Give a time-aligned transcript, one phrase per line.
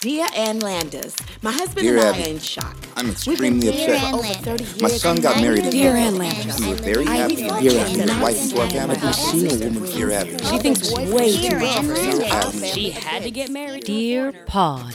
[0.00, 2.74] Dear Ann Landers, my husband Dear and I are in shock.
[2.96, 4.14] I'm extremely upset.
[4.14, 4.80] over 30 years.
[4.80, 6.46] My son got and married I in Dear Dear Ann Landers.
[6.46, 6.60] Landers.
[6.60, 7.98] We were very happy thought and you Dear were Abby.
[7.98, 8.96] His nice wife into our and family.
[8.96, 10.38] I've seen a woman Dear Abby.
[10.44, 12.54] She thinks way too Dear much Ann of herself.
[12.54, 12.72] Landers.
[12.72, 13.84] She had to get married.
[13.84, 14.94] Dear Pod.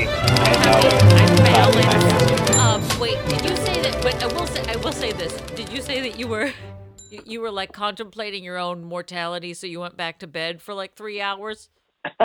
[0.00, 2.50] I balanced.
[2.52, 3.98] Um, wait, did you say that?
[4.02, 5.32] But I will say, I will say this.
[5.52, 6.52] Did you say that you were,
[7.10, 10.74] you, you were like contemplating your own mortality, so you went back to bed for
[10.74, 11.68] like three hours?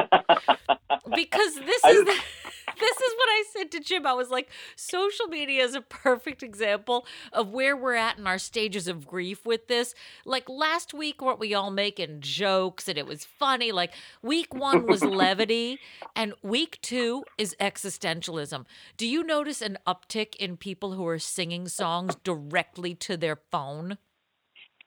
[1.16, 2.16] because this is the,
[2.80, 4.06] this is what I said to Jim.
[4.06, 8.38] I was like, social media is a perfect example of where we're at in our
[8.38, 9.94] stages of grief with this.
[10.26, 13.72] Like last week, weren't we all making jokes and it was funny?
[13.72, 15.80] Like week one was levity,
[16.16, 18.66] and week two is existentialism.
[18.98, 23.98] Do you notice an uptick in people who are singing songs directly to their phone?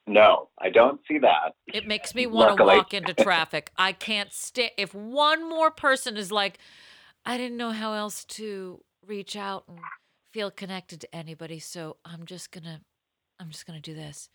[0.07, 1.53] No, I don't see that.
[1.73, 3.71] It makes me want to walk into traffic.
[3.77, 4.71] I can't stay.
[4.77, 6.59] If one more person is like,
[7.25, 9.79] I didn't know how else to reach out and
[10.31, 12.81] feel connected to anybody, so I'm just gonna,
[13.37, 14.29] I'm just gonna do this.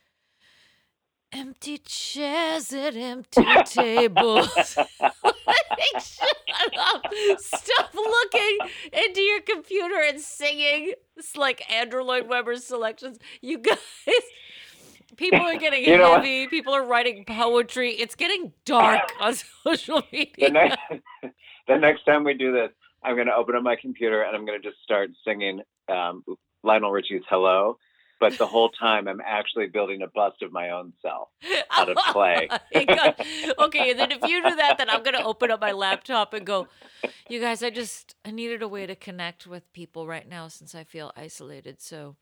[1.33, 4.77] Empty chairs at empty tables.
[4.77, 5.14] like,
[6.03, 7.07] shut up.
[7.39, 8.59] Stop looking
[8.92, 10.92] into your computer and singing.
[11.17, 13.19] It's like Andrew Lloyd Webber's selections.
[13.41, 13.79] You guys,
[15.16, 16.20] people are getting You know what?
[16.24, 16.46] heavy.
[16.48, 17.92] People are writing poetry.
[17.92, 20.50] It's getting dark on social The media.
[20.50, 20.78] next,
[21.68, 22.70] the next time we do this,
[23.05, 26.24] I'm going to open up my computer and I'm going to just start singing um,
[26.62, 27.77] Lionel Richie's "Hello,"
[28.20, 31.28] but the whole time I'm actually building a bust of my own self
[31.77, 32.48] out of clay.
[33.58, 36.46] Okay, and then if you do that, then I'm gonna open up my laptop and
[36.46, 36.68] go,
[37.28, 40.74] you guys, I just I needed a way to connect with people right now since
[40.74, 41.80] I feel isolated.
[41.83, 42.16] So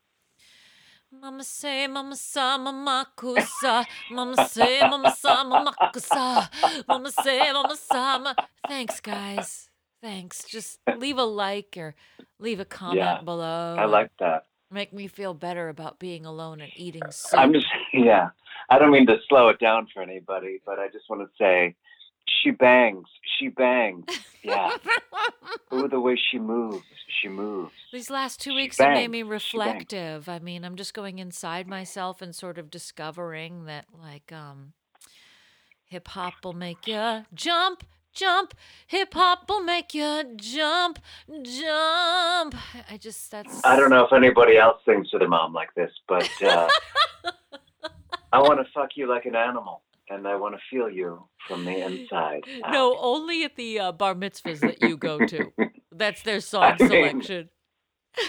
[1.11, 6.49] Mama say, Mama sa, Mama kusa, Mama say, Mama sa, Mama kusa,
[6.87, 8.33] Mama say, Mama sa, ma.
[8.67, 9.69] Thanks, guys.
[10.01, 10.45] Thanks.
[10.45, 11.95] Just leave a like or
[12.39, 13.75] leave a comment Yeah, below.
[13.77, 14.45] I like that.
[14.71, 17.39] Make me feel better about being alone and eating soup.
[17.39, 18.29] I'm just, yeah.
[18.69, 21.75] I don't mean to slow it down for anybody, but I just want to say,
[22.41, 24.05] she bangs, she bangs.
[24.43, 24.75] Yeah.
[25.73, 26.83] Ooh, the way she moves,
[27.21, 27.71] she moves.
[27.91, 30.27] These last two She weeks have made me reflective.
[30.27, 34.73] I mean, I'm just going inside myself and sort of discovering that, like, um,
[35.85, 37.83] hip hop will make you jump,
[38.13, 38.53] jump.
[38.87, 40.99] Hip hop will make you jump,
[41.43, 42.55] jump.
[42.89, 43.63] I just that's.
[43.63, 46.67] I don't know if anybody else sings to their mom like this, but uh,
[48.33, 49.81] I want to fuck you like an animal,
[50.11, 52.41] and I want to feel you from the inside.
[52.65, 52.71] out.
[52.73, 55.53] No, only at the uh, bar mitzvahs that you go to.
[55.91, 57.49] That's their song I mean, selection.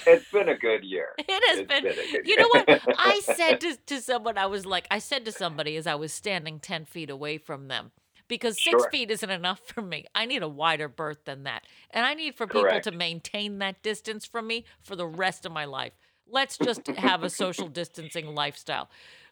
[0.06, 1.08] It's been a good year.
[1.18, 1.82] It has It's been.
[1.82, 2.68] been a good You know what?
[2.96, 6.12] I said to, to someone, I was like, I said to somebody as I was
[6.12, 7.92] standing 10 feet away from them,
[8.28, 8.90] because six Sure.
[8.90, 10.06] feet isn't enough for me.
[10.14, 11.64] I need a wider berth than that.
[11.90, 15.52] And I need for people to maintain that distance from me for the rest of
[15.52, 15.92] my life.
[16.28, 18.88] Let's just have a social distancing lifestyle.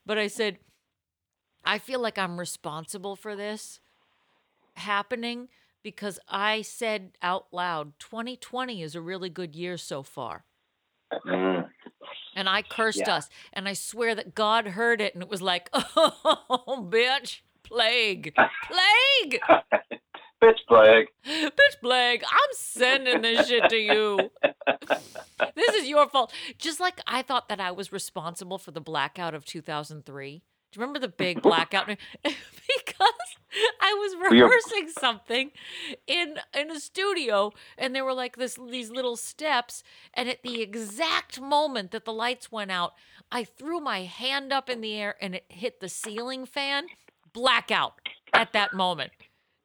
[0.06, 0.58] But I said,
[1.64, 3.80] I feel like I'm responsible for this
[4.74, 5.48] happening
[5.82, 10.44] because I said out loud, 2020 is a really good year so far.
[11.26, 11.68] Mm.
[12.36, 13.16] And I cursed Yeah.
[13.16, 13.28] us.
[13.52, 18.34] And I swear that God heard it and it was like, oh, bitch, plague,
[18.70, 19.40] plague,
[20.42, 21.08] Bitch plague.
[21.26, 22.22] bitch, plague.
[22.24, 24.30] I'm sending this shit to you.
[25.54, 26.32] This is your fault.
[26.56, 30.42] Just like I thought that I was responsible for the blackout of 2003.
[30.70, 31.86] Do you remember the big blackout?
[32.22, 32.36] because
[33.80, 35.50] I was rehearsing something
[36.06, 39.82] in in a studio, and there were like this these little steps,
[40.14, 42.92] and at the exact moment that the lights went out,
[43.32, 46.86] I threw my hand up in the air and it hit the ceiling fan.
[47.32, 47.94] Blackout
[48.32, 49.12] at that moment.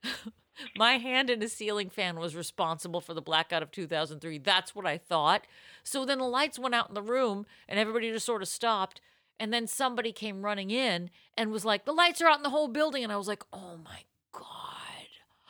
[0.78, 4.38] My hand in a ceiling fan was responsible for the blackout of 2003.
[4.38, 5.46] That's what I thought.
[5.84, 9.02] So then the lights went out in the room and everybody just sort of stopped.
[9.40, 12.50] And then somebody came running in and was like, The lights are out in the
[12.50, 13.04] whole building.
[13.04, 14.00] And I was like, Oh my
[14.32, 14.42] God.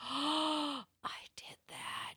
[0.02, 0.84] I
[1.36, 2.14] did that.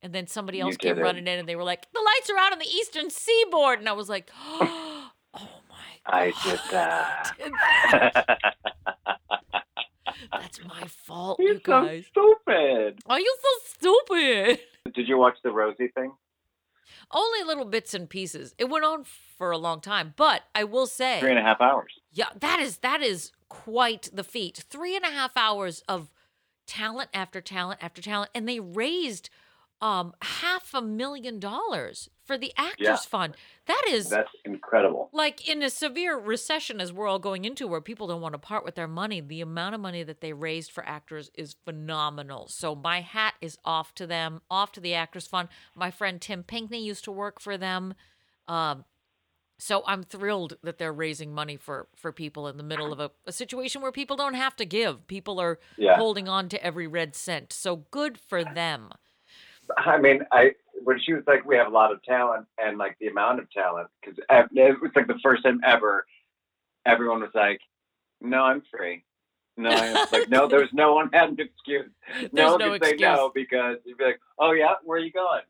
[0.00, 1.02] And then somebody else came it.
[1.02, 3.78] running in and they were like, The lights are out on the eastern seaboard.
[3.80, 6.42] And I was like, Oh my I God.
[6.50, 7.32] did that.
[7.38, 8.38] did that.
[10.32, 12.04] That's my fault, You're you so guys.
[12.06, 13.00] stupid.
[13.06, 13.48] Are you so
[14.06, 14.60] stupid?
[14.94, 16.12] Did you watch the Rosie thing?
[17.12, 18.54] Only little bits and pieces.
[18.58, 21.60] It went on for a long time, but I will say, Three and a half
[21.60, 21.92] hours.
[22.12, 24.64] yeah, that is that is quite the feat.
[24.68, 26.10] Three and a half hours of
[26.66, 29.28] talent after talent after talent, and they raised
[29.82, 32.96] um, half a million dollars for the Actors Yeah.
[32.96, 33.36] Fund.
[33.66, 35.10] That is That's incredible.
[35.12, 38.38] like in a severe recession as we're all going into where people don't want to
[38.38, 42.46] part with their money the amount of money that they raised for actors is phenomenal
[42.48, 46.42] so my hat is off to them off to the actors fund my friend tim
[46.44, 47.94] pinkney used to work for them
[48.48, 48.84] um,
[49.58, 53.10] so i'm thrilled that they're raising money for for people in the middle of a,
[53.26, 55.96] a situation where people don't have to give people are Yeah.
[55.96, 58.90] holding on to every red cent so good for them
[59.76, 60.52] I mean, I
[60.84, 63.50] when she was like, we have a lot of talent, and like the amount of
[63.50, 66.04] talent, because it was like the first time ever,
[66.86, 67.60] everyone was like,
[68.20, 69.04] "No, I'm free."
[69.56, 71.90] No, it's like no, there was no one had an excuse.
[72.20, 75.04] There's no one no could say no because you'd be like, "Oh yeah, where are
[75.04, 75.42] you going?"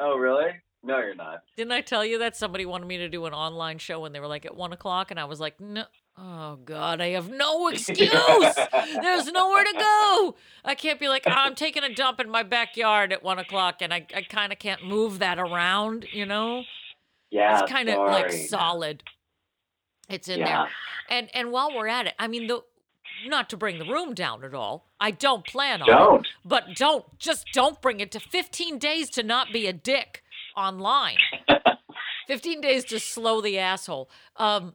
[0.00, 0.50] Oh really?
[0.82, 1.42] No, you're not.
[1.56, 4.20] Didn't I tell you that somebody wanted me to do an online show and they
[4.20, 5.84] were like at one o'clock and I was like, no,
[6.18, 8.08] oh God, I have no excuse.
[9.02, 10.34] There's nowhere to go.
[10.64, 13.76] I can't be like, "Oh, I'm taking a dump in my backyard at one o'clock
[13.80, 16.62] and I, I kind of can't move that around, you know?
[17.30, 19.02] Yeah, it's kind of like solid.
[20.08, 20.62] It's in Yeah.
[20.64, 20.68] there.
[21.08, 22.62] And and while we're at it, I mean the
[23.26, 24.86] not to bring the room down at all.
[25.00, 25.88] I don't plan on.
[25.88, 26.26] Don't.
[26.44, 30.22] But don't just don't bring it to 15 days to not be a dick
[30.56, 31.16] online.
[32.28, 34.08] 15 days to slow the asshole.
[34.36, 34.74] Um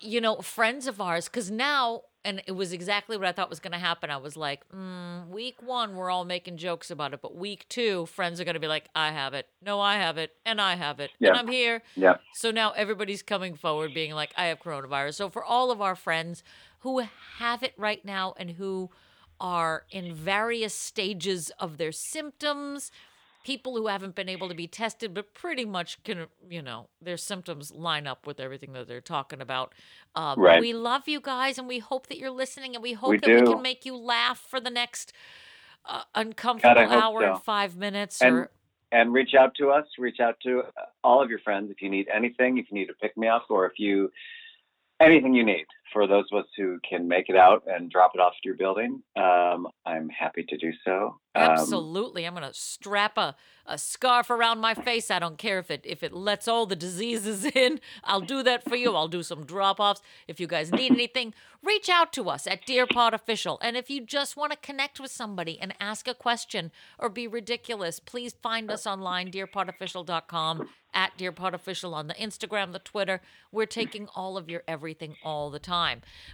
[0.00, 3.60] You know, friends of ours cuz now and it was exactly what I thought was
[3.60, 4.10] going to happen.
[4.10, 7.20] I was like, mm, week one, we're all making jokes about it.
[7.20, 9.46] But week two, friends are going to be like, I have it.
[9.60, 10.32] No, I have it.
[10.46, 11.10] And I have it.
[11.18, 11.30] Yeah.
[11.30, 11.82] And I'm here.
[11.94, 12.16] Yeah.
[12.32, 15.14] So now everybody's coming forward being like, I have coronavirus.
[15.14, 16.42] So for all of our friends
[16.80, 17.04] who
[17.38, 18.90] have it right now and who
[19.38, 22.90] are in various stages of their symptoms,
[23.44, 27.16] people who haven't been able to be tested, but pretty much can, you know, their
[27.16, 29.72] symptoms line up with everything that they're talking about.
[30.16, 30.60] Um, Right.
[30.60, 33.28] We love you guys and we hope that you're listening and we hope We that
[33.28, 35.12] we can make you laugh for the next
[35.84, 37.32] uh, uncomfortable God, hour so.
[37.34, 38.20] and five minutes.
[38.20, 38.50] And- or
[38.92, 39.86] and reach out to us.
[39.98, 42.58] Reach out to uh, all of your friends if you need anything.
[42.58, 44.12] If you need to pick me up, or if you
[45.00, 48.20] anything you need for those of us who can make it out and drop it
[48.20, 49.02] off to your building.
[49.16, 51.18] Um, I'm happy to do so.
[51.36, 52.24] Um, Absolutely.
[52.24, 53.34] I'm going to strap a,
[53.66, 55.10] a scarf around my face.
[55.10, 57.80] I don't care if it if it lets all the diseases in.
[58.04, 58.94] I'll do that for you.
[58.94, 60.00] I'll do some drop-offs.
[60.28, 63.58] If you guys need anything, reach out to us at Dear Pod Official.
[63.62, 67.26] And if you just want to connect with somebody and ask a question or be
[67.26, 73.20] ridiculous, please find us online dearpodofficial.com at Dear Pod Official on the Instagram, the Twitter.
[73.50, 75.73] We're taking all of your everything all the time.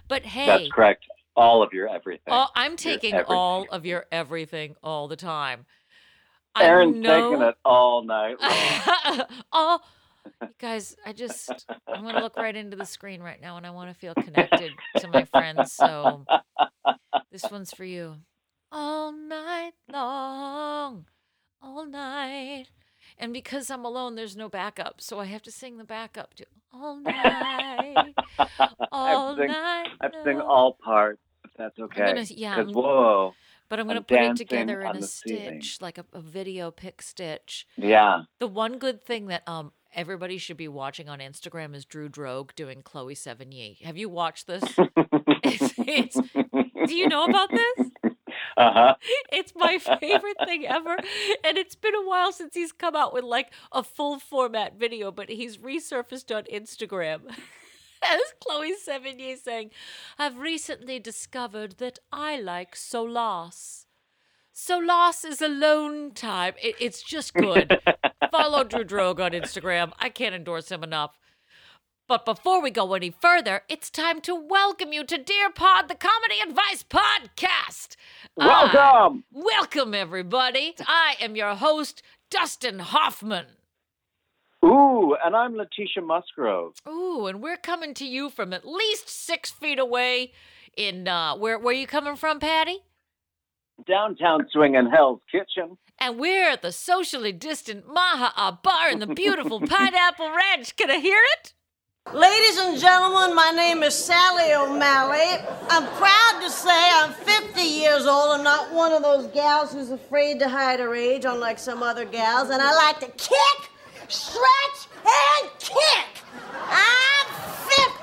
[0.07, 1.05] But hey, That's correct.
[1.35, 2.33] All of your everything.
[2.33, 5.65] Oh, I'm taking all of your everything all the time.
[6.59, 9.21] Aaron's know- taking it all night long.
[9.53, 9.79] oh,
[10.41, 13.71] you guys, I just, I'm to look right into the screen right now and I
[13.71, 15.73] want to feel connected to my friends.
[15.73, 16.25] So
[17.31, 18.17] this one's for you.
[18.71, 21.05] All night long,
[21.61, 22.10] all night.
[23.21, 24.99] And because I'm alone, there's no backup.
[24.99, 28.13] So I have to sing the backup to all night,
[28.91, 29.87] all I sing, night.
[30.01, 31.19] I sing all parts.
[31.45, 32.05] If that's okay.
[32.05, 33.33] gonna- yeah, I'm- whoa,
[33.69, 35.61] But I'm going to put it together in a the ceiling.
[35.61, 37.67] stitch, like a, a video pick stitch.
[37.77, 38.23] yeah.
[38.39, 42.55] The one good thing that um everybody should be watching on Instagram is Drew Droege
[42.55, 43.81] doing Chloe Sevigny.
[43.81, 44.63] Have you watched this?
[45.43, 46.15] it's, it's,
[46.87, 47.89] do you know about this?
[48.57, 48.95] Uh huh.
[49.31, 50.97] It's my favorite thing ever.
[51.43, 55.11] And it's been a while since he's come out with like a full format video,
[55.11, 57.21] but he's resurfaced on Instagram.
[58.03, 59.69] As Chloe Sevigny saying,
[60.17, 63.85] I've recently discovered that I like Solace.
[64.51, 66.55] Solace is alone time.
[66.61, 67.79] It, it's just good.
[68.31, 69.91] Follow Drew Droege on Instagram.
[69.99, 71.17] I can't endorse him enough.
[72.11, 75.95] But before we go any further, it's time to welcome you to Dear Pod, the
[75.95, 77.95] Comedy Advice Podcast.
[78.37, 79.23] I- Welcome.
[79.31, 80.75] welcome, everybody.
[80.85, 83.45] I am your host, Dustin Hoffman.
[84.65, 86.73] Ooh, and I'm Letitia Musgrove.
[86.85, 90.33] Ooh, and we're coming to you from at least six feet away.
[90.75, 92.79] In uh, where where you coming from, Patty?
[93.87, 95.77] Downtown swinging Hell's Kitchen.
[95.97, 100.75] And we're at the socially distant Maha Bar in the beautiful Pineapple Ranch.
[100.75, 101.53] Can I hear it?
[102.11, 105.39] Ladies and gentlemen, my name is Sally O'Malley.
[105.69, 108.37] I'm proud to say I'm 50 years old.
[108.37, 112.03] I'm not one of those gals who's afraid to hide her age, unlike some other
[112.03, 112.49] gals.
[112.49, 113.69] And I like to kick,
[114.09, 116.23] stretch, and kick.
[116.67, 117.27] I'm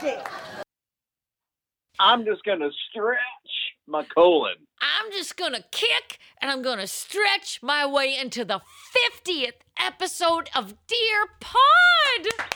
[0.01, 0.17] 50.
[2.01, 3.19] I'm just gonna stretch
[3.87, 4.55] my colon.
[4.81, 8.61] I'm just gonna kick and I'm gonna stretch my way into the
[9.27, 12.49] 50th episode of Dear Pod.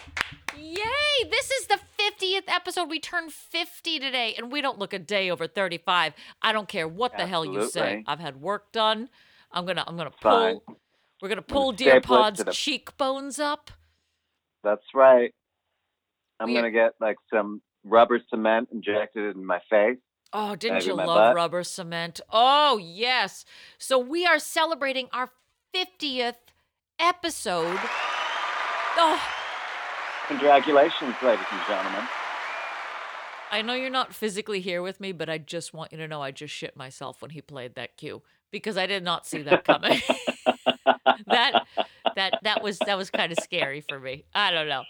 [0.58, 1.28] Yay!
[1.30, 2.88] This is the 50th episode.
[2.90, 6.12] We turned 50 today, and we don't look a day over 35.
[6.42, 8.04] I don't care what the hell you say.
[8.06, 9.08] I've had work done.
[9.50, 10.76] I'm gonna I'm gonna pull Fine.
[11.20, 13.70] We're gonna pull it Dear Pod's the- cheekbones up.
[14.64, 15.34] That's right.
[16.40, 19.98] I'm We- gonna get like some rubber cement injected in my face.
[20.32, 21.34] Oh, didn't you love butt.
[21.34, 22.20] rubber cement?
[22.30, 23.44] Oh, yes.
[23.78, 25.30] So we are celebrating our
[25.74, 26.36] 50th
[26.98, 27.78] episode.
[28.96, 29.22] Oh,
[30.28, 32.08] Congratulations, ladies and gentlemen.
[33.50, 36.22] I know you're not physically here with me, but I just want you to know
[36.22, 39.64] I just shit myself when he played that cue because I did not see that
[39.64, 40.00] coming.
[41.26, 41.66] that
[42.16, 44.24] that that was that was kind of scary for me.
[44.34, 44.84] I don't know.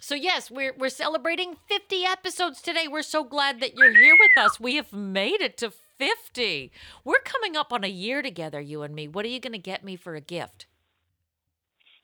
[0.00, 2.88] So yes, we're we're celebrating 50 episodes today.
[2.88, 4.58] We're so glad that you're here with us.
[4.58, 6.72] We have made it to 50.
[7.04, 9.08] We're coming up on a year together, you and me.
[9.08, 10.66] What are you going to get me for a gift?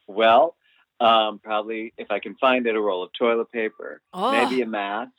[0.07, 0.57] Well,
[1.05, 4.33] um, probably if I can find it, a roll of toilet paper, Oh.
[4.33, 5.11] maybe a mask,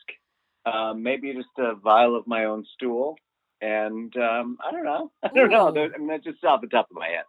[0.66, 3.16] um, maybe just a vial of my own stool,
[3.62, 5.12] and um, I don't know.
[5.24, 5.70] I don't know.
[5.70, 5.74] Ooh.
[5.74, 7.24] There- I mean, that's just off the top of my head.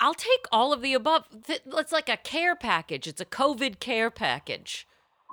[0.00, 1.24] I'll take all of the above.
[1.48, 3.08] It's like a care package.
[3.08, 4.86] It's a COVID care package.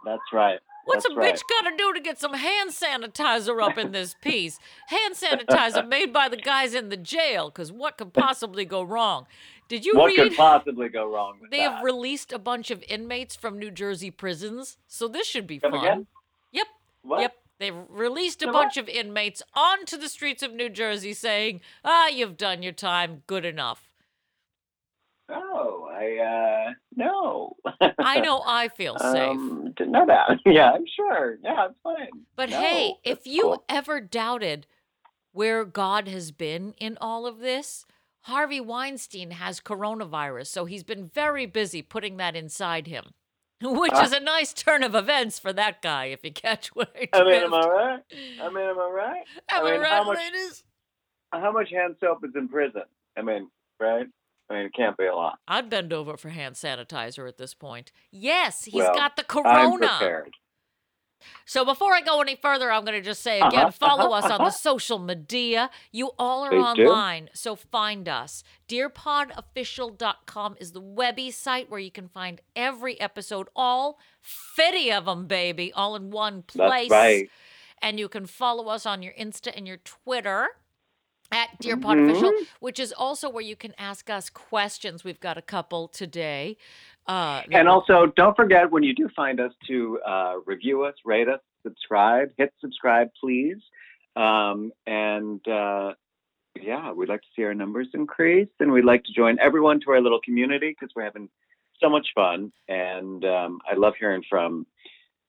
[0.03, 0.59] That's right.
[0.85, 1.33] What's That's a right.
[1.35, 4.59] bitch got to do to get some hand sanitizer up in this piece?
[4.87, 9.25] Hand sanitizer made by the guys in the jail, because what could possibly go wrong?
[9.67, 10.15] Did you What read?
[10.29, 11.75] could possibly go wrong with they that?
[11.75, 15.71] have released a bunch of inmates from New Jersey prisons, so this should be Come
[15.71, 15.79] fun.
[15.83, 16.07] again?
[16.51, 16.67] Yep.
[17.01, 17.21] What?
[17.21, 17.35] Yep.
[17.57, 18.53] They've released a what?
[18.53, 23.23] bunch of inmates onto the streets of New Jersey saying, ah, you've done your time,
[23.27, 23.89] good enough.
[25.29, 27.55] Oh, I uh no.
[27.97, 29.29] I know I feel safe.
[29.29, 30.39] Um, didn't know that.
[30.45, 31.37] yeah, I'm sure.
[31.43, 32.25] Yeah, it's fine.
[32.35, 33.63] But No, hey, if you cool.
[33.67, 34.67] ever doubted
[35.31, 37.85] where God has been in all of this,
[38.25, 43.11] Harvey Weinstein has coronavirus, so he's been very busy putting that inside him.
[43.61, 44.03] Which Ah.
[44.03, 47.23] is a nice turn of events for that guy, if you catch what I I
[47.23, 47.99] mean, am I right?
[48.41, 49.23] I mean, am I right?
[49.51, 50.63] Am I I mean, right, how much- ladies?
[51.31, 52.83] How much hand soap is in prison?
[53.17, 54.07] I mean, right?
[54.49, 55.37] I mean, it can't be a lot.
[55.47, 57.91] I'd bend over for hand sanitizer at this point.
[58.11, 59.87] Yes, he's Well, got the I'm corona.
[59.87, 60.33] prepared.
[61.45, 64.25] So before I go any further, I'm going to just say again, Uh-huh, follow uh-huh,
[64.27, 64.49] us on the uh-huh.
[64.51, 65.69] social media.
[65.91, 66.87] You all are Please do.
[66.89, 68.43] online, so find us.
[68.67, 75.27] DearPodOfficial.com is the webby site where you can find every episode, all 50 of them,
[75.27, 76.89] baby, all in one place.
[76.89, 77.29] That's right.
[77.81, 80.47] And you can follow us on your Insta and your Twitter
[81.31, 82.43] at Dear Pod Official, Mm-hmm.
[82.59, 85.03] which is also where you can ask us questions.
[85.03, 86.57] We've got a couple today.
[87.07, 91.29] Uh, And also, don't forget when you do find us to uh, review us, rate
[91.29, 92.29] us, subscribe.
[92.37, 93.57] Hit subscribe, please.
[94.15, 95.93] Um, and uh,
[96.59, 99.91] yeah, we'd like to see our numbers increase, and we'd like to join everyone to
[99.91, 101.29] our little community because we're having
[101.81, 102.51] so much fun.
[102.67, 104.65] And um, I love hearing from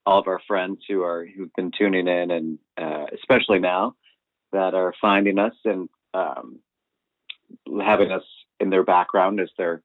[0.06, 3.96] all of our friends who are who've been tuning in, and uh, especially now
[4.52, 6.60] that are finding us and um,
[7.82, 8.22] having us
[8.60, 9.82] in their background as they're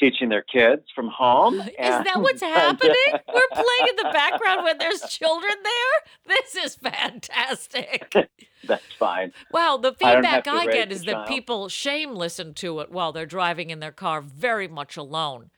[0.00, 1.60] teaching their kids from home.
[1.60, 2.94] Is that what's And- happening?
[3.12, 6.36] We're playing in the background when there's children there?
[6.36, 8.12] This is fantastic.
[8.66, 9.32] That's fine.
[9.52, 13.26] Wow, the feedback to I get is that people shame listen to it while they're
[13.26, 15.50] driving in their car very much alone.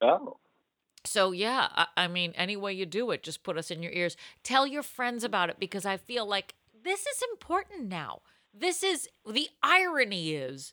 [0.00, 0.38] Oh,
[1.04, 3.92] So, yeah, I, I mean, any way you do it, just put us in your
[3.92, 4.16] ears.
[4.42, 8.22] Tell your friends about it because I feel like this is important now.
[8.54, 10.72] This is the irony is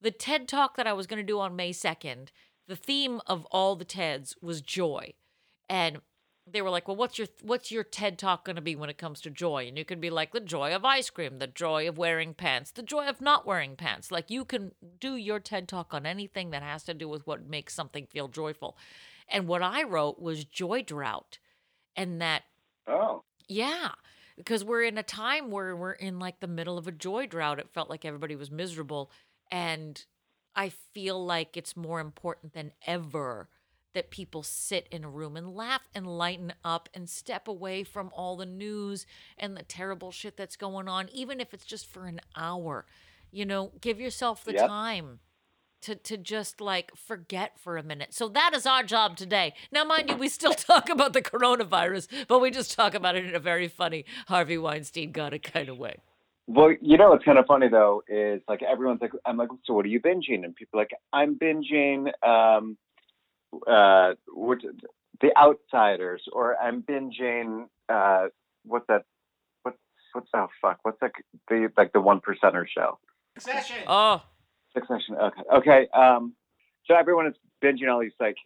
[0.00, 2.28] the TED talk that I was going to do on May 2nd,
[2.68, 5.14] the theme of all the TEDs was joy.
[5.68, 6.00] And
[6.46, 8.98] they were like, "Well, what's your what's your TED talk going to be when it
[8.98, 11.88] comes to joy?" And you can be like, "The joy of ice cream, the joy
[11.88, 15.68] of wearing pants, the joy of not wearing pants." Like you can do your TED
[15.68, 18.76] talk on anything that has to do with what makes something feel joyful.
[19.28, 21.38] And what I wrote was joy drought.
[21.96, 22.44] And that
[22.86, 23.92] oh, yeah,
[24.36, 27.58] because we're in a time where we're in like the middle of a joy drought.
[27.58, 29.10] It felt like everybody was miserable.
[29.50, 30.04] And
[30.54, 33.48] I feel like it's more important than ever
[33.94, 38.10] that people sit in a room and laugh and lighten up and step away from
[38.14, 39.06] all the news
[39.38, 42.84] and the terrible shit that's going on, even if it's just for an hour.
[43.32, 44.66] You know, give yourself the Yep.
[44.66, 45.20] time
[45.82, 48.12] to to just like forget for a minute.
[48.12, 49.54] So that is our job today.
[49.70, 53.24] Now, mind you, we still talk about the coronavirus, but we just talk about it
[53.24, 55.96] in a very funny Harvey Weinstein got it kind of way.
[56.46, 59.74] Well, you know what's kind of funny though is like everyone's like, I'm like, so
[59.74, 60.44] what are you binging?
[60.44, 62.76] And people are like, I'm binging um,
[63.66, 64.58] uh, what,
[65.20, 68.26] The Outsiders, or I'm binging uh,
[68.64, 69.04] what's that?
[69.62, 69.78] What's
[70.12, 70.78] what's oh fuck?
[70.82, 71.12] What's that?
[71.48, 72.98] The like the one percenter show.
[73.38, 73.76] Succession.
[73.86, 74.22] Oh,
[74.72, 75.16] Succession.
[75.16, 75.42] Okay.
[75.54, 75.88] Okay.
[75.94, 76.34] Um,
[76.86, 78.36] so everyone is binging all these like,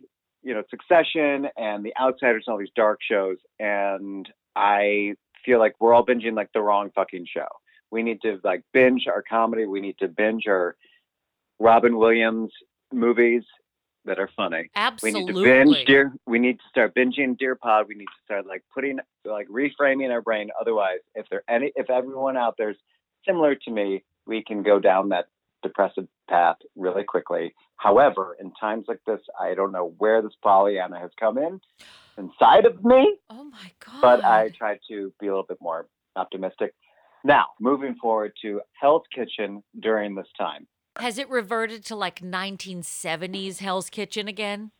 [0.43, 5.15] you know, Succession and The Outsiders and all these dark shows, and I
[5.45, 7.47] feel like we're all binging like the wrong fucking show.
[7.91, 9.67] We need to like binge our comedy.
[9.67, 10.77] We need to binge our
[11.59, 12.53] Robin Williams
[12.93, 13.43] movies
[14.05, 14.71] that are funny.
[14.75, 15.21] Absolutely.
[15.21, 16.13] We need to binge dear.
[16.27, 17.87] We need to start binging Dear Pod.
[17.89, 20.51] We need to start like putting like reframing our brain.
[20.61, 22.77] Otherwise, if there any if everyone out there's
[23.27, 25.27] similar to me, we can go down that
[25.63, 27.55] depressive path really quickly.
[27.77, 31.61] However, in times like this, I don't know where this Pollyanna has come in
[32.17, 34.01] inside of me, oh my god.
[34.01, 36.75] but I try to be a little bit more optimistic.
[37.25, 40.67] Now, moving forward to Hell's Kitchen during this time.
[40.99, 44.71] Has it reverted to like 1970s Hell's Kitchen again?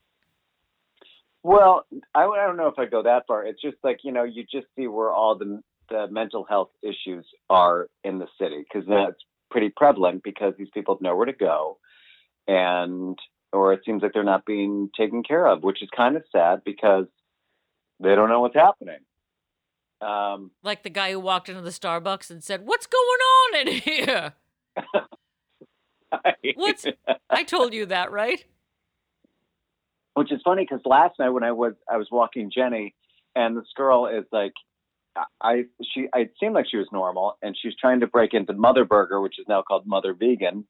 [1.43, 3.45] Well, I, I don't know if I go that far.
[3.45, 7.27] It's just like you know, you just see where all the the mental health issues
[7.49, 9.21] are in the city because that's
[9.51, 11.79] pretty prevalent because these people have nowhere to go,
[12.47, 13.19] and
[13.53, 16.61] or it seems like they're not being taken care of, which is kind of sad
[16.65, 17.07] because
[18.01, 18.99] they don't know what's happening.
[20.01, 23.75] Um, Like the guy who walked into the Starbucks and said, "What's going on in
[23.81, 24.33] here?"
[26.55, 26.87] What's-
[27.29, 28.45] I told you that, right?
[30.15, 32.95] which is funny because last night when I was I was walking Jenny,
[33.37, 34.53] and this girl is like,
[35.41, 38.85] I she it seemed like she was normal, and she's trying to break into Mother
[38.85, 40.67] Burger, which is now called Mother Vegan,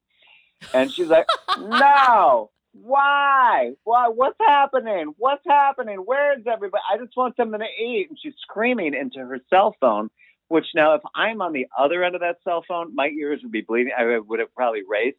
[0.74, 1.26] and she's like,
[1.58, 2.50] no.
[2.72, 3.72] Why?
[3.84, 4.08] Why?
[4.08, 5.14] What's happening?
[5.18, 5.98] What's happening?
[5.98, 6.82] Where is everybody?
[6.92, 8.06] I just want something to eat.
[8.10, 10.10] And she's screaming into her cell phone,
[10.48, 13.52] which now, if I'm on the other end of that cell phone, my ears would
[13.52, 13.92] be bleeding.
[13.96, 15.18] I would have probably raced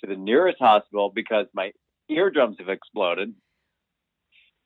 [0.00, 1.72] to the nearest hospital because my
[2.08, 3.34] eardrums have exploded.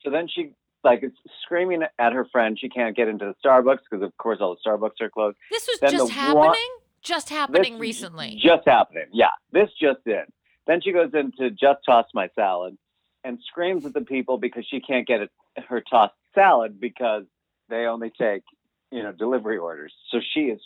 [0.03, 0.53] So then she
[0.85, 1.13] like is
[1.43, 2.59] screaming at her friend.
[2.59, 5.37] She can't get into the Starbucks because, of course, all the Starbucks are closed.
[5.51, 6.45] This was Then just happening.
[6.45, 6.57] one-
[7.03, 8.39] just happening recently.
[8.41, 9.07] Just happening.
[9.13, 10.23] Yeah, this just in.
[10.67, 12.77] Then she goes into just toss my salad
[13.25, 15.31] and screams at the people because she can't get it,
[15.69, 17.25] her tossed salad because
[17.69, 18.43] they only take
[18.91, 19.93] you know delivery orders.
[20.11, 20.61] So she is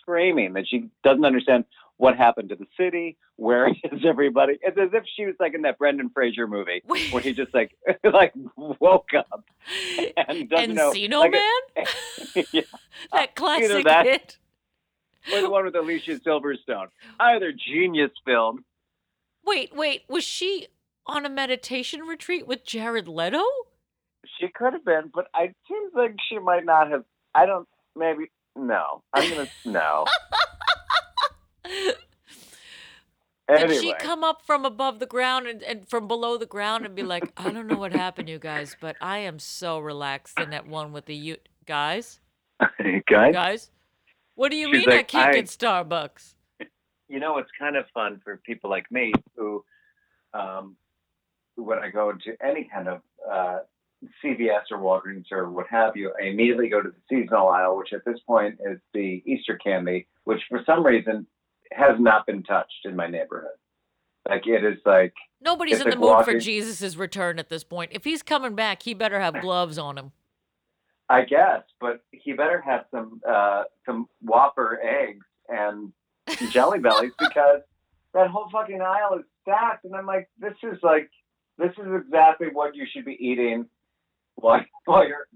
[0.00, 1.64] screaming that she doesn't understand
[1.96, 3.16] what happened to the city.
[3.36, 4.58] Where is everybody?
[4.62, 7.12] It's as if she was like in that Brendan Fraser movie Wait.
[7.12, 9.44] where he just like like woke up
[10.28, 10.92] and doesn't know.
[10.92, 12.44] Encino like, Man?
[12.52, 12.62] yeah,
[13.12, 14.06] that classic that.
[14.06, 14.36] hit.
[15.32, 16.88] or the one with Alicia Silverstone.
[17.20, 18.64] Either genius film.
[19.44, 20.02] Wait, wait.
[20.08, 20.68] Was she
[21.06, 23.42] on a meditation retreat with Jared Leto?
[24.38, 27.04] She could have been, but I seems like she might not have.
[27.34, 27.66] I don't.
[27.96, 29.02] Maybe no.
[29.12, 30.04] I'm gonna no.
[33.48, 36.86] Did Anyway, she come up from above the ground and, and from below the ground
[36.86, 40.38] and be like, I don't know what happened, you guys, but I am so relaxed
[40.40, 42.20] in that one with the you guys?
[43.10, 43.70] guys, Guys?
[44.36, 46.34] What do you She's mean I can't I- get Starbucks?
[47.12, 49.62] You know it's kind of fun for people like me who,
[50.32, 50.76] um,
[51.56, 53.58] when I go into any kind of uh,
[54.24, 57.92] CVS or Walgreens or what have you, I immediately go to the seasonal aisle, which
[57.92, 61.26] at this point is the Easter candy, which for some reason
[61.72, 63.50] has not been touched in my neighborhood.
[64.26, 67.62] Like it is like Nobody's in the like mood for walking- Jesus' return at this
[67.62, 67.90] point.
[67.92, 70.12] If he's coming back, he better have gloves on him.
[71.10, 75.92] I guess, but he better have some uh, some Whopper eggs and
[76.50, 77.60] Jelly Bellies because
[78.14, 79.84] that whole fucking aisle is stacked.
[79.84, 81.10] And I'm like, this is like,
[81.58, 83.66] this is exactly what you should be eating
[84.36, 85.26] while while you're,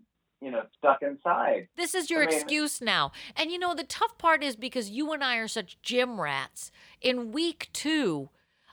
[0.40, 1.68] you know, stuck inside.
[1.77, 3.12] This is your I mean- excuse now.
[3.37, 6.70] And you know, the tough part is because you and I are such gym rats.
[7.01, 8.31] In week two,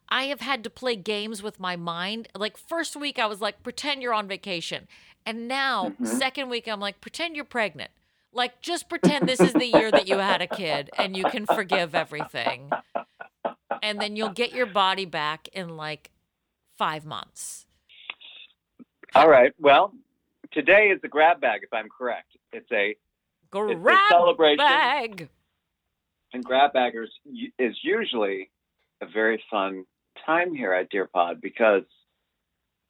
[0.09, 2.27] I have had to play games with my mind.
[2.35, 4.87] Like, first week, I was like, pretend you're on vacation.
[5.25, 6.05] And now, Mhm.
[6.07, 7.89] second week, I'm like, pretend you're pregnant.
[8.33, 11.45] Like, just pretend this is the year that you had a kid and you can
[11.45, 12.71] forgive everything.
[13.81, 16.11] And then you'll get your body back in like
[16.77, 17.67] five months.
[19.15, 19.53] All right.
[19.59, 19.93] Well,
[20.51, 22.29] today is the grab bag, if I'm correct.
[22.51, 22.95] It's a
[23.51, 24.57] Grab celebration.
[24.57, 25.29] bag.
[26.33, 27.11] and grab baggers
[27.59, 28.49] is usually
[29.01, 29.85] a very fun
[30.25, 31.83] time here at Dear Pod because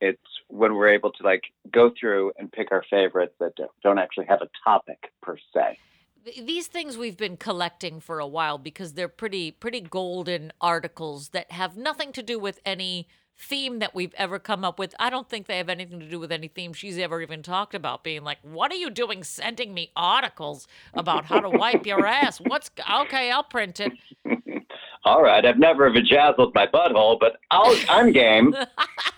[0.03, 4.25] it's when we're able to like go through and pick our favorites that don't- actually
[4.25, 5.77] have a topic per se.
[6.25, 11.51] These things we've been collecting for a while because they're pretty pretty golden articles that
[11.51, 14.93] have nothing to do with any theme that we've ever come up with.
[14.99, 17.75] I don't think they have anything to do with any theme she's ever even talked
[17.75, 22.05] about being like, "What are you doing sending me articles about how to wipe your
[22.05, 23.93] ass?" What's Okay, I'll print it.
[25.05, 28.55] All right, I've never vajazzled my butthole, but I'll, I'm game.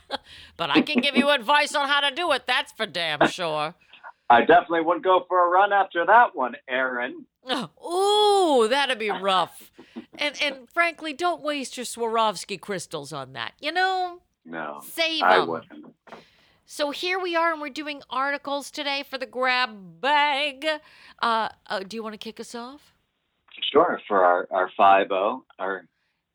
[0.57, 2.47] But I can give you advice on how to do it.
[2.47, 3.75] That's for damn sure.
[4.29, 7.25] I definitely wouldn't go for a run after that one, Aaron.
[7.85, 9.71] Ooh, that'd be rough.
[10.17, 13.53] And and frankly, don't waste your Swarovski crystals on that.
[13.59, 15.29] You know, No, save them.
[15.29, 15.85] I wouldn't.
[16.65, 20.65] So here we are, and we're doing articles today for the grab bag.
[21.21, 22.93] Uh, uh, do you want to kick us off?
[23.71, 25.85] Sure, for our our five zero, our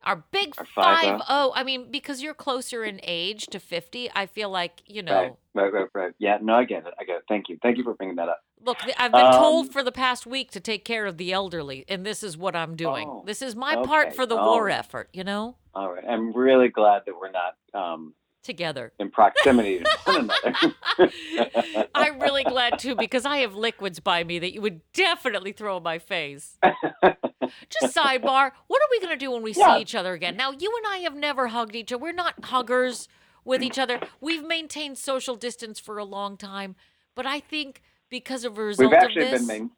[0.02, 1.24] Our big Our five five oh.
[1.28, 1.52] oh.
[1.54, 5.36] I mean, because you're closer in age to fifty, I feel like you know.
[5.54, 6.12] Right, right, right, right.
[6.18, 6.94] Yeah, no, I get it.
[6.98, 7.22] I get it.
[7.28, 7.58] Thank you.
[7.62, 8.40] Thank you for bringing that up.
[8.64, 11.84] Look, I've been told Um, for the past week to take care of the elderly,
[11.88, 13.08] and this is what I'm doing.
[13.08, 14.46] Oh, this is my part for the Oh.
[14.46, 15.08] war effort.
[15.12, 16.04] You know, All right.
[16.06, 18.92] I'm really glad that we're not um, together.
[18.98, 21.88] in proximity to one another.
[21.94, 25.76] I'm really glad too because I have liquids by me that you would definitely throw
[25.78, 26.58] in my face.
[27.68, 29.76] Just sidebar, what are we going to do when we Yeah.
[29.76, 30.36] see each other again?
[30.36, 32.02] Now, you and I have never hugged each other.
[32.02, 33.08] We're not huggers
[33.44, 34.00] with each other.
[34.20, 36.76] We've maintained social distance for a long time,
[37.14, 39.70] but I think because of a result We've actually of this, been main-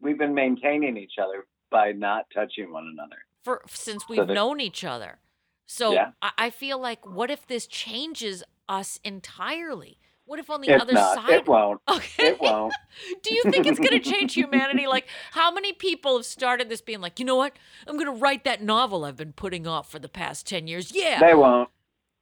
[0.00, 3.16] we've been maintaining each other by not touching one another.
[3.42, 5.18] for since we've there- known each other.
[5.66, 6.12] So Yeah.
[6.22, 9.98] I, I feel like, what if this changes us entirely?
[10.26, 11.14] What if on the it's other not.
[11.16, 11.30] side?
[11.30, 11.80] It won't.
[11.90, 12.28] Okay.
[12.28, 12.72] It won't.
[13.22, 14.86] Do you think it's going to change humanity?
[14.86, 17.52] Like, how many people have started this being like, you know what?
[17.86, 20.92] I'm going to write that novel I've been putting off for the past 10 years.
[20.94, 21.20] Yeah.
[21.20, 21.68] They won't.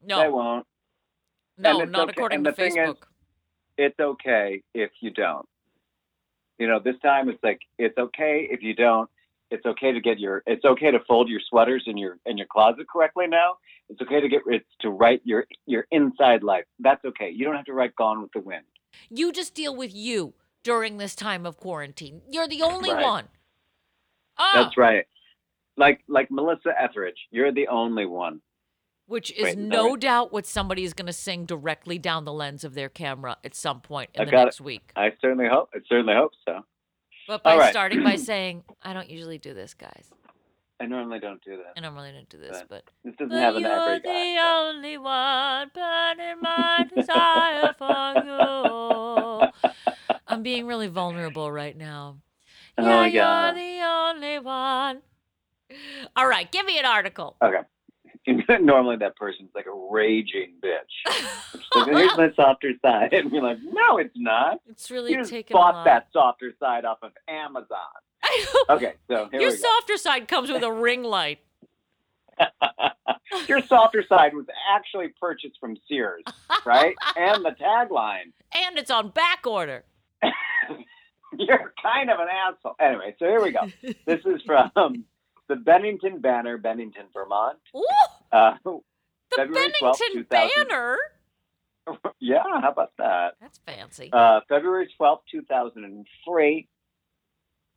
[0.05, 0.67] no, They won't.
[1.59, 2.97] no, not okay- according and to thing is- Facebook.
[3.79, 5.47] It's okay if you don't.
[6.59, 9.09] You know, this time it's like it's okay if you don't.
[9.53, 10.43] It's okay to get your.
[10.47, 13.57] It's okay to fold your sweaters in your in your closet correctly now.
[13.89, 16.65] It's okay to get it's to write your your inside life.
[16.79, 17.31] That's okay.
[17.31, 18.65] You don't have to write Gone with the Wind.
[19.11, 20.35] you just deal with you
[20.65, 22.23] during this time of quarantine.
[22.31, 23.03] You're the only Right.
[23.05, 23.29] one.
[24.39, 25.05] Oh, That's right.
[25.77, 28.41] Like like Melissa Etheridge, you're the only one.
[29.07, 30.01] which is Wait, no right?
[30.01, 33.55] doubt what somebody is going to sing directly down the lens of their camera at
[33.55, 34.45] some point in I the got it.
[34.47, 34.93] next week.
[34.97, 35.69] I certainly hope.
[35.75, 36.65] I certainly hope so.
[37.33, 37.71] But by right.
[37.73, 40.13] starting by saying, I don't usually do this, guys.
[40.79, 41.73] I normally don't do that.
[41.79, 44.67] I normally don't do this, but This doesn't But have an you're the guy.
[44.69, 49.71] only one burning my desire for you.
[50.27, 52.19] I'm being really vulnerable right now.
[52.77, 53.47] Oh, yeah, yeah.
[53.47, 55.01] you're the only one.
[56.15, 57.37] All right, give me an article.
[57.43, 57.61] Okay.
[58.61, 61.15] normally that person's like a raging bitch.
[61.75, 64.59] Like, Here's my softer side, and you're like, no, it's not.
[64.69, 67.79] It's really You just taken a bought that softer side off of Amazon.
[68.71, 69.63] Okay, so here Your we go.
[69.63, 71.41] softer side comes with a ring light.
[73.49, 76.23] Your softer side was actually purchased from Sears,
[76.65, 76.95] right?
[77.17, 79.85] and the tagline, And it's on back order.
[81.39, 83.61] "You're kind of an asshole." Anyway, so here we go.
[84.07, 85.05] This is from
[85.49, 87.59] the Bennington Banner, Bennington, Vermont.
[87.77, 87.85] Ooh,
[88.31, 88.81] Uh, the
[89.37, 90.69] February 12th, Bennington 2000.
[90.69, 90.99] banner.
[92.21, 93.35] yeah, how about that?
[93.41, 94.11] That's fancy.
[94.13, 96.69] Uh, February 12th, 2003.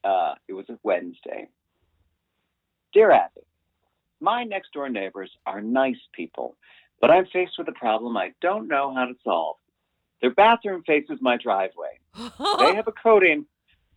[0.03, 1.47] Uh, it was a Wednesday.
[2.93, 3.41] Dear Abby,
[4.21, 6.55] my next door neighbors are nice people,
[7.01, 9.57] but I'm faced with a problem I don't know how to solve.
[10.21, 11.99] Their bathroom faces my driveway.
[12.59, 13.45] They have a coating.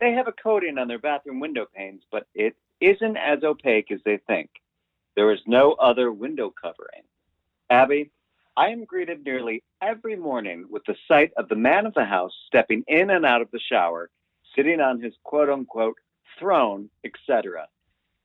[0.01, 3.99] They have a coating on their bathroom window panes, but it isn't as opaque as
[4.05, 4.49] they think.
[5.15, 7.03] There is no other window covering.
[7.69, 8.11] Abby,
[8.55, 12.33] I am greeted nearly every morning with the sight of the man of the house
[12.47, 14.09] stepping in and out of the shower,
[14.55, 15.97] sitting on his quote unquote
[16.37, 17.67] throne, etc.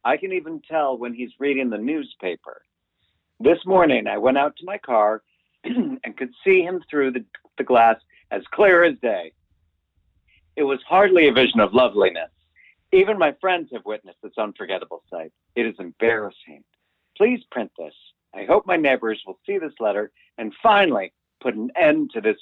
[0.05, 2.63] I can even tell when he's reading the newspaper.
[3.41, 5.23] This morning, I went out to my car
[5.65, 7.25] and could see him through the,
[7.59, 7.97] the glass
[8.31, 9.33] as clear as day.
[10.57, 12.31] It was hardly a vision of loveliness.
[12.95, 15.33] Even my friends have witnessed this unforgettable sight.
[15.57, 16.63] It is embarrassing.
[17.17, 17.93] Please print this.
[18.33, 22.37] I hope my neighbors will see this letter and finally put an end to this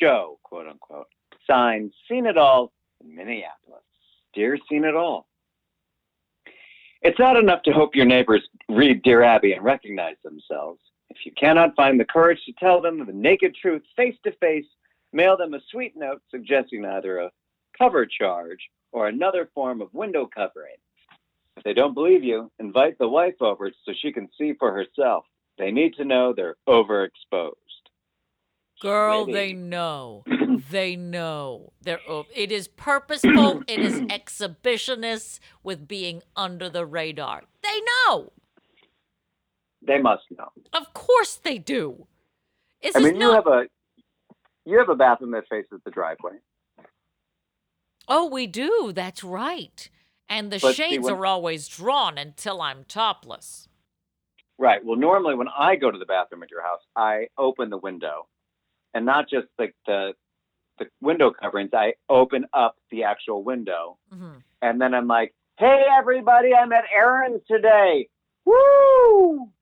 [0.00, 1.06] show, quote unquote.
[1.48, 3.84] Signed, Seen It All in Minneapolis.
[4.34, 5.28] Dear Seen It All.
[7.02, 10.80] It's not enough to hope your neighbors read Dear Abby and recognize themselves.
[11.08, 14.66] If you cannot find the courage to tell them the naked truth face to face,
[15.12, 17.30] mail them a sweet note suggesting either a
[17.78, 18.58] cover charge
[18.96, 20.76] or another form of window covering.
[21.58, 25.26] If they don't believe you, invite the wife over so she can see for herself.
[25.58, 27.52] They need to know they're overexposed.
[28.80, 29.38] Girl, Sweetie.
[29.38, 30.24] they know.
[30.70, 31.74] they know.
[31.82, 37.42] They're oh, it is purposeful, it is exhibitionist with being under the radar.
[37.62, 38.32] They know.
[39.86, 40.48] They must know.
[40.72, 42.06] Of course they do.
[42.80, 43.64] Is I mean, you not have a
[44.64, 46.38] you have a bathroom that faces the driveway.
[48.08, 48.92] Oh, we do.
[48.94, 49.88] That's right.
[50.28, 53.68] And the But see, shades when- are always drawn until I'm topless.
[54.58, 54.84] Right.
[54.84, 58.26] Well, normally when I go to the bathroom at your house, I open the window,
[58.94, 60.14] and not just like the
[60.78, 61.70] the window coverings.
[61.72, 64.42] I open up the actual window, Mhm.
[64.60, 66.54] and then I'm like, "Hey, everybody!
[66.54, 68.08] I'm at Aaron's today.
[68.44, 69.52] Woo!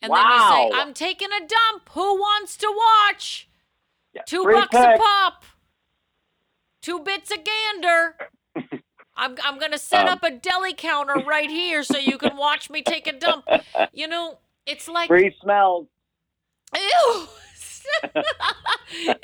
[0.00, 0.70] And then you say, Wow.
[0.74, 1.88] I'm taking a dump.
[1.90, 3.48] Who wants to watch?
[4.14, 5.44] Yeah, Two free bucks a pop.
[6.88, 8.14] Two bits of gander.
[9.14, 12.70] I'm I'm gonna set Um, up a deli counter right here so you can watch
[12.70, 13.46] me take a dump.
[13.92, 15.86] You know, it's like Free smells.
[16.74, 17.28] Ew.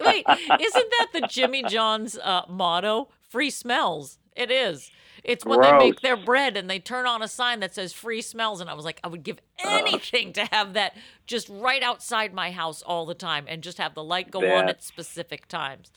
[0.05, 3.09] Wait, isn't that the Jimmy John's uh, motto?
[3.31, 4.19] Free smells.
[4.37, 4.91] It is.
[5.23, 8.21] It's when they make their bread and they turn on a sign that says free
[8.21, 8.61] smells.
[8.61, 10.95] And I was like, I would give anything to have that
[11.27, 14.69] just right outside my house all the time and just have the light go on
[14.69, 15.91] at specific times.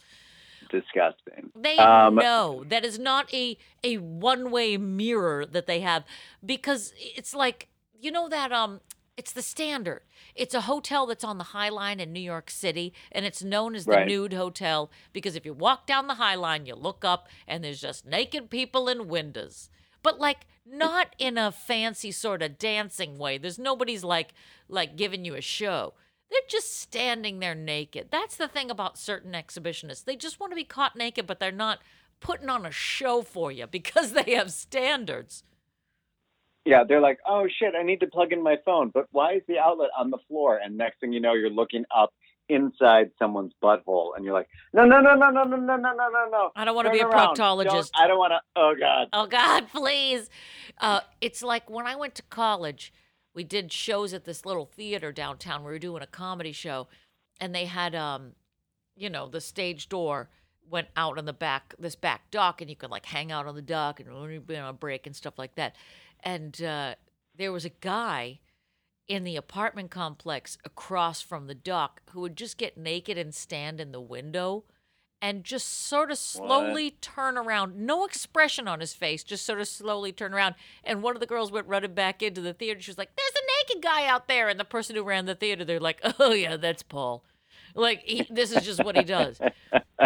[0.69, 1.51] Disgusting.
[1.55, 6.03] They Um, know that is not a a one way mirror that they have
[6.45, 7.67] because it's like
[7.99, 8.81] you know that um
[9.17, 10.03] it's the standard.
[10.35, 13.73] It's a hotel that's on the High Line in New York City, and it's known
[13.73, 14.07] as the Right.
[14.07, 17.81] nude hotel because if you walk down the High Line, you look up and there's
[17.81, 19.69] just naked people in windows.
[20.03, 23.37] But like not in a fancy sort of dancing way.
[23.39, 24.33] There's nobody's like
[24.69, 25.93] like giving you a show.
[26.29, 28.07] They're just standing there naked.
[28.11, 30.03] That's the thing about certain exhibitionists.
[30.03, 31.79] They just want to be caught naked, but they're not
[32.19, 35.43] putting on a show for you because they have standards.
[36.65, 39.41] Yeah, they're like, oh shit, I need to plug in my phone, but why is
[39.47, 40.59] the outlet on the floor?
[40.61, 42.13] And next thing you know, you're looking up
[42.49, 45.93] inside someone's butthole, and you're like, no, no, no, no, no, no, no, no, no,
[45.93, 46.49] no, no.
[46.57, 47.37] I don't want to be a around.
[47.37, 47.65] proctologist.
[47.71, 48.39] Don't- I don't want to.
[48.57, 49.07] Oh god.
[49.13, 50.29] Oh God, please.
[50.79, 52.91] Uh, it's like when I went to college,
[53.37, 55.63] we did shows at this little theater downtown.
[55.63, 56.87] We were doing a comedy show,
[57.39, 58.31] and they had, um,
[58.95, 60.27] you know, the stage door
[60.67, 63.53] went out on the back, this back dock, and you could like hang out on
[63.53, 65.75] the dock and be on a break and stuff like that.
[66.23, 66.95] And uh,
[67.37, 68.39] there was a guy
[69.07, 73.79] in the apartment complex across from the dock who would just get naked and stand
[73.79, 74.63] in the window
[75.21, 77.75] and just sort of slowly turn around.
[77.75, 80.55] No expression on his face, just sort of slowly turn around.
[80.83, 82.79] And one of the girls went running back into the theater.
[82.81, 84.47] She was like, There's a naked guy out there.
[84.49, 87.23] And the person who ran the theater, they're like, Oh, yeah, that's Paul.
[87.75, 89.39] Like, he, this is just what he does.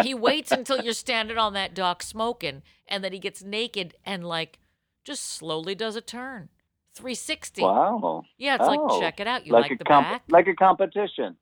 [0.02, 4.26] he waits until you're standing on that dock smoking, and then he gets naked and,
[4.26, 4.58] like,
[5.04, 6.48] just slowly does a turn.
[6.94, 7.62] 360.
[7.62, 8.24] Wow.
[8.36, 9.46] Yeah, it's Oh, like, check it out.
[9.46, 10.22] You like, a the comp- back?
[10.28, 11.36] like a competition.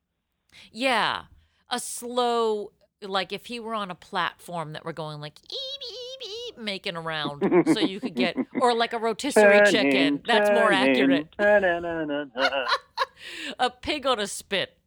[0.71, 1.23] Yeah.
[1.69, 2.71] A slow,
[3.03, 6.97] like if he were on a platform that were going like eep, eep, eep, making
[6.97, 9.91] around so you could get, or like a rotisserie chicken.
[9.93, 11.29] Turning, That's more accurate.
[11.39, 12.67] ta-na-na-na-na.
[13.59, 14.79] A pig on a spit.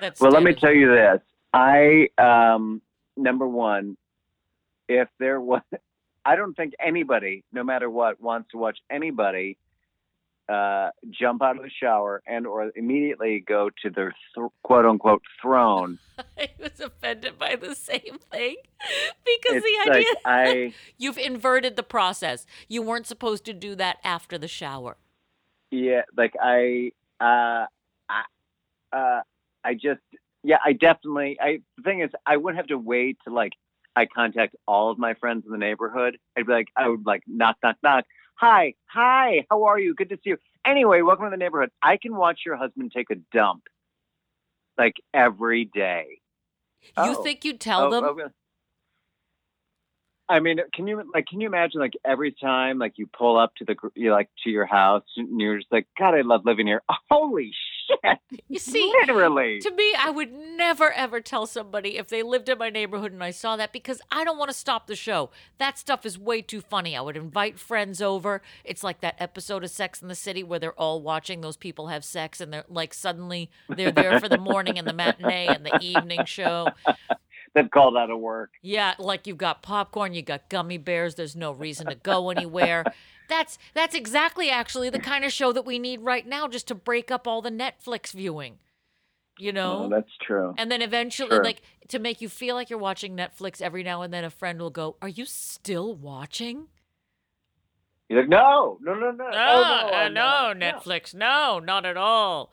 [0.00, 1.20] That's well, let me tell you this.
[1.52, 2.80] I um
[3.16, 3.96] number one,
[4.88, 5.60] if there was,
[6.24, 9.58] I don't think anybody, no matter what, wants to watch anybody
[10.48, 15.22] uh, jump out of the shower and or immediately go to their th- quote unquote
[15.40, 15.98] throne.
[16.38, 18.56] I was offended by the same thing
[19.24, 20.74] because It's the idea like I.
[20.96, 22.46] you've inverted the process.
[22.68, 24.96] You weren't supposed to do that after the shower.
[25.70, 27.66] Yeah, like I, uh,
[28.08, 28.22] I,
[28.92, 29.20] uh,
[29.64, 30.00] I just,
[30.42, 31.36] yeah, I definitely.
[31.40, 33.52] I the thing is, I wouldn't have to wait to like
[33.94, 36.18] I contact all of my friends in the neighborhood.
[36.36, 38.04] I'd be like, I would like knock, knock, knock.
[38.40, 39.94] Hi, hi, how are you?
[39.94, 40.38] Good to see you.
[40.64, 41.70] Anyway, welcome to the neighborhood.
[41.82, 43.64] I can watch your husband take a dump,
[44.76, 46.20] like every day.
[46.96, 47.22] You Oh.
[47.22, 48.04] think you'd tell Oh, them?
[50.28, 53.54] I mean, can you like can you imagine like every time like you pull up
[53.56, 56.66] to the you like to your house and you're just like God, I love living
[56.66, 56.82] here.
[57.10, 57.52] Holy
[57.88, 58.18] shit!
[58.48, 59.60] You see, literally.
[59.60, 63.22] To me, I would never ever tell somebody if they lived in my neighborhood and
[63.22, 65.30] I saw that because I don't want to stop the show.
[65.58, 66.96] That stuff is way too funny.
[66.96, 68.42] I would invite friends over.
[68.64, 71.88] It's like that episode of Sex in the City where they're all watching those people
[71.88, 75.64] have sex and they're like suddenly they're there for the morning and the matinee and
[75.64, 76.68] the evening show.
[77.54, 78.50] They've called out of work.
[78.62, 82.84] Yeah, like you've got popcorn, you've got gummy bears, there's no reason to go anywhere.
[83.28, 86.74] That's that's exactly actually the kind of show that we need right now just to
[86.74, 88.58] break up all the Netflix viewing.
[89.38, 89.84] You know?
[89.84, 90.54] Oh, that's true.
[90.58, 91.44] And then eventually, Sure.
[91.44, 94.58] like to make you feel like you're watching Netflix every now and then, a friend
[94.60, 96.66] will go, Are you still watching?
[98.08, 100.56] You're like, no, no, no, no, No, oh, uh, I'm no, not.
[100.56, 101.14] Netflix.
[101.14, 102.50] No, not at all.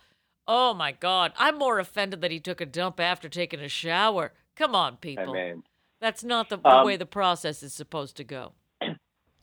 [0.47, 1.31] Oh my God.
[1.37, 4.33] I'm more offended that he took a dump after taking a shower.
[4.55, 5.33] Come on, I people.
[5.33, 5.63] mean,
[6.01, 8.51] That's not the Um, way the process is supposed to go.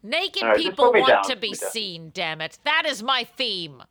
[0.03, 2.59] Naked right, people want down, to be seen, damn it.
[2.65, 3.83] That is my theme.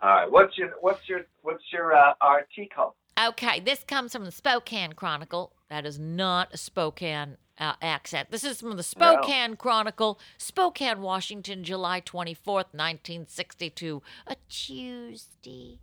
[0.00, 0.30] all right.
[0.30, 2.94] What's your what's your what's your uh, article?
[3.22, 5.52] Okay, this comes from the Spokane Chronicle.
[5.68, 8.30] That is not a Spokane uh, accent.
[8.30, 15.80] This is from the Spokane Chronicle, Spokane, Washington, July 24th, 1962, a Tuesday.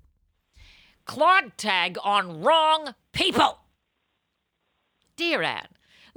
[1.05, 3.59] Claude tag on wrong people.
[5.15, 5.67] Dear Ann,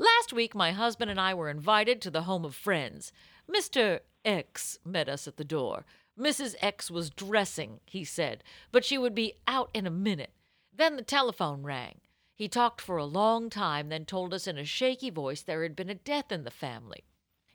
[0.01, 3.13] last week my husband and I were invited to the home of friends.
[3.53, 4.01] Mr.
[4.25, 5.85] X met us at the door.
[6.19, 6.55] Mrs.
[6.61, 10.33] X was dressing, he said, but she would be out in a minute.
[10.73, 12.01] Then the telephone rang.
[12.35, 15.77] He talked for a long time, then told us in a shaky voice there had
[15.77, 17.05] been a death in the family.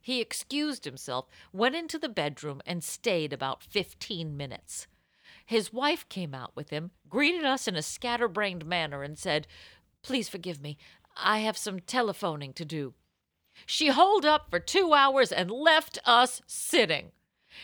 [0.02, 4.88] He excused himself, went into the bedroom, and stayed about 15 minutes.
[5.46, 9.48] His wife came out with him, greeted us in a scatterbrained manner, and said,
[10.04, 10.78] Please forgive me.
[11.16, 12.94] I have some telephoning to do.
[13.66, 17.12] She holed up for two hours and left us sitting.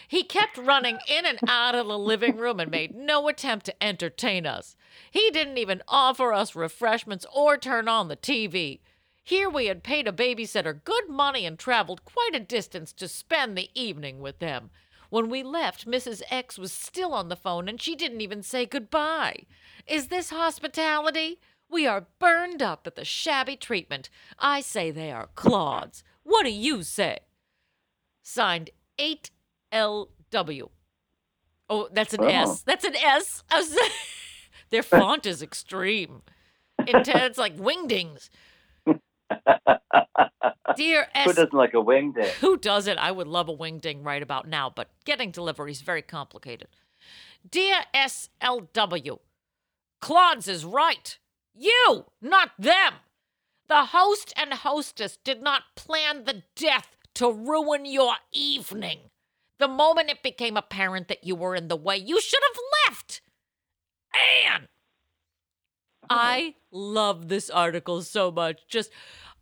[0.07, 3.83] He kept running in and out of the living room and made no attempt to
[3.83, 4.77] entertain us.
[5.11, 8.79] He didn't even offer us refreshments or turn on the TV.
[9.23, 13.57] Here we had paid a babysitter good money and traveled quite a distance to spend
[13.57, 14.69] the evening with them.
[15.09, 16.21] When we left, Mrs.
[16.29, 19.45] X was still on the phone and she didn't even say goodbye.
[19.85, 21.41] Is this hospitality?
[21.71, 24.09] We are burned up at the shabby treatment.
[24.37, 26.03] I say they are clods.
[26.23, 27.19] What do you say?
[28.21, 30.69] Signed 8LW.
[31.69, 32.27] Oh, that's an Oh.
[32.27, 32.61] S.
[32.63, 33.43] That's an S.
[33.49, 33.77] I was-
[34.69, 36.21] Their font is extreme.
[36.85, 38.29] Intense, like wingdings.
[40.75, 41.25] Dear S.
[41.27, 42.31] Who doesn't like a wing day?
[42.41, 42.97] Who doesn't?
[42.97, 46.67] I would love a wingding right about now, but getting delivery is very complicated.
[47.49, 49.19] Dear SLW,
[50.01, 51.17] Claude's is right.
[51.53, 52.93] You, not them.
[53.67, 58.99] The host and hostess did not plan the death to ruin your evening.
[59.59, 63.21] The moment it became apparent that you were in the way, you should have left.
[64.13, 64.67] Ann!
[66.03, 66.07] Oh.
[66.09, 68.67] I love this article so much.
[68.67, 68.91] Just,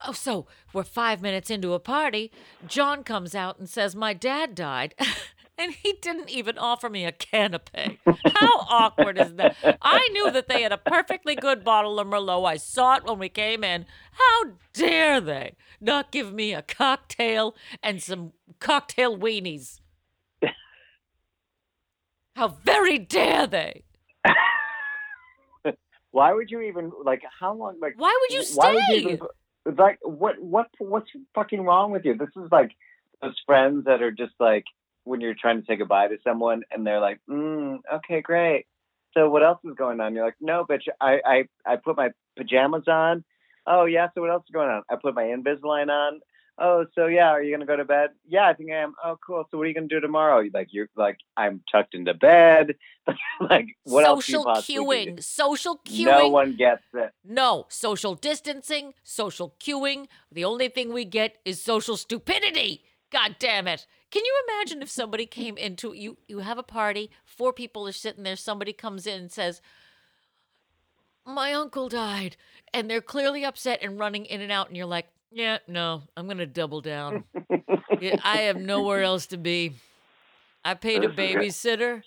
[0.06, 2.32] oh, so we're five minutes into a party.
[2.68, 4.94] John comes out and says, My dad died.
[5.60, 7.98] And he didn't even offer me a canapé.
[8.06, 9.58] How awkward is that?
[9.82, 12.48] I knew that they had a perfectly good bottle of Merlot.
[12.48, 13.86] I saw it when we came in.
[14.14, 19.82] How dare they not give me a cocktail and some cocktail weenies?
[22.38, 23.84] How very dare they?
[26.12, 27.22] Why would you even like?
[27.38, 27.76] How long?
[27.82, 29.14] Like, Why would you Why would you stay?
[29.14, 29.28] even,
[29.78, 32.16] like, what, what, what's fucking wrong with you?
[32.16, 32.72] This is like
[33.22, 34.64] those friends that are just like
[35.04, 38.66] when you're trying to say goodbye to someone, and they're like, mm, "Okay, great.
[39.14, 40.84] So what else is going on?" You're like, "No, bitch.
[41.02, 43.24] I, I, I put my pajamas on.
[43.68, 44.08] Oh yeah.
[44.14, 44.84] So what else is going on?
[44.90, 46.20] I put my Invisalign on.
[46.62, 47.30] Oh, so yeah.
[47.30, 48.10] Are you gonna go to bed?
[48.28, 48.94] Yeah, I think I am.
[49.04, 49.46] Oh, cool.
[49.50, 50.40] So what are you gonna do tomorrow?
[50.40, 52.76] You're like, you're like, I'm tucked into bed.
[53.50, 54.28] like, what else?
[54.28, 55.12] you social possibly do?
[55.12, 55.24] queuing.
[55.24, 56.06] Social queuing.
[56.06, 57.12] No one gets it.
[57.24, 60.08] No, social distancing, social queuing.
[60.32, 62.84] The only thing we get is social stupidity.
[63.12, 63.88] God damn it.
[64.12, 67.92] Can you imagine if somebody came into you you have a party, four people are
[67.92, 69.62] sitting there, somebody comes in and says,
[71.26, 72.36] "My uncle died."
[72.74, 76.26] And they're clearly upset and running in and out and you're like, "Yeah, no, I'm
[76.26, 77.24] going to double down.
[78.00, 79.74] Yeah, I have nowhere else to be.
[80.64, 82.04] I paid a babysitter.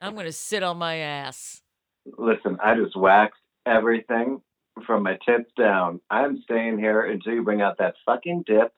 [0.00, 1.62] I'm going to sit on my ass."
[2.16, 4.40] Listen, I just waxed everything
[4.86, 6.00] from my tits down.
[6.10, 8.72] I'm staying here until you bring out that fucking dip.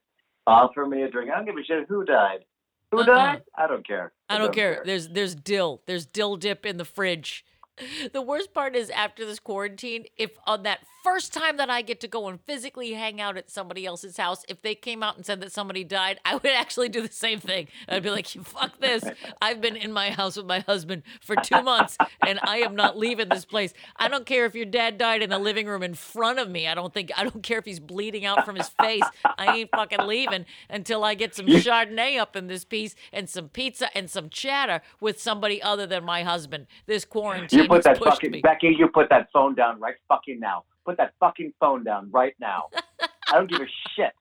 [0.47, 1.31] Offer me a drink.
[1.31, 2.45] I don't give a shit who died.
[2.93, 3.05] Who Uh-uh.
[3.07, 3.43] died?
[3.57, 4.13] I don't care.
[4.29, 4.83] I don't care.
[4.85, 5.83] There's there's dill.
[5.87, 7.45] There's dill dip in the fridge.
[8.13, 12.01] The worst part is after this quarantine, if on that first time that I get
[12.01, 15.25] to go and physically hang out at somebody else's house, if they came out and
[15.25, 17.69] said that somebody died, I would actually do the same thing.
[17.89, 19.05] I'd be like, fuck this.
[19.41, 22.99] I've been in my house with my husband for 2 months and I am not
[22.99, 23.73] leaving this place.
[23.97, 26.67] I don't care if your dad died in the living room in front of me.
[26.67, 29.05] I don't think I don't care if he's bleeding out from his face.
[29.25, 33.49] I ain't fucking leaving until I get some Chardonnay up in this piece and some
[33.49, 36.67] pizza and some chatter with somebody other than my husband.
[36.87, 38.41] This quarantine put that fucking me.
[38.41, 38.75] Becky.
[38.77, 40.65] You put that phone down right fucking now.
[40.85, 42.65] Put that fucking phone down right now.
[43.31, 44.13] I don't give a shit.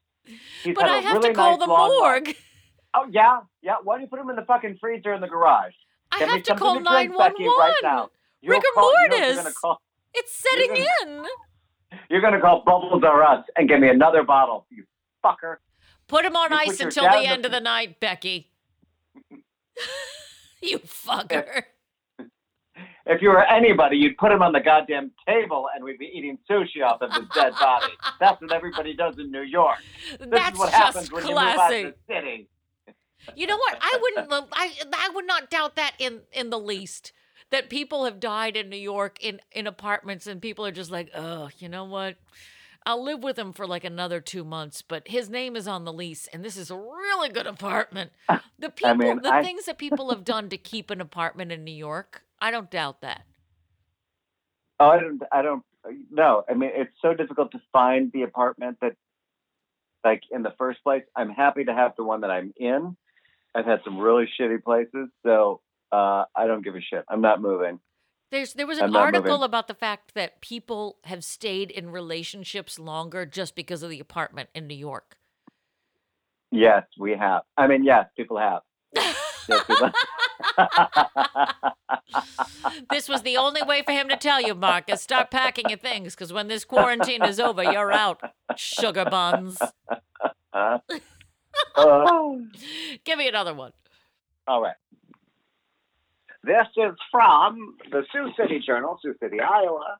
[0.63, 1.91] He's But I a have really to call nice the life.
[1.99, 2.35] morgue.
[2.93, 3.75] Oh yeah, yeah.
[3.83, 5.73] Why don't you put him in the fucking freezer in the garage?
[6.11, 7.75] I Get have to call to drink, Becky, right 911.
[7.83, 8.09] now.
[8.41, 9.35] You'll Rigor call- you know mortis.
[9.35, 9.81] You're gonna call.
[10.13, 10.85] It's setting You're
[11.19, 11.25] in.
[12.09, 14.65] You're gonna call Bubbles or Us and give me another bottle.
[14.69, 14.83] You
[15.23, 15.57] fucker.
[16.07, 18.51] Put him on You ice until the in the end of the night, Becky.
[20.61, 21.63] you fucker.
[23.09, 26.37] If you were anybody, you'd put him on the goddamn table and we'd be eating
[26.49, 27.93] sushi off of his dead body.
[28.19, 29.77] That's what everybody does in New York.
[30.19, 32.49] This That's is what just happens when you move out of the city.
[33.35, 33.77] You know what?
[33.81, 34.49] I wouldn't.
[34.53, 37.13] I I would not doubt that in in the least.
[37.49, 41.09] That people have died in New York in in apartments, and people are just like,
[41.15, 42.17] oh, you know what?
[42.85, 45.91] I'll live with him for like another two months, but his name is on the
[45.91, 48.11] lease, and this is a really good apartment.
[48.59, 51.63] The people, mean, the I- things that people have done to keep an apartment in
[51.63, 53.23] New York, I don't doubt that.
[54.79, 55.21] Oh, I don't.
[55.31, 55.63] I don't.
[56.11, 58.93] No, I mean it's so difficult to find the apartment that,
[60.03, 61.03] like in the first place.
[61.15, 62.95] I'm happy to have the one that I'm in.
[63.55, 65.61] I've had some really shitty places, so
[65.91, 67.05] uh, I don't give a shit.
[67.09, 67.79] I'm not moving.
[68.29, 69.45] There's there was an article moving.
[69.45, 74.49] about the fact that people have stayed in relationships longer just because of the apartment
[74.53, 75.15] in New York.
[76.51, 77.43] Yes, we have.
[77.55, 78.61] I mean, yes, people have.
[79.49, 79.91] Yes, people-
[82.89, 85.01] this was the only way for him to tell you, Marcus.
[85.01, 88.21] Start packing your things, because when this quarantine is over, you're out.
[88.55, 89.57] Sugar buns.
[91.75, 92.41] Oh.
[93.05, 93.71] Give me another one.
[94.47, 94.75] All right.
[96.43, 99.97] This is from the Sioux City Journal, Sioux City, Iowa,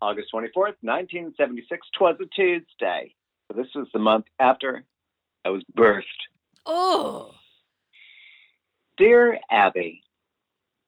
[0.00, 1.86] August 24th, 1976.
[1.98, 3.14] Twas a Tuesday.
[3.48, 4.84] So this was the month after
[5.44, 6.02] I was birthed.
[6.64, 7.32] Oh.
[8.96, 10.04] Dear Abby,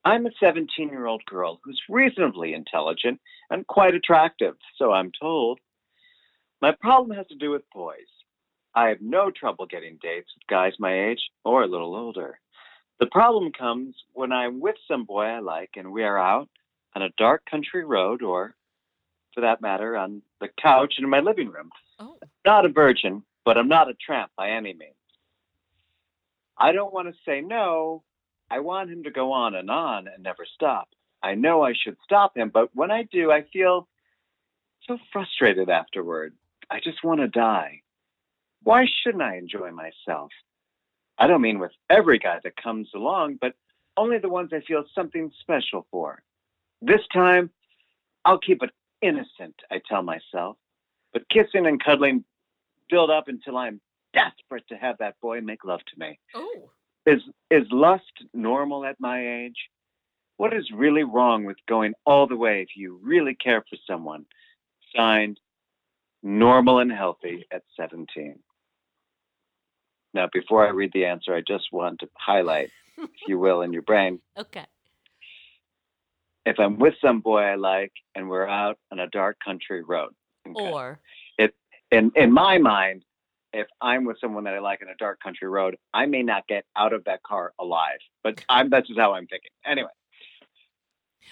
[0.04, 5.58] I'm a 17 year old girl who's reasonably intelligent and quite attractive, so I'm told.
[6.62, 8.06] My problem has to do with boys.
[8.76, 12.38] I have no trouble getting dates with guys my age or a little older.
[13.00, 16.48] The problem comes when I'm with some boy I like and we are out
[16.94, 18.54] on a dark country road or,
[19.34, 21.70] for that matter, on the couch in my living room.
[21.98, 22.18] Oh.
[22.44, 24.94] Not a virgin, but I'm not a tramp by any means.
[26.58, 28.02] I don't want to say no.
[28.50, 30.88] I want him to go on and on and never stop.
[31.22, 33.88] I know I should stop him, but when I do, I feel
[34.86, 36.34] so frustrated afterward.
[36.70, 37.82] I just want to die.
[38.62, 40.30] Why shouldn't I enjoy myself?
[41.18, 43.54] I don't mean with every guy that comes along, but
[43.96, 46.22] only the ones I feel something special for.
[46.82, 47.50] This time,
[48.24, 50.56] I'll keep it innocent, I tell myself.
[51.12, 52.24] But kissing and cuddling
[52.90, 53.80] build up until I'm
[54.20, 56.18] desperate to have that boy make love to me.
[56.34, 56.70] Oh.
[57.06, 59.60] Is is lust normal at my age?
[60.38, 64.24] What is really wrong with going all the way if you really care for someone?
[64.94, 65.38] Signed,
[66.22, 68.38] normal and healthy at 17.
[70.14, 73.72] Now, before I read the answer, I just want to highlight, if you will, in
[73.72, 74.64] your brain, Okay.
[76.44, 80.12] if I'm with some boy I like and we're out on a dark country road.
[80.48, 80.70] okay?
[80.72, 80.98] Or.
[81.92, 83.04] in in my mind,
[83.56, 86.46] if I'm with someone that I like in a dark country road, I may not
[86.46, 87.98] get out of that car alive.
[88.22, 89.50] But I'm that's just how I'm thinking.
[89.64, 89.88] Anyway,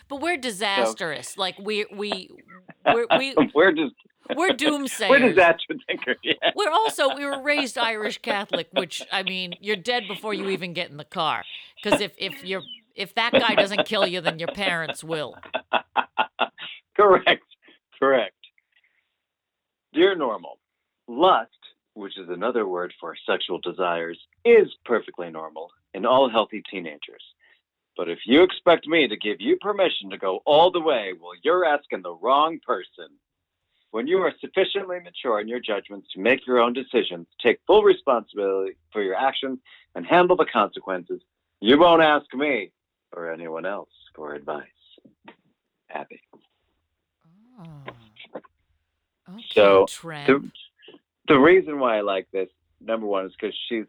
[0.09, 1.37] But we're disastrous.
[1.37, 2.31] Like we we
[2.87, 3.95] we're, we we're just
[4.35, 5.11] we're doomsayers.
[5.11, 6.17] we're disaster thinkers.
[6.23, 6.35] Yeah.
[6.57, 10.73] We're also we were raised Irish Catholic, which I mean, you're dead before you even
[10.73, 11.45] get in the car.
[11.83, 12.63] Because if if you're
[12.95, 15.37] if that guy doesn't kill you, then your parents will.
[16.97, 17.45] correct,
[17.99, 18.35] correct.
[19.93, 20.59] Dear normal,
[21.07, 21.51] lust,
[21.95, 27.23] which is another word for sexual desires, is perfectly normal in all healthy teenagers.
[27.97, 31.33] But if you expect me to give you permission to go all the way, well,
[31.43, 33.09] you're asking the wrong person.
[33.93, 37.85] When you are sufficiently mature in your judgments to make your own decisions, take full
[37.85, 39.61] responsibility for your actions,
[39.95, 41.21] and handle the consequences,
[41.61, 42.73] you won't ask me
[43.13, 44.67] or anyone else for advice.
[45.91, 46.21] Abby.
[47.61, 47.65] Oh.
[49.31, 50.53] Okay, So, Trent.
[51.29, 52.49] The reason why I like this,
[52.81, 53.85] number one, is because she's.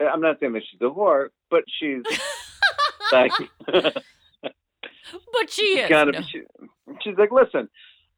[0.00, 2.02] I'm not saying that she's a whore, but she's
[3.12, 3.30] like
[5.32, 5.90] but she is.
[5.90, 6.10] No.
[6.30, 6.42] She,
[7.02, 7.68] she's like, listen,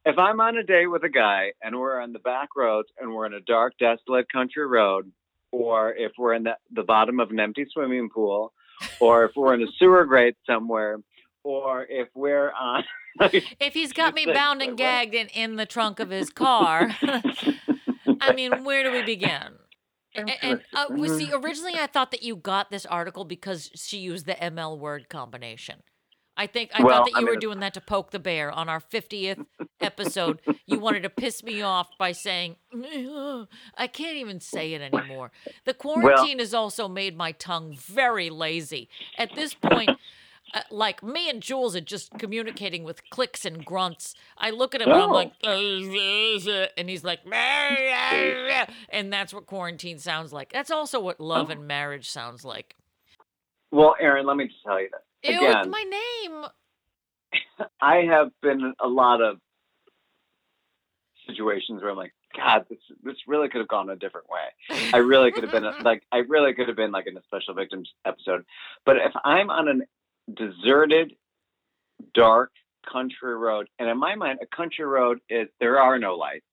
[0.04, 3.12] if I'm on a date with a guy and we're on the back roads and
[3.12, 5.10] we're in a dark, desolate country road,
[5.50, 8.52] or if we're in the, the bottom of an empty swimming pool,
[9.00, 10.98] or if we're in a sewer grate somewhere,
[11.42, 12.84] or if we're on.
[13.20, 16.94] If he's got me like, bound and gagged in, in the trunk of his car,
[18.24, 19.58] I mean, where do we begin?
[20.16, 23.98] And, and uh, we see, originally I thought that you got this article because she
[23.98, 25.82] used the ML word combination.
[26.36, 28.50] I think I Well, thought that I you were doing that to poke the bear
[28.50, 29.44] on our 50th
[29.80, 30.40] episode.
[30.66, 32.56] you wanted to piss me off by saying,
[33.76, 35.30] I can't even say it anymore.
[35.64, 38.88] The quarantine has also made my tongue very lazy.
[39.16, 39.90] At this point,
[40.52, 44.14] uh, like me and Jules are just communicating with clicks and grunts.
[44.36, 45.14] I look at him and I'm Oh.
[45.14, 47.20] like, and he's like,
[48.90, 50.52] and that's what quarantine sounds like.
[50.52, 51.52] That's also what love Oh.
[51.52, 52.76] and marriage sounds like.
[53.72, 55.00] well, Aaron, let me just tell you this.
[55.32, 56.44] Ew, Again, my name.
[57.80, 59.38] I have been in a lot of
[61.26, 64.78] situations where I'm like, God, this this really could have gone a different way.
[64.92, 67.22] I really could have been a, like, I really could have been like in a
[67.22, 68.44] special victims episode.
[68.84, 69.72] But if I'm on a
[70.32, 71.14] deserted,
[72.14, 72.50] dark
[72.90, 76.44] country road, and in my mind, a country road is there are no lights,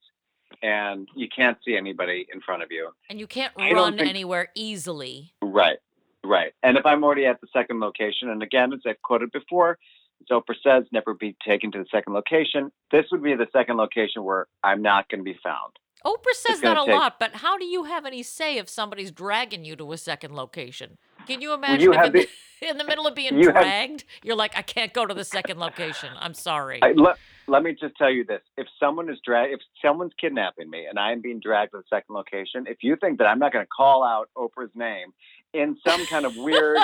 [0.62, 2.90] and you can't see anybody in front of you.
[3.10, 5.34] and you can't run think- anywhere easily.
[5.42, 5.78] Right,
[6.24, 6.54] right.
[6.64, 9.78] And if I'm already at the second location, and again, as I've quoted before,
[10.22, 12.72] as Oprah says, never be taken to the second location.
[12.92, 15.74] This would be the second location where I'm not going to be found.
[16.06, 19.12] Oprah says that a take- lot, but how do you have any say if somebody's
[19.12, 20.98] dragging you to a second location?
[21.28, 22.28] Can you imagine you if in, the,
[22.70, 25.24] in the middle of being you have- dragged, you're like, I can't go to the
[25.24, 26.10] second location.
[26.20, 26.80] I'm sorry.
[26.82, 30.70] I, let, let me just tell you this: if someone is drag, if someone's kidnapping
[30.70, 33.38] me and I am being dragged to the second location, if you think that I'm
[33.40, 35.14] not going to call out Oprah's name
[35.54, 36.80] in some kind of weird,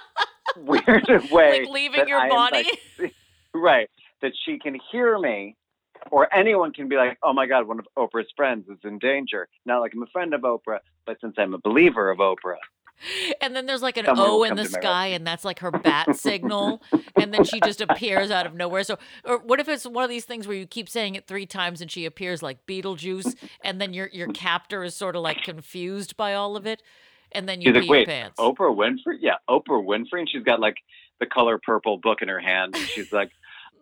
[0.56, 2.68] weird way, like leaving your I am, body.
[2.98, 3.14] like,
[3.52, 3.90] right,
[4.22, 5.56] that she can hear me,
[6.10, 9.48] or anyone can be like, "Oh my God, one of Oprah's friends is in danger."
[9.66, 12.56] Not like I'm a friend of Oprah, but since I'm a believer of Oprah,
[13.40, 16.16] and then there's like an Someone O in the sky, and that's like her bat
[16.16, 16.82] signal.
[17.16, 18.82] And then she just appears out of nowhere.
[18.82, 21.46] So, or what if it's one of these things where you keep saying it three
[21.46, 25.42] times and she appears like Beetlejuice, and then your your captor is sort of like
[25.42, 26.82] confused by all of it,
[27.32, 28.40] and then you She's pee like, your wait, pants.
[28.40, 29.18] Oprah Winfrey?
[29.20, 30.20] Yeah, Oprah Winfrey.
[30.20, 30.76] And she's got like
[31.20, 32.74] the color purple book in her hand.
[32.76, 33.30] And she's like,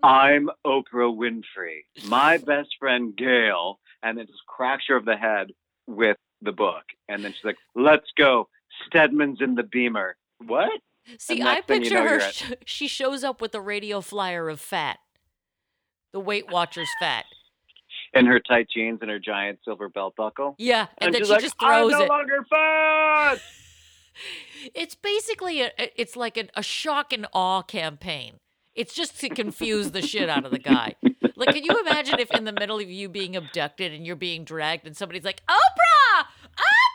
[0.03, 1.85] I'm Oprah Winfrey.
[2.09, 3.79] My best friend, Gayle.
[4.03, 5.53] And then just cracks her over the head
[5.87, 6.83] with the book.
[7.09, 8.49] And then she's like, let's go.
[8.87, 10.17] Stedman's in the beamer.
[10.45, 10.73] What?
[11.19, 12.21] See, I thing you picture know, her.
[12.21, 14.99] sh- she shows up with a radio flyer of fat,
[16.13, 17.25] the Weight Watchers fat.
[18.15, 20.55] In her tight jeans and her giant silver belt buckle.
[20.59, 22.09] Yeah, and, And, then she like, just I'm no it.
[22.09, 23.39] longer fat.
[24.75, 28.35] It's basically a, it's like a, a shock and awe campaign.
[28.75, 30.95] It's just to confuse the shit out of the guy.
[31.37, 34.45] Like, can you imagine if in the middle of you being abducted and you're being
[34.45, 36.25] dragged and somebody's like, Oprah,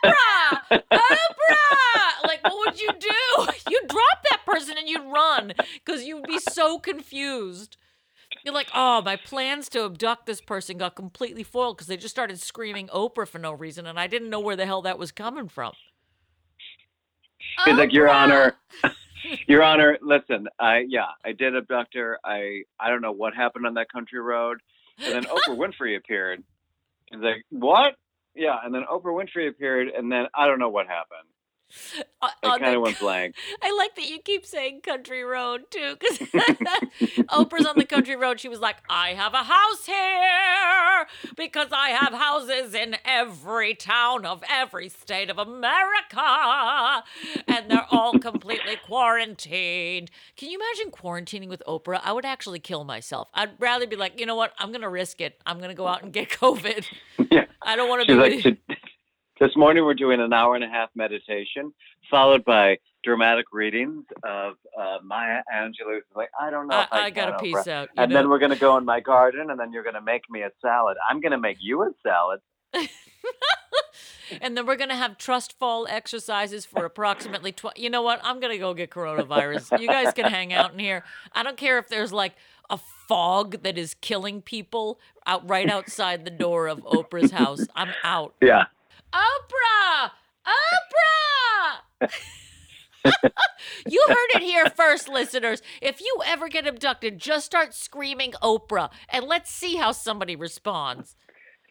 [0.04, 2.24] Oprah, Oprah?
[2.24, 3.46] Like, what would you do?
[3.70, 5.52] You'd drop that person and you'd run
[5.84, 7.76] because you'd be so confused.
[8.44, 12.14] You're like, oh, my plans to abduct this person got completely foiled because they just
[12.14, 15.12] started screaming Oprah for no reason, and I didn't know where the hell that was
[15.12, 15.72] coming from.
[17.64, 18.56] He's like, Your Honor,
[19.46, 22.18] Your Honor, listen, I yeah, I did abduct her.
[22.24, 24.58] I I don't know what happened on that country road.
[24.98, 26.42] And then Oprah Winfrey appeared.
[27.10, 27.94] He's like, What?
[28.34, 31.28] Yeah, and then Oprah Winfrey appeared and then I don't know what happened.
[32.20, 33.36] Uh, on kind of went blank.
[33.62, 36.18] I like that you keep saying country road too, because
[37.28, 38.40] Oprah's on the country road.
[38.40, 41.06] She was like, I have a house here
[41.36, 47.04] because I have houses in every town of every state of America,
[47.46, 50.10] and they're all completely quarantined.
[50.36, 52.00] Can you imagine quarantining with Oprah?
[52.02, 53.28] I would actually kill myself.
[53.32, 54.54] I'd rather be like, you know what?
[54.58, 55.40] I'm going to risk it.
[55.46, 56.84] I'm going to go out and get COVID.
[57.30, 57.44] Yeah.
[57.62, 58.56] I don't want to be like, "To-
[59.40, 61.72] this morning we're doing an hour and a half meditation,
[62.10, 66.00] followed by dramatic readings of uh, Maya Angelou.
[66.14, 66.76] Like, I don't know.
[66.76, 67.88] I, I, I got a piece out.
[67.96, 68.18] And know?
[68.18, 70.42] then we're going to go in my garden, and then you're going to make me
[70.42, 70.96] a salad.
[71.08, 72.40] I'm going to make you a salad.
[74.40, 77.80] And then we're going to have trust fall exercises for approximately 20.
[77.80, 78.20] You know what?
[78.22, 79.80] I'm going to go get coronavirus.
[79.80, 81.04] You guys can hang out in here.
[81.32, 82.34] I don't care if there's like
[82.70, 82.78] a
[83.08, 87.66] fog that is killing people out right outside the door of Oprah's house.
[87.74, 88.34] I'm out.
[88.42, 88.66] Yeah.
[89.12, 90.10] Oprah!
[90.46, 92.10] Oprah!
[93.88, 95.62] you heard it here first, listeners.
[95.80, 101.16] If you ever get abducted, just start screaming Oprah and let's see how somebody responds.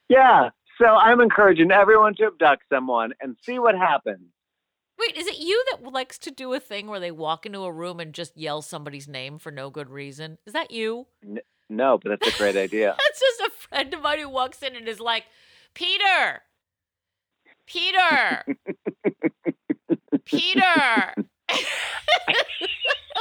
[0.10, 0.50] Yeah.
[0.80, 4.28] So I'm encouraging everyone to abduct someone and see what happens.
[5.00, 7.72] Wait, is it you that likes to do a thing where they walk into a
[7.72, 10.40] room and just yell somebody's name for no good reason?
[10.46, 11.08] Is that you?
[11.70, 12.96] No, but that's a great idea.
[13.06, 15.26] That's just a friend of mine who walks in and is like,
[15.74, 16.44] Peter,
[17.68, 18.44] Peter,
[20.26, 21.14] Peter.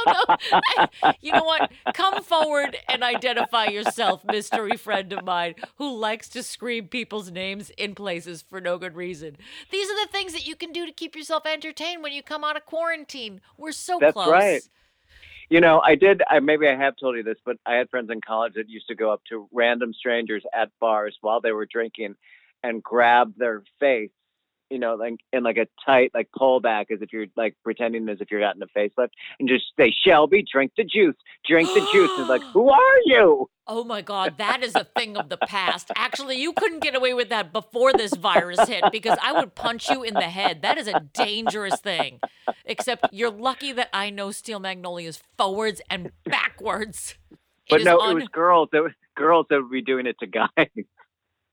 [0.05, 0.25] No.
[0.29, 1.71] I- you know what?
[1.93, 7.71] Come forward and identify yourself, mystery friend of mine who likes to scream people's names
[7.71, 9.37] in places for no good reason.
[9.71, 12.43] These are the things that you can do to keep yourself entertained when you come
[12.43, 13.41] out of quarantine.
[13.57, 14.29] We're so That's close.
[14.29, 14.61] right.
[15.49, 16.21] You know, I did.
[16.29, 18.87] I maybe I have told you this, but I had friends in college that used
[18.89, 22.15] to go up to random strangers at bars while they were drinking
[22.63, 24.11] and grab their face,
[24.69, 28.19] you know, like in like a tight like pullback, as if you're like pretending as
[28.21, 29.09] if you're gotten a facelift,
[29.39, 31.15] and just say, "Shelby, drink the juice,
[31.47, 33.49] drink the juice." And like, who are you?
[33.69, 35.91] Oh my God, that is a thing of the past.
[35.95, 39.89] Actually, you couldn't get away with that before this virus hit because I would punch
[39.89, 40.61] you in the head.
[40.61, 42.19] That is a dangerous thing.
[42.65, 47.15] Except you're lucky that I know Steel Magnolias forwards and backwards.
[47.69, 50.85] But no, un- it was girls that girls that would be doing it to guys,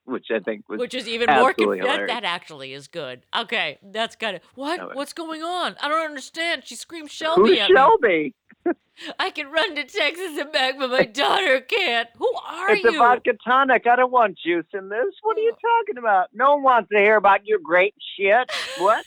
[0.05, 3.25] which I think was which is even more conf- that, that actually is good.
[3.37, 4.79] Okay, that's of what?
[4.79, 5.77] No, What's going on?
[5.81, 6.63] I don't understand.
[6.67, 7.77] She screamed who's Shelby at me.
[7.77, 8.35] Shelby?
[9.19, 12.09] I can run to Texas and back, but my daughter can't.
[12.17, 12.91] Who are It's you?
[12.91, 13.87] It's a vodka tonic.
[13.87, 15.15] I don't want juice in this.
[15.23, 15.83] What are you oh.
[15.83, 16.29] talking about?
[16.33, 18.51] No one wants to hear about your great shit.
[18.79, 19.05] What?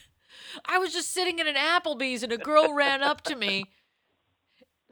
[0.65, 3.65] I was just sitting in an Applebee's and a girl ran up to me.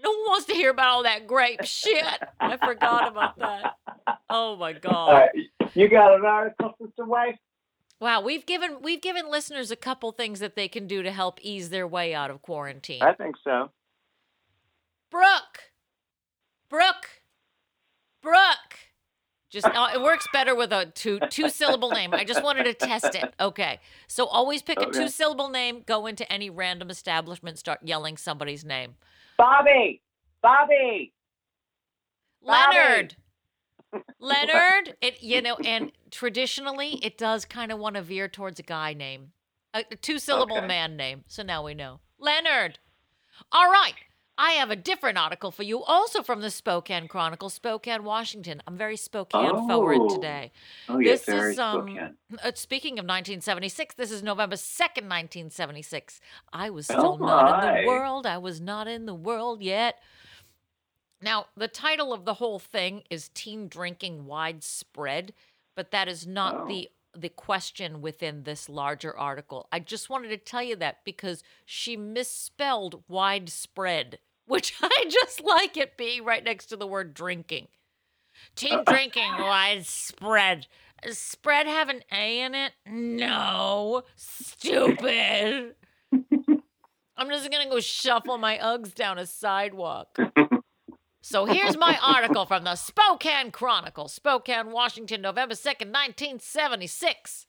[0.03, 2.03] No one wants to hear about all that grape shit.
[2.39, 3.75] I forgot about that.
[4.29, 5.29] Oh my god.
[5.73, 7.35] You got an article, Sister Wife?
[7.99, 11.39] Wow, we've given we've given listeners a couple things that they can do to help
[11.41, 13.01] ease their way out of quarantine.
[13.01, 13.71] I think so.
[15.09, 15.71] Brooke.
[16.69, 17.21] Brooke.
[18.21, 18.75] Brooke.
[19.49, 22.13] Just uh, it works better with a two two syllable name.
[22.13, 23.33] I just wanted to test it.
[23.39, 23.79] Okay.
[24.07, 28.65] So always pick a two syllable name, go into any random establishment, start yelling somebody's
[28.65, 28.95] name.
[29.37, 30.01] Bobby!
[30.41, 31.13] Bobby!
[32.45, 33.09] Bobby!
[34.19, 34.95] Leonard.
[35.01, 38.93] It you know, and traditionally it does kind of want to veer towards a guy
[38.93, 39.31] name,
[39.73, 40.67] a, two syllable Okay.
[40.67, 41.23] man name.
[41.27, 42.79] So now we know Leonard.
[43.51, 43.93] All right,
[44.37, 48.61] I have a different article for you, also from the Spokane Chronicle, Spokane, Washington.
[48.65, 50.15] I'm very Spokane forward Oh.
[50.15, 50.51] today.
[50.87, 52.17] Oh, yes, This very is, um, Spokane.
[52.43, 56.21] Uh, speaking of 1976, this is November 2nd, 1976.
[56.53, 58.25] I was still Oh, not in the world.
[58.25, 59.99] I was not in the world yet.
[61.21, 65.33] Now, the title of the whole thing is Teen Drinking Widespread,
[65.75, 66.67] but that is not Oh.
[66.67, 69.69] the the question within this larger article.
[69.71, 75.77] I just wanted to tell you that because she misspelled widespread, which I just like
[75.77, 77.69] it being right next to the word drinking.
[78.57, 80.67] Teen drinking widespread.
[81.03, 82.73] Does spread have an A in it?
[82.85, 84.03] No.
[84.17, 85.75] Stupid.
[86.11, 90.17] I'm just going to go shuffle my Uggs down a sidewalk.
[91.27, 97.47] So here's my article from the Spokane Chronicle, Spokane, Washington, November 2nd, 1976.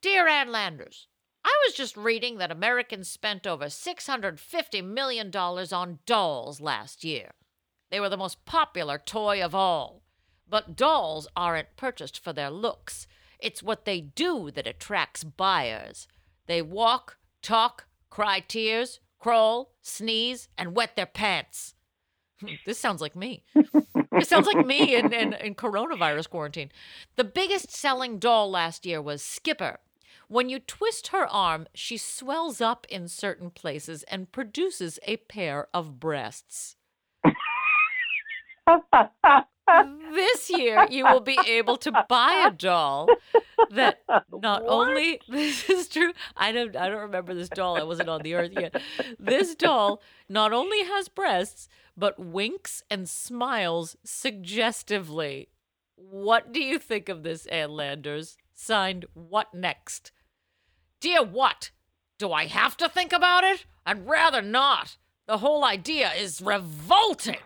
[0.00, 1.06] Dear Ann Landers,
[1.44, 7.32] I was just reading that Americans spent over $650 million on dolls last year.
[7.90, 10.00] They were the most popular toy of all.
[10.48, 13.06] But dolls aren't purchased for their looks.
[13.38, 16.08] It's what they do that attracts buyers.
[16.46, 21.74] They walk, talk, cry tears, crawl, sneeze, and wet their pants.
[22.66, 23.44] This sounds like me.
[24.12, 26.70] This sounds like me in, in, in coronavirus quarantine.
[27.16, 29.78] The biggest selling doll last year was Skipper.
[30.28, 35.68] When you twist her arm, she swells up in certain places and produces a pair
[35.72, 36.76] of breasts.
[40.14, 43.08] this year, you will be able to buy a doll
[43.70, 46.12] that not only this is true.
[46.36, 47.76] I don't I don't remember this doll.
[47.76, 48.80] I wasn't on the earth yet.
[49.18, 55.48] This doll not only has breasts, but winks and smiles suggestively.
[55.96, 58.36] What do you think of this, Ann Landers?
[58.52, 60.12] Signed, what next?
[61.00, 61.70] Dear what?
[62.18, 63.66] Do I have to think about it?
[63.84, 64.96] I'd rather not.
[65.26, 67.36] The whole idea is revolting.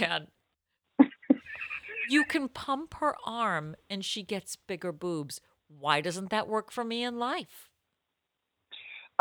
[0.00, 0.28] And
[2.08, 5.40] you can pump her arm and she gets bigger boobs.
[5.68, 7.70] Why doesn't that work for me in life?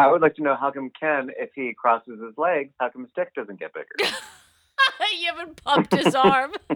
[0.01, 3.03] I would like to know how come Ken, if he crosses his legs, how come
[3.03, 3.85] his dick doesn't get bigger?
[5.19, 6.53] you haven't pumped his arm.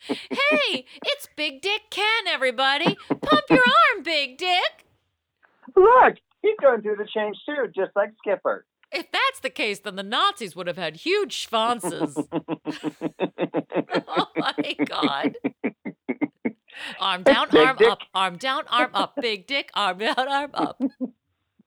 [0.00, 2.96] hey, it's Big Dick Ken, everybody.
[3.08, 4.86] Pump your arm, Big Dick.
[5.74, 8.64] Look, he's going through the change too, just like Skipper.
[8.92, 12.24] If that's the case, then the Nazis would have had huge schwanzes.
[14.06, 15.34] oh my God.
[17.00, 17.88] Arm down, Big arm dick.
[17.90, 19.14] up, arm down, arm up.
[19.20, 20.80] Big dick, arm down, arm up.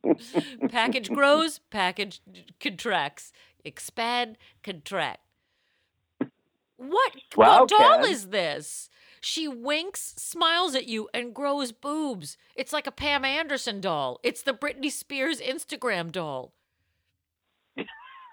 [0.69, 2.21] package grows, package
[2.59, 3.31] contracts.
[3.65, 5.19] Expand, contract.
[6.77, 8.09] What, Wow, what doll Ken.
[8.09, 8.89] is this?
[9.21, 12.37] She winks, smiles at you, and grows boobs.
[12.55, 14.19] It's like a Pam Anderson doll.
[14.23, 16.53] It's the Britney Spears Instagram doll.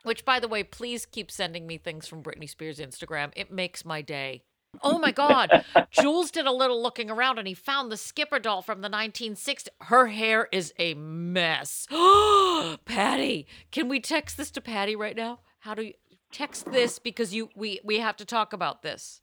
[0.05, 3.33] Which, by the way, please keep sending me things from Britney Spears' Instagram.
[3.35, 4.45] It makes my day.
[4.83, 5.65] Oh my God.
[5.91, 9.69] Jules did a little looking around and he found the Skipper doll from the 1960s.
[9.83, 11.87] Her hair is a mess.
[12.85, 15.41] Patty, can we text this to Patty right now?
[15.61, 15.95] How do you
[16.33, 19.23] text this because you we we have to talk about this.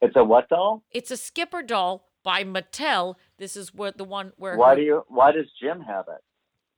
[0.00, 0.82] It's a what doll?
[0.90, 3.14] It's a Skipper doll by Mattel.
[3.38, 5.02] This is what the one where Why her- do you?
[5.08, 6.22] Why does Jim have it?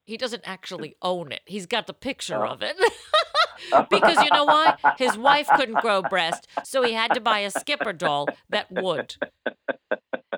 [0.07, 1.43] He doesn't actually own it.
[1.45, 2.51] He's got the picture Oh.
[2.53, 2.77] of it.
[3.91, 4.77] because you know why?
[4.99, 9.17] His wife couldn't grow breast, so he had to buy a skipper doll that would.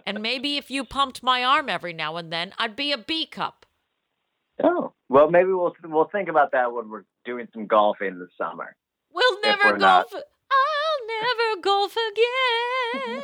[0.07, 3.27] And maybe if you pumped my arm every now and then, I'd be a B
[3.27, 3.67] cup.
[4.63, 8.75] Oh, well, maybe we'll we'll think about that when we're doing some golfing this summer.
[9.13, 10.07] We'll never we're not.
[11.09, 13.23] Never golf again.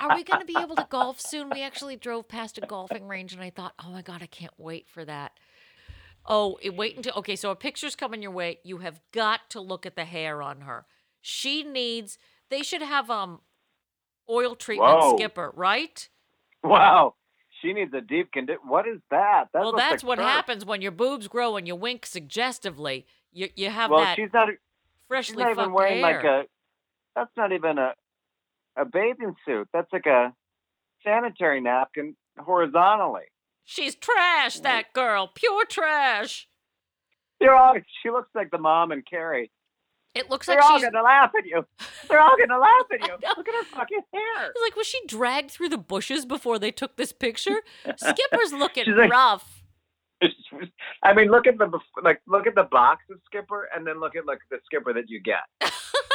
[0.00, 1.50] Are we going to be able to golf soon?
[1.50, 4.52] We actually drove past a golfing range and I thought, oh my God, I can't
[4.58, 5.32] wait for that.
[6.26, 7.14] Oh, wait until.
[7.14, 8.58] Okay, so a picture's coming your way.
[8.62, 10.84] You have got to look at the hair on her.
[11.20, 12.18] She needs.
[12.50, 13.40] They should have um
[14.28, 15.16] oil treatment Whoa.
[15.16, 16.08] skipper, right?
[16.62, 17.14] wow,
[17.62, 18.60] she needs a deep condition.
[18.66, 19.46] What is that?
[19.54, 20.26] That well, that's like what turf.
[20.26, 23.06] happens when your boobs grow and you wink suggestively.
[23.32, 24.48] You you have Well, that she's not.
[24.48, 24.58] She's
[25.08, 26.16] freshly not even wearing hair.
[26.16, 26.44] like a.
[27.16, 27.94] That's not even a,
[28.76, 29.68] a bathing suit.
[29.72, 30.32] That's like a.
[31.04, 33.24] sanitary napkin horizontally.
[33.64, 34.62] She's trash, mm-hmm.
[34.64, 35.30] that girl.
[35.34, 36.48] Pure trash.
[37.40, 37.74] They're all.
[38.02, 39.50] She looks like the mom and Carrie.
[40.14, 41.64] It looks like They're like all she's gonna laugh at you.
[42.08, 43.14] They're all gonna laugh at you.
[43.36, 44.52] Look at her fucking hair.
[44.62, 47.62] like was she dragged through the bushes before they took this picture?
[47.96, 49.62] Skipper's looking like- rough.
[51.04, 51.70] I mean, look at the
[52.02, 55.08] like, look at the box of Skipper, and then look at like the Skipper that
[55.08, 55.72] you get.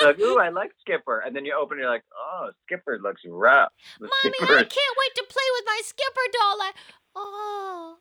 [0.07, 3.21] Like, ooh, I like Skipper, and then you open, it, you're like, oh, Skipper looks
[3.27, 3.71] rough.
[3.99, 6.61] The Mommy, Skipper I can't wait to play with my Skipper doll.
[6.61, 6.71] I,
[7.15, 7.97] oh,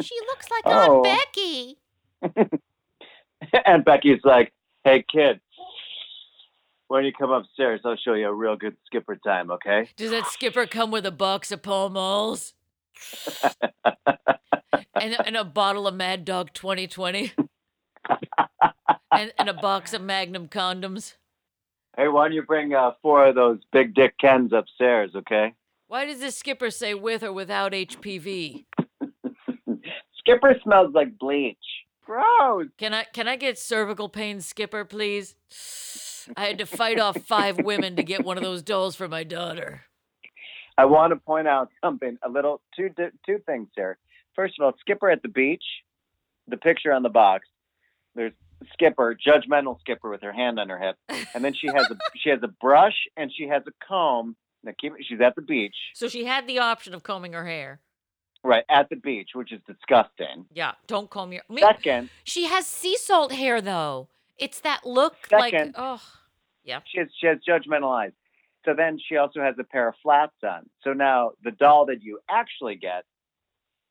[0.00, 1.04] she looks like Oh.
[1.04, 1.78] Aunt Becky.
[3.64, 4.52] and Becky's like,
[4.84, 5.40] hey, kid,
[6.88, 9.88] when you come upstairs, I'll show you a real good Skipper time, okay?
[9.96, 12.54] Does that Skipper come with a box of Pall Malls?
[15.00, 17.32] and, and a bottle of Mad Dog 2020?
[19.10, 21.14] and, and a box of Magnum condoms?
[21.96, 25.54] Hey, why don't you bring uh, four of those big dick Kens upstairs, okay?
[25.88, 28.64] Why does this Skipper say with or without HPV?
[30.18, 31.58] Skipper smells like bleach.
[32.04, 32.68] Gross.
[32.78, 35.34] Can I can I get cervical pain, Skipper, please?
[36.36, 39.24] I had to fight off five women to get one of those dolls for my
[39.24, 39.82] daughter.
[40.78, 42.90] I want to point out something, a little, two,
[43.26, 43.98] two things here.
[44.34, 45.64] First of all, Skipper at the beach,
[46.48, 47.46] the picture on the box,
[48.14, 48.32] there's
[48.72, 50.96] Skipper, judgmental Skipper with her hand on her hip,
[51.34, 54.36] and then she has a she has a brush and she has a comb.
[54.64, 57.80] Now keep she's at the beach, So she had the option of combing her hair.
[58.44, 60.46] right at the beach, which is disgusting.
[60.52, 61.42] Yeah, don't comb your.
[61.48, 64.08] I mean, Second, she has sea salt hair though.
[64.38, 65.74] It's that look like Second.
[65.78, 66.02] oh,
[66.64, 66.80] yeah.
[66.84, 68.12] she has she has judgmental eyes.
[68.64, 70.68] So then she also has a pair of flats on.
[70.84, 73.04] So now the doll that you actually get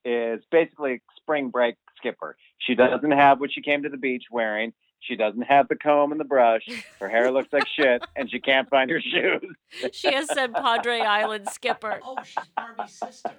[0.06, 2.36] is basically spring break Skipper.
[2.66, 4.74] She doesn't have what she came to the beach wearing.
[5.00, 6.62] She doesn't have the comb and the brush.
[7.00, 9.56] Her hair looks like shit, and she can't find her shoes.
[9.94, 12.00] She has said Padre Island Skipper.
[12.04, 13.32] Oh, she's Barbie's sister.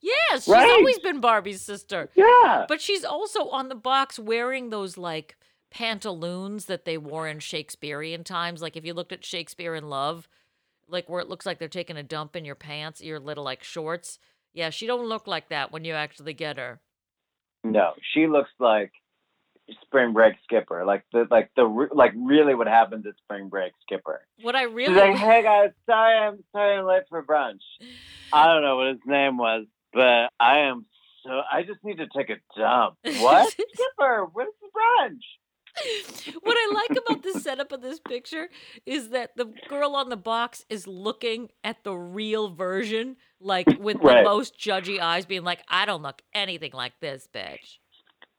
[0.00, 0.70] Yes, she's Right.
[0.70, 2.08] always been Barbie's sister.
[2.14, 2.64] Yeah.
[2.66, 5.36] But she's also on the box wearing those like
[5.70, 8.62] pantaloons that they wore in Shakespearean times.
[8.62, 10.26] Like if you looked at Shakespeare in Love,
[10.88, 13.62] like where it looks like they're taking a dump in your pants, your little like
[13.62, 14.18] shorts.
[14.54, 16.80] Yeah, she don't look like that when you actually get her.
[17.64, 18.92] No, she looks like
[19.82, 24.20] spring break Skipper, like the like the like really what happens at spring break Skipper.
[24.42, 27.62] What I She's really like, "Hey guys, sorry I'm sorry I'm late for brunch.
[28.32, 30.84] I don't know what his name was, but I am
[31.24, 32.96] so I just need to take a dump.
[33.22, 34.26] What Skipper?
[34.32, 35.22] Where's the brunch?
[36.42, 38.48] What I like about the setup of this picture
[38.86, 44.00] is that the girl on the box is looking at the real version, like with
[44.00, 47.78] the most judgy eyes, being like, I don't look anything like this bitch.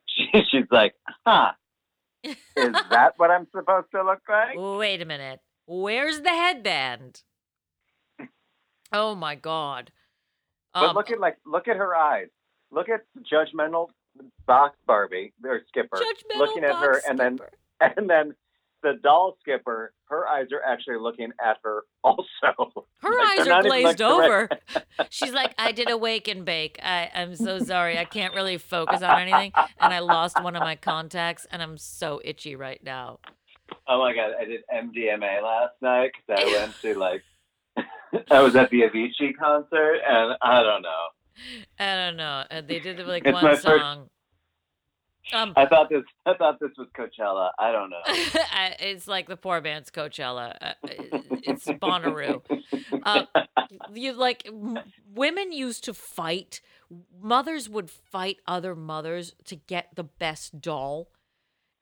[0.50, 0.94] She's like,
[1.26, 1.52] huh?
[2.24, 4.56] Is that what I'm supposed to look like?
[4.56, 5.40] Wait a minute.
[5.68, 7.22] Where's the headband?
[8.92, 9.92] Oh my god.
[10.74, 12.28] But Um, look at like look at her eyes.
[12.72, 13.90] Look at judgmental
[14.45, 17.93] box Barbie or Skipper judgmental looking at her, and then skipper.
[17.97, 18.36] and then
[18.84, 19.93] the doll Skipper.
[20.07, 22.86] Her eyes are actually looking at her also.
[23.01, 24.47] her like, eyes are glazed over.
[25.09, 26.80] She's like, I did a wake and bake.
[26.84, 27.97] I, I'm so sorry.
[27.97, 29.51] I can't really focus on anything.
[29.80, 33.20] And I lost one of my contacts, and I'm so itchy right now.
[33.88, 37.24] Oh my god, I did MDMA last night because I went to like
[38.30, 41.05] I was at the Avicii concert and I don't know.
[41.80, 42.44] I don't know.
[42.50, 44.10] Uh, they did like It's one my first- song.
[45.34, 47.50] Um, I thought this I thought this was Coachella.
[47.58, 48.02] I don't know.
[48.80, 50.56] It's like the poor man's Coachella.
[50.62, 52.44] Uh, it's Bonnaroo.
[53.02, 53.24] Uh,
[53.92, 54.78] you like m-
[55.16, 56.62] women used to fight.
[57.20, 61.10] Mothers would fight other mothers to get the best doll.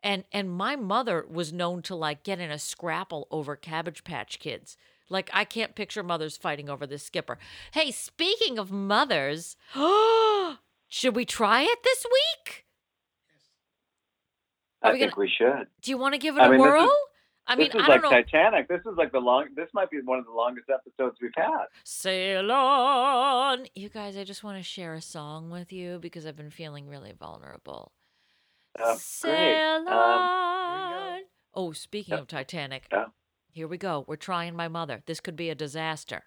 [0.01, 4.39] And and my mother was known to like get in a scrapple over Cabbage Patch
[4.39, 4.77] Kids.
[5.09, 7.37] Like I can't picture mothers fighting over this skipper.
[7.73, 9.55] Hey, speaking of mothers,
[10.87, 12.65] should we try it this week?
[14.81, 15.67] I we think we should.
[15.81, 16.93] Do you want to give it I a mean, is- whirl?
[17.45, 18.31] I mean, this is I like.
[18.31, 18.69] Titanic.
[18.69, 19.47] This is like the long.
[19.53, 21.65] This might be one of the longest episodes we've had.
[21.83, 23.65] Sail on.
[23.75, 26.87] You guys, I just want to share a song with you because I've been feeling
[26.87, 27.91] really vulnerable.
[28.79, 28.99] Oh, great.
[28.99, 31.19] Sail Um, on.
[31.53, 33.07] oh, speaking of Titanic, Yeah.
[33.53, 34.03] Here we go.
[34.07, 35.03] We're trying my mother.
[35.05, 36.23] This could be a disaster.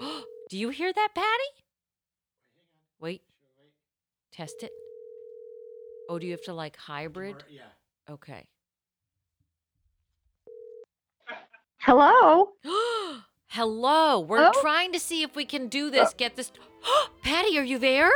[0.00, 1.64] Do you hear that, Patty?
[3.00, 3.22] Wait.
[4.32, 4.70] Test it.
[6.08, 7.44] Oh, do you have to like hybrid?
[7.48, 7.62] Yeah.
[8.10, 8.46] Okay.
[11.78, 12.50] Hello.
[13.48, 14.20] Hello.
[14.20, 14.60] We're Oh.
[14.60, 16.10] trying to see if we can do this.
[16.10, 16.14] Uh.
[16.18, 16.52] Get this.
[17.22, 18.10] Patty, are you there?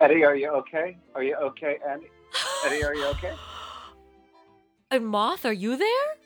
[0.00, 0.96] Eddie, are you okay?
[1.14, 2.06] Are you okay, Andy?
[2.66, 3.32] Eddie, are you okay?
[4.90, 6.16] And Moth, are you there?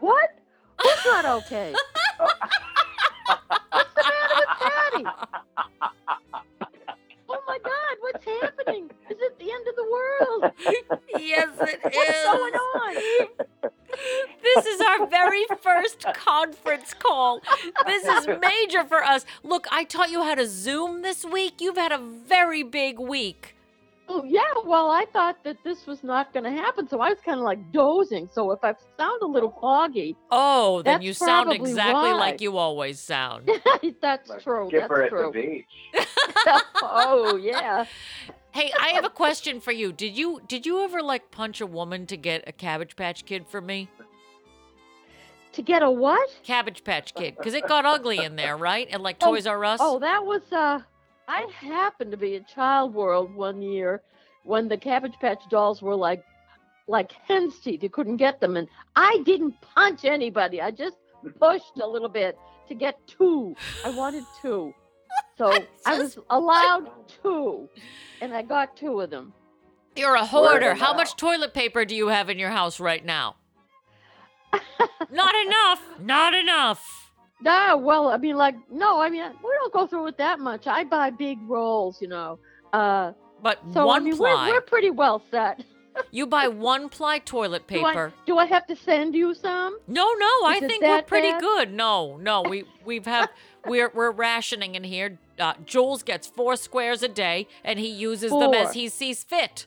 [0.00, 0.38] What?
[0.80, 1.74] What's not okay?
[3.70, 5.04] What's the matter with Patty.
[7.28, 8.90] Oh my God, what's happening?
[9.10, 10.52] Is it the end of the world?
[11.18, 11.94] yes, it is.
[11.94, 12.94] What's going on?
[14.42, 17.40] This is our very first conference call.
[17.86, 19.26] This is major for us.
[19.42, 21.60] Look, I taught you how to Zoom this week.
[21.60, 23.54] You've had a very big week.
[24.14, 27.18] Oh yeah, well I thought that this was not going to happen, so I was
[27.24, 28.28] kind of like dozing.
[28.30, 32.12] So if I sound a little foggy, Oh, then you sound exactly why.
[32.12, 33.48] like you always sound.
[34.02, 34.68] that's Like true.
[34.68, 35.32] Skipper That's at true.
[35.34, 36.06] the beach.
[36.82, 37.86] oh yeah.
[38.50, 39.92] Hey, I have a question for you.
[39.92, 43.46] Did you did you ever like punch a woman to get a Cabbage Patch Kid
[43.48, 43.88] for me?
[45.52, 46.28] To get a what?
[46.44, 48.88] Cabbage Patch Kid, because it got ugly in there, right?
[48.90, 49.80] And like Oh, Toys R Us.
[49.82, 50.80] Oh, that was uh
[51.28, 54.02] I happened to be in Child World one year
[54.44, 56.24] when the Cabbage Patch dolls were like
[56.88, 57.82] like hen's teeth.
[57.82, 60.60] You couldn't get them and I didn't punch anybody.
[60.60, 60.96] I just
[61.38, 62.36] pushed a little bit
[62.68, 63.54] to get two.
[63.84, 64.74] I wanted two.
[65.38, 65.52] So
[65.86, 66.90] I was allowed
[67.22, 67.68] two
[68.20, 69.32] and I got two of them.
[69.94, 70.74] You're a hoarder.
[70.74, 73.36] How much toilet paper do you have in your house right now?
[75.10, 75.82] Not enough.
[76.00, 77.01] Not enough.
[77.42, 80.66] No, well, I mean like no, I mean we don't go through it that much.
[80.66, 82.38] I buy big rolls, you know.
[82.72, 83.12] Uh
[83.42, 84.48] But so one I mean ply.
[84.48, 85.62] we're we're pretty well set.
[86.10, 88.12] You buy one ply toilet Do I- paper.
[88.24, 89.78] Do I have to send you some?
[89.86, 91.40] No, no, I Is it think we're pretty bad?
[91.42, 91.72] good.
[91.74, 93.28] No, no, we we've have
[93.66, 95.18] we're we're rationing in here.
[95.38, 99.66] Uh, Jules gets four squares a day, and he uses them as he sees fit.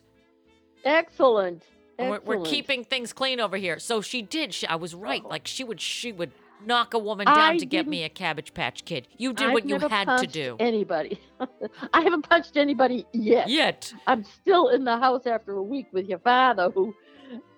[0.84, 1.62] Excellent.
[1.98, 3.78] And we're, we're keeping things clean over here.
[3.78, 4.52] So she did.
[4.52, 5.24] She, I was right.
[5.24, 6.32] Like she would she would
[6.64, 9.08] knock a woman down I to get me a Cabbage Patch Kid.
[9.16, 10.56] You did I've what you had to punched do.
[10.58, 11.20] Anybody?
[11.92, 13.48] I haven't punched anybody yet.
[13.48, 13.92] Yet.
[14.06, 16.94] I'm still in the house after a week with your father, who,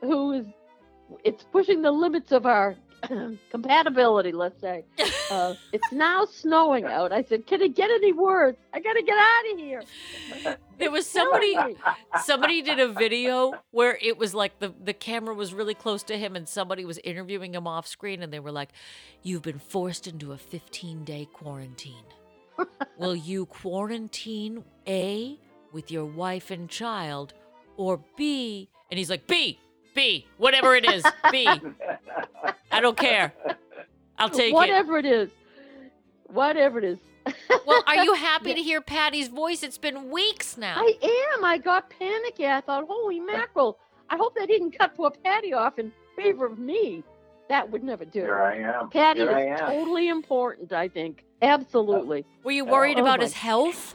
[0.00, 0.46] who is,
[1.24, 2.76] it's pushing the limits of our
[3.50, 4.32] compatibility.
[4.32, 4.84] Let's say.
[5.30, 7.12] Uh, it's now snowing out.
[7.12, 8.56] I said, "Can it get any worse?
[8.72, 9.82] I gotta get out of here."
[10.78, 11.56] There was somebody
[12.24, 16.16] somebody did a video where it was like the the camera was really close to
[16.16, 18.70] him and somebody was interviewing him off screen and they were like
[19.22, 22.04] you've been forced into a 15 day quarantine
[22.96, 25.38] will you quarantine a
[25.72, 27.34] with your wife and child
[27.76, 29.58] or b and he's like b
[29.94, 31.48] b whatever it is b
[32.78, 33.32] i don't care
[34.18, 35.30] i'll take it Whatever it is,
[36.26, 36.98] whatever it is.
[37.66, 41.44] well are you happy to hear patty's voice it's been weeks now I am.
[41.44, 42.46] I got panicky.
[42.46, 43.78] I thought, holy mackerel!
[44.10, 47.02] I hope they didn't cut poor Patty off in favor of me.
[47.48, 48.20] That would never do.
[48.20, 48.90] Here I am.
[48.90, 49.66] Patty Here I is am.
[49.70, 50.72] totally important.
[50.72, 52.20] I think absolutely.
[52.20, 53.94] Uh, were you worried oh, oh about my- his health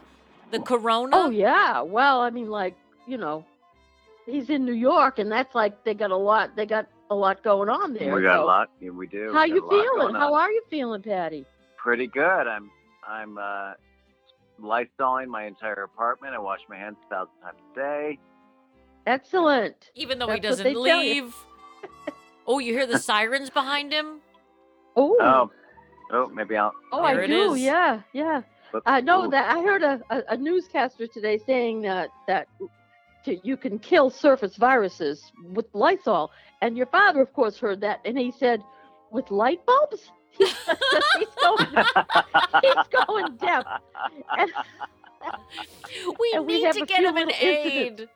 [0.51, 1.81] the corona Oh yeah.
[1.81, 2.75] Well, I mean, like
[3.07, 3.45] you know,
[4.25, 6.55] he's in New York, and that's like they got a lot.
[6.55, 8.13] They got a lot going on there.
[8.15, 8.69] We got so- a lot.
[8.79, 9.31] Yeah, we do.
[9.33, 10.15] How We you feeling?
[10.15, 11.45] How are you feeling, Patty?
[11.77, 12.47] Pretty good.
[12.47, 12.69] I'm
[13.07, 13.73] I'm uh
[14.61, 16.33] lysoling my entire apartment.
[16.33, 18.19] I wash my hands a thousand times a day.
[19.05, 19.91] Excellent.
[19.95, 21.23] even though he That's what doesn't they you.
[21.23, 21.35] leave.
[22.47, 24.21] oh, you hear the sirens behind him?
[24.95, 25.17] Oh.
[25.19, 25.51] Oh,
[26.11, 26.71] oh, maybe I'll.
[26.91, 27.53] Oh, There I it do.
[27.53, 27.61] is.
[27.61, 28.41] Yeah, yeah.
[28.73, 28.83] Oops.
[28.85, 29.29] I know Ooh.
[29.31, 29.55] that.
[29.55, 32.47] I heard a, a, a newscaster today saying that that
[33.25, 38.01] to, you can kill surface viruses with Lysol, and your father, of course, heard that,
[38.05, 38.61] and he said,
[39.11, 41.67] "With light bulbs." he's going,
[42.63, 43.65] he's going deaf.
[44.37, 44.51] And
[46.19, 48.01] We And need to get him an incidents.
[48.01, 48.09] aid.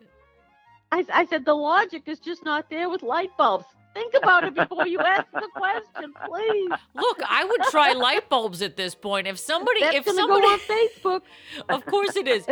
[0.91, 3.65] I, I said the logic is just not there with light bulbs.
[3.93, 6.69] Think about it before you ask the question, please.
[6.95, 9.25] Look, I would try light bulbs at this point.
[9.27, 11.21] If somebody, That's if somebody, go on Facebook.
[11.69, 12.45] of course it is.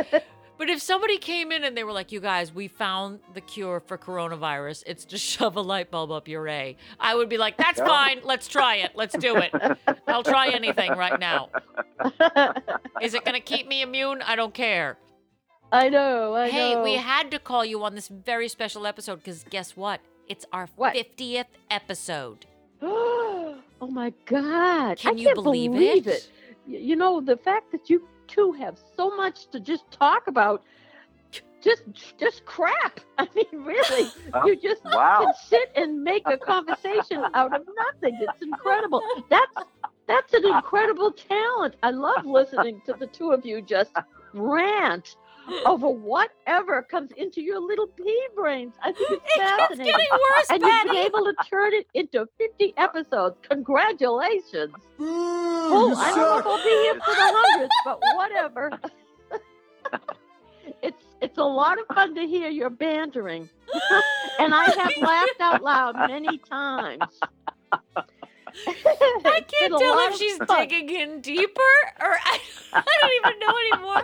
[0.58, 3.82] But if somebody came in and they were like, "You guys, we found the cure
[3.82, 4.84] for coronavirus.
[4.88, 8.22] It's to shove a light bulb up your A," I would be like, "That's fine.
[8.24, 8.92] Let's try it.
[8.96, 9.52] Let's do it.
[10.08, 11.50] I'll try anything right now.
[13.02, 14.22] Is it going to keep me immune?
[14.22, 14.98] I don't care."
[15.72, 16.36] I know.
[16.36, 16.84] I Hey, know.
[16.84, 20.00] we had to call you on this very special episode because guess what?
[20.28, 22.46] It's our 50th episode.
[22.82, 24.98] oh my God!
[25.00, 26.30] Can I you can't believe, believe it?
[26.68, 30.64] Y- You know the fact that you two have so much to just talk about.
[31.62, 31.84] Just,
[32.20, 33.00] just crap.
[33.18, 35.24] I mean, really, Oh, you just wow.
[35.24, 38.18] can sit and make a conversation out of nothing.
[38.22, 39.02] It's incredible.
[39.30, 39.56] That's
[40.08, 41.76] that's an incredible talent.
[41.82, 43.92] I love listening to the two of you just
[44.34, 45.16] rant
[45.66, 48.74] over whatever comes into your little pea brains.
[48.84, 49.86] I think it's It keeps fascinating.
[49.86, 50.90] getting worse, and you've Patty.
[50.90, 53.36] been able to turn it into 50 episodes.
[53.50, 54.74] Congratulations.
[55.00, 58.72] Oh, I don't know if I'll be here for the hundreds, but whatever.
[60.82, 63.50] it's it's a lot of fun to hear your bantering.
[64.40, 67.20] and I have laughed out loud many times.
[68.68, 71.62] I can't tell if she's digging in deeper
[72.00, 72.40] or I,
[72.74, 74.04] I don't even know anymore.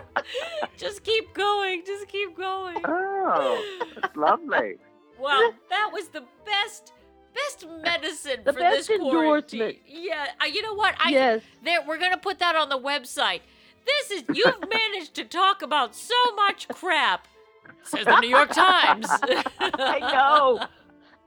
[0.78, 1.84] Just keep going.
[1.86, 2.82] Just keep going.
[2.86, 4.76] Oh, that's lovely.
[5.20, 6.94] Wow, that was the best
[7.36, 9.76] best medicine The for best this quarantine.
[9.86, 10.96] Yeah, uh, you know what?
[10.98, 11.44] I yes.
[11.64, 13.42] there we're going to put that on the website.
[13.86, 17.28] This is you've managed to talk about so much crap.
[17.84, 19.06] Says the New York Times.
[19.60, 20.66] I know.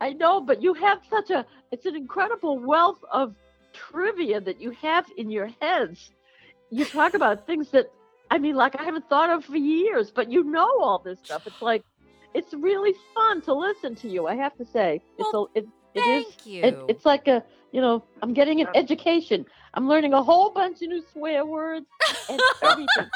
[0.01, 3.35] I know, but you have such a it's an incredible wealth of
[3.73, 6.13] trivia that you have in your heads.
[6.71, 7.87] You talk about things that
[8.31, 11.49] I mean like I haven't thought of for years, but you know all this stuff.
[11.49, 11.83] It's like
[12.33, 15.03] it's really fun to listen to you, I have to say.
[15.19, 16.63] It's Well, a, it, it is Thank you.
[16.63, 19.45] it, it's like a you know, I'm getting an education.
[19.75, 21.87] I'm learning a whole bunch of new swear words
[22.31, 23.11] and everything.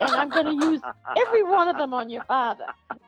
[0.00, 0.80] and I'm going to use
[1.16, 2.66] every one of them on your father.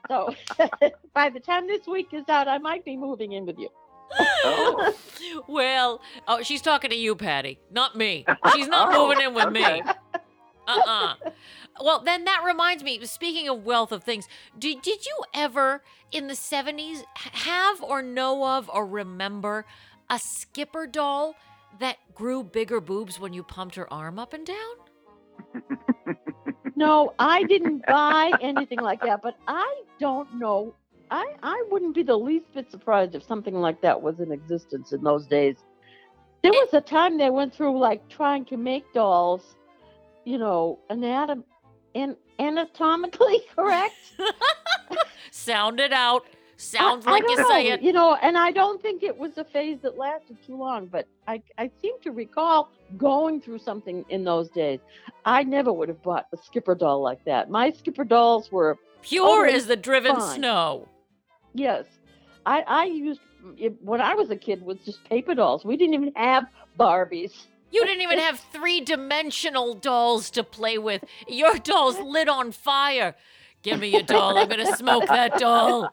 [0.08, 0.34] So
[1.14, 3.68] by the time this week is out, I might be moving in with you.
[4.12, 4.94] Oh.
[5.48, 8.24] well, oh, she's talking to you, Patty, not me.
[8.54, 9.82] She's not Oh, moving in with okay.
[9.82, 9.82] me.
[10.68, 11.14] Uh-uh.
[11.80, 13.04] Well, then that reminds me.
[13.04, 14.26] Speaking of wealth of things,
[14.58, 19.66] did did you ever in the seventies have or know of or remember
[20.10, 21.34] a Skipper doll
[21.78, 25.56] that grew bigger boobs when you pumped her arm up and down?
[26.78, 30.74] No, I didn't buy anything like that, but I don't know.
[31.10, 34.92] I, I wouldn't be the least bit surprised if something like that was in existence
[34.92, 35.56] in those days.
[36.42, 39.56] There was a time they went through like trying to make dolls,
[40.24, 41.42] you know, anatom
[41.94, 43.94] and anatomically correct.
[45.30, 46.24] Sound it out.
[46.58, 47.82] Sounds I- I you don't say know, it.
[47.82, 51.06] You know, and I don't think it was a phase that lasted too long, but
[51.28, 54.80] I, I seem to recall going through something in those days.
[55.24, 57.50] I never would have bought a skipper doll like that.
[57.50, 60.36] My skipper dolls were, Pure as the driven fine.
[60.36, 60.88] snow.
[61.56, 61.86] Yes,
[62.44, 63.20] I, I used,
[63.58, 65.64] it, when I was a kid, was just paper dolls.
[65.64, 66.44] We didn't even have
[66.78, 67.46] Barbies.
[67.70, 71.04] You didn't even have three dimensional dolls to play with.
[71.26, 73.16] Your doll's lit on fire.
[73.62, 74.38] Give me your doll.
[74.38, 75.90] I'm gonna smoke that doll.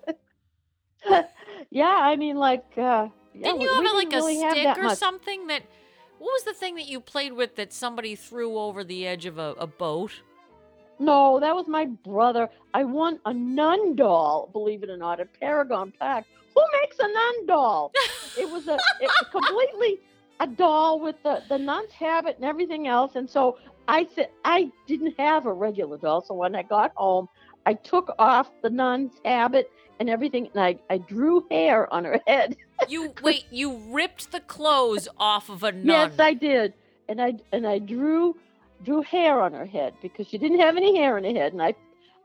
[1.72, 4.98] yeah, I mean, like, uh, yeah, Didn't you have like really a stick or much.
[4.98, 5.64] something that?
[6.20, 9.38] What was the thing that you played with that somebody threw over the edge of
[9.38, 10.22] a, a boat?
[11.00, 12.50] No, that was my brother.
[12.74, 16.26] I won a nun doll, believe it or not, at Paragon Park.
[16.56, 17.92] Who makes a nun doll?
[18.38, 20.00] it was a it was completely
[20.40, 23.16] a doll with the, the nun's habit and everything else.
[23.16, 26.22] And so I said I didn't have a regular doll.
[26.22, 27.28] So when I got home,
[27.66, 32.20] I took off the nun's habit and everything and I, I drew hair on her
[32.28, 32.56] head.
[32.90, 33.46] You wait.
[33.50, 35.86] You ripped the clothes off of a nun.
[35.86, 36.74] Yes, I did.
[37.08, 38.36] And I and I drew
[38.84, 41.62] drew hair on her head because she didn't have any hair on her head and
[41.62, 41.76] I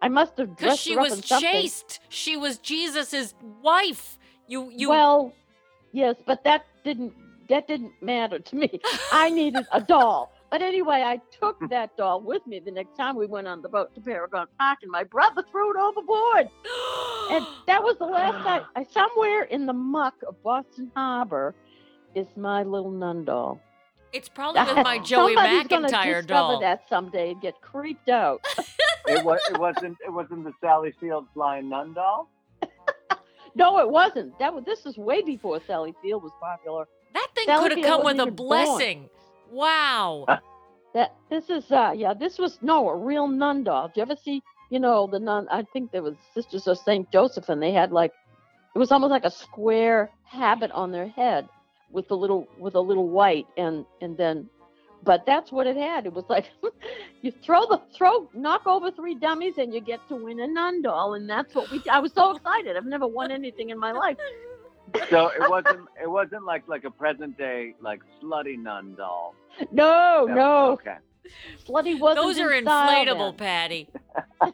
[0.00, 2.00] I must have because dressed she her up was chaste.
[2.08, 4.18] She was Jesus's wife.
[4.46, 4.90] You you.
[4.90, 5.32] Well,
[5.92, 7.12] yes, but that didn't
[7.48, 8.80] that didn't matter to me.
[9.12, 10.32] I needed a doll.
[10.50, 13.68] But anyway, I took that doll with me the next time we went on the
[13.68, 16.48] boat to Paragon Park, and my brother threw it overboard.
[17.30, 18.62] And that was the last time.
[18.74, 21.54] I, somewhere in the muck of Boston Harbor
[22.14, 23.60] is my little nun doll.
[24.12, 26.60] It's probably with my Joey Somebody's gonna McIntyre discover doll.
[26.60, 28.44] that someday and get creeped out.
[29.06, 29.40] It was.
[29.50, 29.96] It wasn't.
[30.06, 32.28] It wasn't the Sally Field flying nun doll.
[33.54, 34.38] no, it wasn't.
[34.38, 36.86] That was, this is way before Sally Field was popular.
[37.14, 38.48] That thing Sally could have Field come with wasn't a even born.
[38.66, 39.08] blessing.
[39.50, 40.26] Wow.
[40.94, 43.88] That this is uh yeah, this was no a real nun doll.
[43.88, 47.10] Did you ever see, you know, the nun I think there was Sisters of Saint
[47.12, 48.10] Joseph and they had like
[48.74, 51.46] it was almost like a square habit on their head
[51.90, 54.48] with a little with a little white and and then
[55.04, 56.06] but that's what it had.
[56.06, 56.50] It was like
[57.22, 60.82] you throw the throw knock over three dummies and you get to win a nun
[60.82, 62.76] doll and that's what we I was so excited.
[62.76, 64.16] I've never won anything in my life.
[65.10, 65.86] So it wasn't.
[66.02, 69.34] It wasn't like like a present day like slutty nun doll.
[69.70, 70.70] No, no.
[70.72, 70.96] Okay.
[71.66, 73.36] Slutty wasn't Those are inflatable.
[73.36, 73.88] Patty.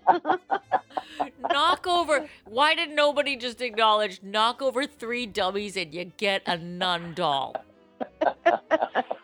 [1.50, 2.26] knock over.
[2.46, 7.56] Why did nobody just acknowledge knock over three dummies and you get a nun doll?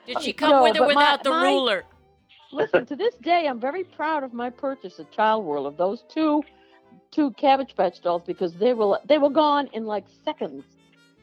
[0.06, 1.84] Did she come No, with or but my- without the my- ruler?
[2.52, 6.02] Listen, to this day, I'm very proud of my purchase at Child World of those
[6.08, 6.42] two,
[7.12, 10.64] two Cabbage Patch dolls because they were they were gone in like seconds.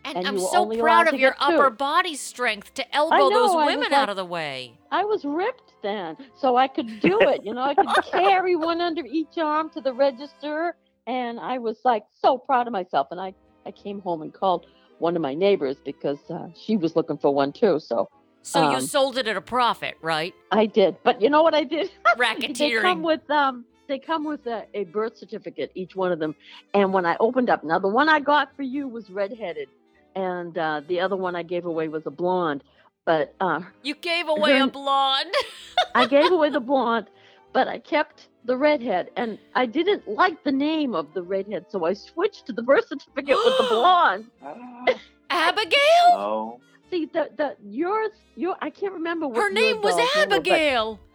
[0.05, 1.55] And, and I'm so proud of your get two.
[1.55, 4.77] upper body strength to elbow know, those women out of the way.
[4.89, 7.41] I was ripped then, so I could do it.
[7.43, 10.75] You know, I could carry one under each arm to the register,
[11.05, 13.07] and I was like so proud of myself.
[13.11, 13.33] And I
[13.65, 14.65] I came home and called
[14.99, 17.79] one of my neighbors because uh, she was looking for one too.
[17.79, 18.07] So
[18.43, 20.33] So you Um, sold it at a profit, right?
[20.51, 20.95] I did.
[21.03, 21.91] But you know what I did?
[22.17, 22.57] Racketeering.
[22.57, 26.35] they come with um they come with a, a birth certificate each one of them
[26.73, 29.69] and when i opened up now the one i got for you was redheaded
[30.15, 32.63] and uh, the other one i gave away was a blonde
[33.07, 35.33] but uh, You gave away a blonde.
[35.95, 37.07] I gave away the blonde,
[37.53, 41.85] but I kept the redhead, and I didn't like the name of the redhead, so
[41.85, 44.25] I switched to the birth certificate with the blonde.
[45.29, 46.07] Abigail?
[46.11, 46.59] oh.
[46.89, 50.35] See, the the yours, your I can't remember what Her name was doll's name but
[50.37, 50.99] Abigail.
[51.01, 51.06] I-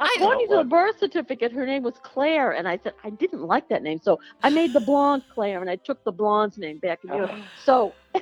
[0.00, 3.68] According to the birth certificate, her name was Claire, and I said I didn't like
[3.68, 7.00] that name, so I made the blonde Claire, and I took the blonde's name back.
[7.04, 7.28] And you
[7.64, 7.92] so,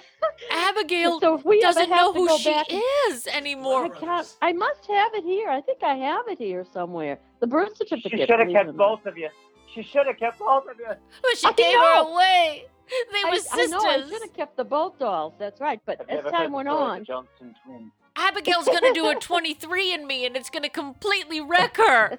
[0.51, 2.67] Abigail so if we doesn't know who she back,
[3.09, 3.87] is anymore.
[3.87, 4.37] I can't.
[4.43, 5.49] I must have it here.
[5.49, 7.19] I think I have it here somewhere.
[7.41, 8.13] The birth certificate.
[8.13, 9.29] She should have kept both of you.
[9.75, 10.87] She should have kept both of you.
[11.23, 12.13] But she I gave her know.
[12.15, 12.67] away.
[13.13, 13.79] They were I, I know.
[13.79, 15.33] I should have kept the both dolls.
[15.39, 15.81] That's right.
[15.87, 17.93] But Have as time went on, the Johnston twins?
[18.17, 22.19] Abigail's gonna do a 23andMe and it's gonna completely wreck her.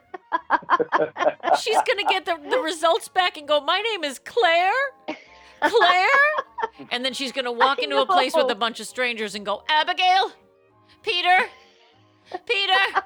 [1.62, 4.74] She's gonna get the, the results back and go, My name is Claire?
[5.62, 6.08] Claire?
[6.92, 9.46] And then she's gonna walk I into a place with a bunch of strangers and
[9.46, 10.32] go, Abigail?
[11.04, 11.46] Peter?
[12.46, 13.04] Peter?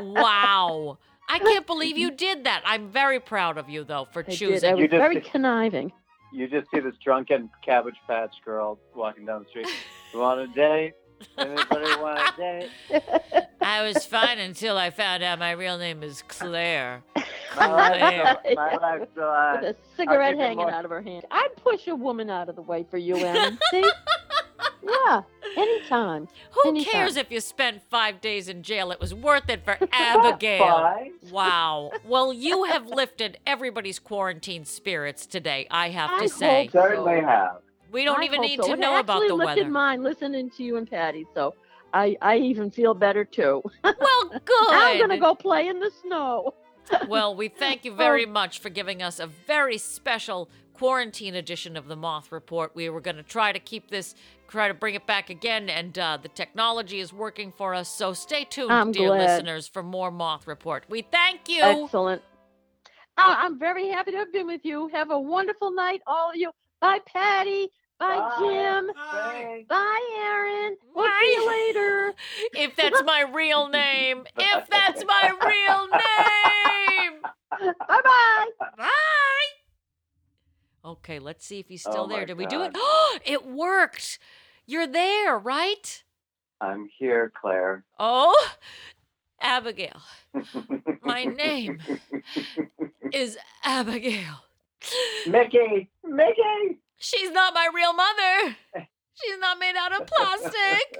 [0.00, 0.98] Wow.
[1.28, 2.62] I can't believe you did that.
[2.64, 4.36] I'm very proud of you though for I did.
[4.38, 4.70] choosing.
[4.70, 5.92] I was just very did- conniving.
[6.32, 9.68] You just see this drunken Cabbage Patch girl walking down the street.
[10.12, 10.92] You want a date?
[11.38, 12.32] Anybody want a
[12.90, 13.44] date?
[13.60, 17.02] I was fine until I found out my real name is Claire.
[17.56, 18.38] My life's Claire.
[18.44, 19.62] so, my life's so hard.
[19.62, 21.24] With a cigarette hanging more- out of her hand.
[21.30, 23.58] I'd push a woman out of the way for you, Ellen.
[23.70, 23.90] See?
[24.82, 25.22] yeah,
[25.56, 26.28] anytime.
[26.52, 26.92] Who Anytime.
[26.92, 28.90] cares if you spent five days in jail?
[28.90, 30.64] It was worth it for Abigail.
[30.66, 31.12] Fine.
[31.30, 31.90] Wow.
[32.04, 36.64] Well, you have lifted everybody's quarantine spirits today, I have I to say.
[36.64, 36.80] hope so.
[36.80, 37.56] Certainly have.
[37.94, 38.66] We don't I even need so.
[38.66, 39.64] to It know about the weather.
[39.70, 41.54] mine listening to you and Patty, so
[41.94, 43.62] I, I even feel better too.
[43.84, 43.94] Well,
[44.44, 44.68] good.
[44.70, 46.54] I'm gonna go play in the snow.
[47.08, 47.96] Well, we thank you Oh.
[47.96, 52.72] very much for giving us a very special quarantine edition of the Moth Report.
[52.74, 54.14] We were going to try to keep this,
[54.48, 57.88] try to bring it back again, and uh, the technology is working for us.
[57.88, 59.18] So stay tuned, I'm dear glad.
[59.20, 60.84] listeners, for more Moth Report.
[60.90, 61.62] We thank you.
[61.62, 62.20] Excellent.
[63.16, 64.88] Oh, I'm very happy to have been with you.
[64.88, 66.50] Have a wonderful night, all of you.
[66.82, 67.68] Bye, Patty.
[67.98, 68.36] Bye, Bye.
[68.38, 68.90] Jim.
[69.12, 69.68] Thanks.
[69.68, 70.76] Bye, Aaron.
[70.94, 71.18] We'll Bye.
[71.22, 72.14] see you later.
[72.54, 74.24] If that's my real name.
[74.36, 77.20] If that's my real name.
[77.88, 78.46] bye bye.
[78.76, 78.90] Bye.
[80.84, 82.18] Okay, let's see if he's still Oh there.
[82.20, 82.72] my Did we do it?
[82.74, 84.18] Oh, it worked.
[84.66, 86.02] You're there, right?
[86.60, 87.84] I'm here, Claire.
[87.98, 88.34] Oh,
[89.40, 90.00] Abigail.
[91.02, 91.78] My name
[93.12, 94.44] is Abigail.
[95.26, 95.90] Mickey!
[96.02, 96.78] Mickey!
[97.04, 98.56] She's not my real mother.
[99.12, 100.98] She's not made out of plastic.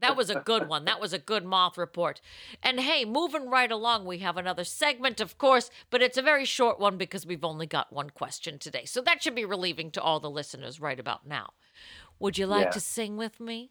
[0.00, 0.84] That was a good one.
[0.84, 2.20] That was a good moth report.
[2.62, 6.44] And hey, moving right along, we have another segment, of course, but it's a very
[6.44, 8.84] short one because we've only got one question today.
[8.84, 11.54] So that should be relieving to all the listeners right about now.
[12.20, 12.70] Would you like Yeah.
[12.72, 13.70] to sing with me?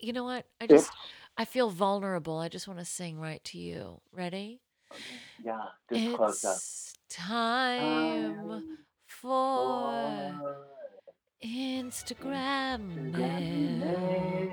[0.00, 0.46] You know what?
[0.60, 0.68] I Yeah.
[0.76, 0.90] just
[1.36, 2.38] I feel vulnerable.
[2.38, 4.00] I just want to sing right to you.
[4.12, 4.60] Ready?
[4.92, 4.96] Oh,
[5.44, 6.56] yeah, just close up.
[6.56, 8.78] It's time
[9.24, 10.34] for
[11.42, 14.50] Instagram mail.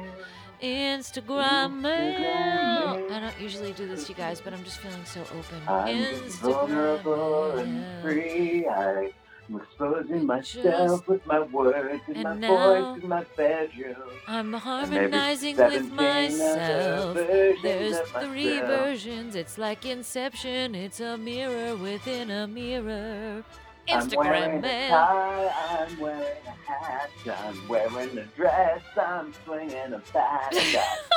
[0.64, 3.06] Instagram mail.
[3.12, 5.62] I don't usually do this, you guys, but I'm just feeling so open.
[5.68, 8.66] I'm vulnerable and free.
[8.66, 9.12] I'm
[9.54, 13.96] exposing myself Just- with my words and, and my voice in my bedroom.
[14.26, 17.16] I'm harmonizing with myself.
[17.62, 18.68] There's three myself.
[18.80, 19.36] versions.
[19.36, 20.76] It's like Inception.
[20.76, 23.44] It's a mirror within a mirror.
[23.90, 29.94] I'm Instagram wearing a tie, I'm wearing a hat, I'm wearing a dress, I'm swinging
[29.94, 30.54] a bat.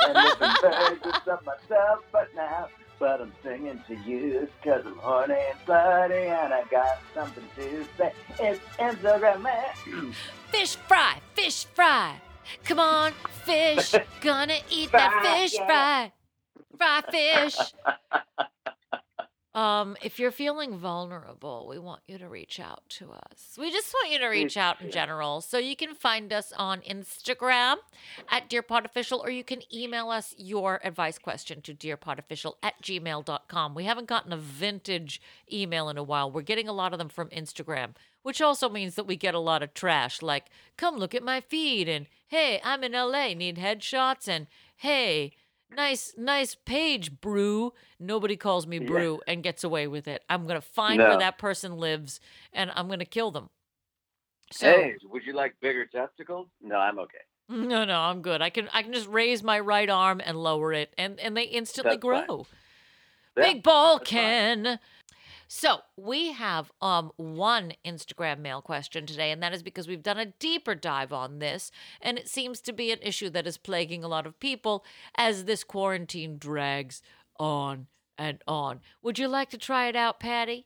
[0.03, 2.67] I'm versions of myself, but now,
[2.99, 7.85] but I'm singing to you because I'm horny and slutty and I got something to
[7.97, 8.11] say.
[8.39, 10.13] It's Instagram man.
[10.51, 12.21] Fish fry, fish fry.
[12.63, 13.11] Come on,
[13.43, 13.95] fish.
[14.21, 16.11] Gonna eat that fish fry.
[16.77, 17.57] Fry fish.
[19.55, 23.57] Um, if you're feeling vulnerable, we want you to reach out to us.
[23.57, 25.39] We just want you to reach out in general.
[25.39, 27.77] So you can find us on Instagram
[28.29, 33.73] at DearPodOfficial, or you can email us your advice question to DearPodOfficial at gmail.com.
[33.73, 35.21] We haven't gotten a vintage
[35.51, 36.29] email in a while.
[36.29, 37.91] We're getting a lot of them from Instagram,
[38.23, 41.39] which also means that we get a lot of trash like, come look at my
[41.39, 45.31] feed, and hey, I'm in LA, need headshots, and hey,
[45.69, 47.73] nice, nice page, brew.
[47.99, 48.87] Nobody calls me Yeah.
[48.87, 50.23] brew and gets away with it.
[50.29, 52.19] I'm going to find where that person lives
[52.53, 53.49] and I'm going to kill them.
[54.51, 56.47] So, Hey, would you like bigger testicles?
[56.61, 57.17] No, I'm okay.
[57.49, 58.41] no, no, I'm good.
[58.41, 61.43] I can I can just raise my right arm and lower it and and they
[61.43, 62.47] instantly That's grow.
[63.37, 64.79] Yeah, Big ball that's fine.
[65.47, 70.17] So we have um one Instagram mail question today, and that is because we've done
[70.17, 74.03] a deeper dive on this, and it seems to be an issue that is plaguing
[74.03, 74.83] a lot of people
[75.15, 77.01] as this quarantine drags
[77.39, 78.81] on and on.
[79.01, 80.65] Would you like to try it out, Patty?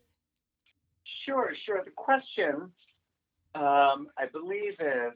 [1.26, 1.84] Sure, sure.
[1.84, 2.72] The question,
[3.56, 5.14] um, I believe is,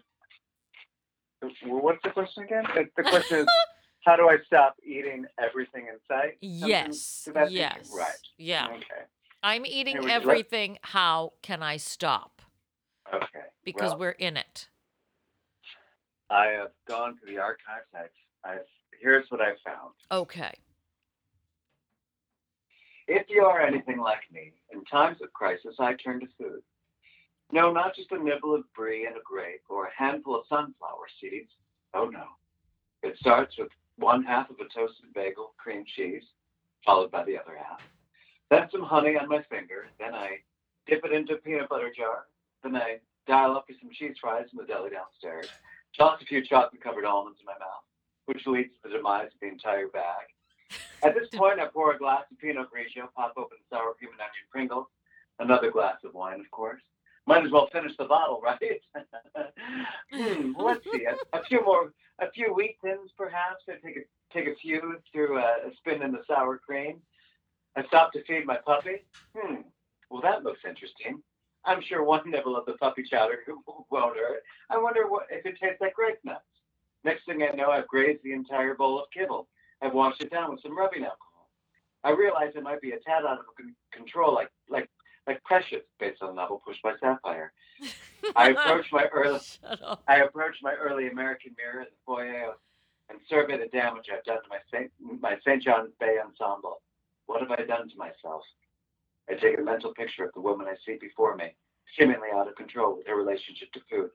[1.63, 2.63] what's the question again?
[2.73, 3.47] The, the question is,
[4.05, 6.37] how do I stop eating everything in sight?
[6.41, 7.29] Something Yes.
[7.49, 7.93] Yes.
[7.95, 8.09] Right.
[8.37, 8.67] Yeah.
[8.67, 9.05] Okay.
[9.43, 10.79] I'm eating would you like- everything.
[10.81, 12.41] How can I stop?
[13.13, 13.41] Okay.
[13.63, 14.69] Because Well, we're in it.
[16.29, 17.87] I have gone to the archives.
[17.93, 18.09] I've,
[18.43, 18.65] I've,
[18.99, 19.93] here's what I found.
[20.11, 20.53] Okay.
[23.07, 26.61] If you are anything like me, in times of crisis, I turn to food.
[27.51, 31.07] No, not just a nibble of brie and a grape or a handful of sunflower
[31.21, 31.51] seeds.
[31.93, 32.23] Oh, no.
[33.03, 33.67] It starts with
[33.97, 36.23] one half of a toasted bagel, cream cheese,
[36.85, 37.81] followed by the other half.
[38.53, 39.87] Then some honey on my finger.
[39.97, 40.37] Then I
[40.85, 42.25] dip it into a peanut butter jar.
[42.61, 45.47] Then I dial up for some cheese fries from the deli downstairs.
[45.97, 47.81] Toss a few chocolate covered almonds in my mouth,
[48.25, 50.29] which leads to the demise of the entire bag.
[51.01, 54.21] At this point, I pour a glass of Pinot Grigio, pop open sour cream and
[54.21, 54.87] onion Pringles,
[55.39, 56.81] another glass of wine, of course.
[57.25, 58.81] Might as well finish the bottle, right?
[60.11, 61.05] hmm, let's see.
[61.05, 63.63] A, a few more, a few wheat thins, perhaps.
[63.67, 64.01] I take a
[64.31, 67.01] take a few through a, a spin in the sour cream.
[67.75, 69.03] I stop to feed my puppy.
[69.35, 69.61] Hmm.
[70.09, 71.21] Well, that looks interesting.
[71.65, 73.39] I'm sure one nibble of the puppy chowder
[73.89, 74.43] won't hurt.
[74.69, 76.41] I wonder what if it tastes like grape nuts.
[77.03, 79.47] Next thing I know, I've grazed the entire bowl of kibble.
[79.81, 81.49] I've washed it down with some rubbing alcohol.
[82.03, 84.89] I realize it might be a tad out of con- control, like like
[85.25, 87.53] like Precious, based on the novel Pushed by Sapphire.
[88.35, 89.39] I approach my early
[90.07, 92.53] I approach my early American mirror in the foyer
[93.09, 94.91] and survey the damage I've done to my Saint,
[95.21, 95.61] my St.
[95.61, 96.81] John's Bay ensemble.
[97.25, 98.43] What have I done to myself?
[99.29, 101.55] I take a mental picture of the woman I see before me,
[101.97, 104.09] seemingly out of control with her relationship to food,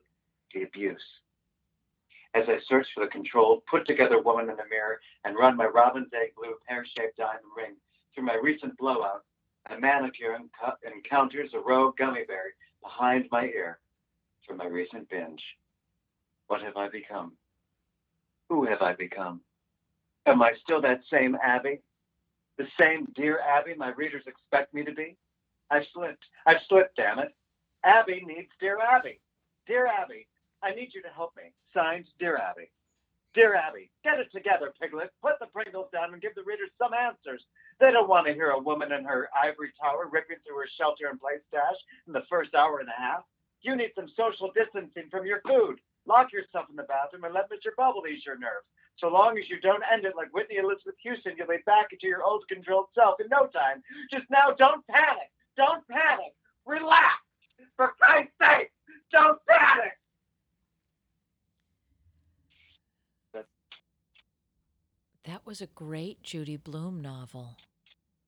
[0.53, 1.03] the abuse.
[2.35, 5.65] As I search for the controlled, put together woman in the mirror and run my
[5.65, 7.75] robin's egg blue pear shaped diamond ring
[8.13, 9.23] through my recent blowout,
[9.69, 12.51] a manicure enco- encounters a rogue gummy berry
[12.83, 13.79] behind my ear
[14.45, 15.43] from my recent binge.
[16.47, 17.33] What have I become?
[18.49, 19.41] Who have I become?
[20.25, 21.81] Am I still that same Abby?
[22.59, 25.15] The same dear Abby my readers expect me to be?
[25.71, 26.25] I've slipped.
[26.45, 27.33] I've slipped, damn it.
[27.85, 29.21] Abby needs Dear Abby.
[29.65, 30.27] Dear Abby,
[30.61, 31.53] I need you to help me.
[31.73, 32.69] Signed, Dear Abby.
[33.33, 35.11] Dear Abby, get it together, Piglet.
[35.21, 37.41] Put the Pringles down and give the readers some answers.
[37.79, 41.07] They don't want to hear a woman in her ivory tower ripping through her shelter
[41.09, 43.23] and place stash in the first hour and a half.
[43.61, 45.79] You need some social distancing from your food.
[46.07, 47.71] Lock yourself in the bathroom and let Mr.
[47.77, 48.67] Bubble ease your nerves.
[48.99, 52.07] So long as you don't end it like Whitney Elizabeth Houston, you'll be back into
[52.07, 53.81] your old controlled self in no time.
[54.11, 55.31] Just now, don't panic.
[55.55, 56.33] Don't panic.
[56.65, 57.15] Relax.
[57.77, 58.71] For Christ's sake,
[59.11, 59.93] don't panic.
[65.25, 67.57] That was a great Judy Blume novel.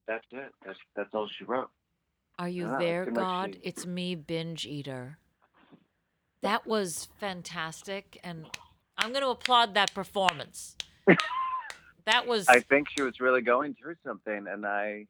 [0.08, 0.52] That's it.
[0.66, 1.70] That's that's all she wrote.
[2.38, 3.56] Are you Yeah, there, God?
[3.56, 5.18] she- It's me, binge eater.
[6.42, 8.50] That was fantastic, and
[9.02, 10.76] I'm going to applaud that performance.
[12.06, 15.08] that was I think she was really going through something, and I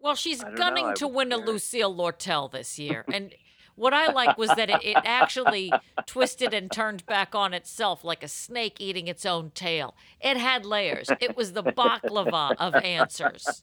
[0.00, 0.16] well.
[0.16, 1.48] She's I gunning know, to win a scared.
[1.48, 3.32] Lucille Lortel this year, and
[3.76, 5.72] what I like was that it, it actually
[6.06, 9.94] twisted and turned back on itself like a snake eating its own tail.
[10.20, 11.08] It had layers.
[11.20, 13.62] It was the baklava of answers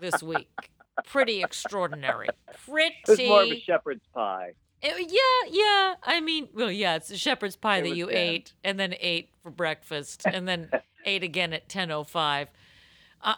[0.00, 0.70] this week.
[1.04, 2.28] Pretty extraordinary.
[2.66, 2.94] Pretty.
[3.06, 4.52] it was more of a shepherd's pie.
[4.82, 5.94] It- yeah, yeah.
[6.02, 8.16] I mean, well, yeah, it's a shepherd's pie It that you bad.
[8.16, 10.70] ate and then ate for breakfast and then
[11.04, 12.48] ate again at 10.05.
[13.22, 13.34] Uh,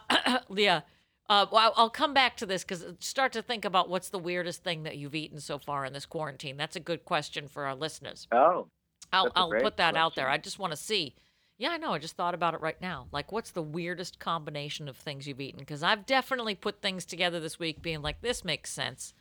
[0.55, 0.81] yeah.
[1.29, 4.63] Uh, well, I'll- come back to this because start to think about what's the weirdest
[4.63, 6.57] thing that you've eaten so far in this quarantine.
[6.57, 8.27] That's a good question for our listeners.
[8.31, 8.67] Oh,
[9.13, 10.29] I'll, I'll put that out there.
[10.29, 11.15] I just want to see.
[11.57, 11.93] Yeah, I know.
[11.93, 13.07] I just thought about it right now.
[13.11, 15.59] Like, what's the weirdest combination of things you've eaten?
[15.59, 19.13] Because I've definitely put things together this week being like, this makes sense.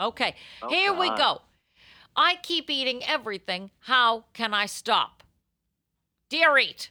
[0.00, 1.42] Okay, Oh, here we go.
[2.16, 3.70] I keep eating everything.
[3.80, 5.22] How can I stop?
[6.30, 6.90] Dear Eat,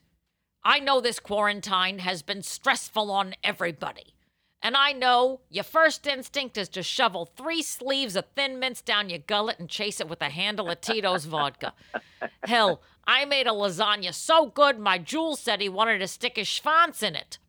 [0.63, 4.15] I know this quarantine has been stressful on everybody.
[4.61, 9.09] And I know your first instinct is to shovel three sleeves of thin mints down
[9.09, 11.73] your gullet and chase it with a handle of Tito's vodka.
[12.45, 16.47] Hell, I made a lasagna so good my Jules said he wanted to stick his
[16.47, 17.39] schwanz in it.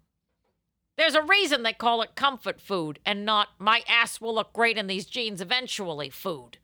[0.96, 4.76] There's a reason they call it comfort food and not my ass will look great
[4.76, 6.58] in these jeans eventually food.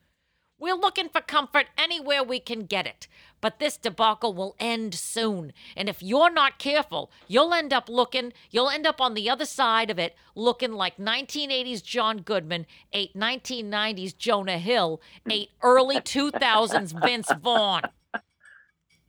[0.61, 3.09] We're looking for comfort anywhere we can get it.
[3.41, 5.55] But this debacle will end soon.
[5.75, 9.47] And if you're not careful, you'll end up looking, you'll end up on the other
[9.47, 17.03] side of it looking like 1980s John Goodman, ate 1990s Jonah Hill, ate early 2000s
[17.03, 17.83] Vince Vaughn.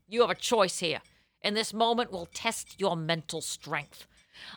[0.07, 1.01] You have a choice here,
[1.41, 4.07] and this moment will test your mental strength.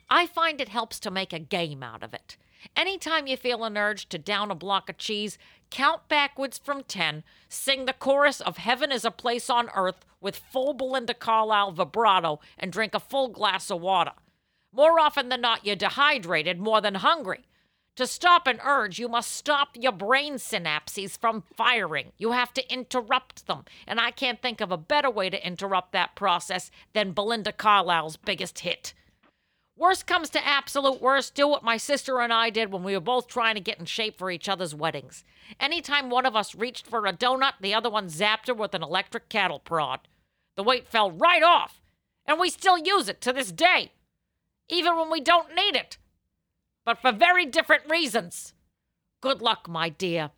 [0.09, 2.37] I find it helps to make a game out of it.
[2.77, 5.39] Anytime you feel an urge to down a block of cheese,
[5.71, 10.37] count backwards from 10, sing the chorus of Heaven is a Place on Earth with
[10.37, 14.13] full Belinda Carlisle vibrato, and drink a full glass of water.
[14.73, 17.45] More often than not, you're dehydrated more than hungry.
[17.97, 22.11] To stop an urge, you must stop your brain synapses from firing.
[22.19, 23.65] You have to interrupt them.
[23.87, 28.17] And I can't think of a better way to interrupt that process than Belinda Carlisle's
[28.17, 28.95] biggest hit.
[29.77, 33.01] Worst comes to absolute worst, do what my sister and I did when we were
[33.01, 35.25] both trying to get in shape for each other's weddings.
[35.59, 38.85] Anytime one of us reached for a donut, the other one zapped her with an
[38.85, 40.01] electric cattle prod.
[40.57, 41.81] The weight fell right off,
[42.25, 43.91] and we still use it to this day,
[44.69, 45.99] even when we don't need it,
[46.85, 48.55] but for very different reasons.
[49.21, 50.31] Good luck, my dear,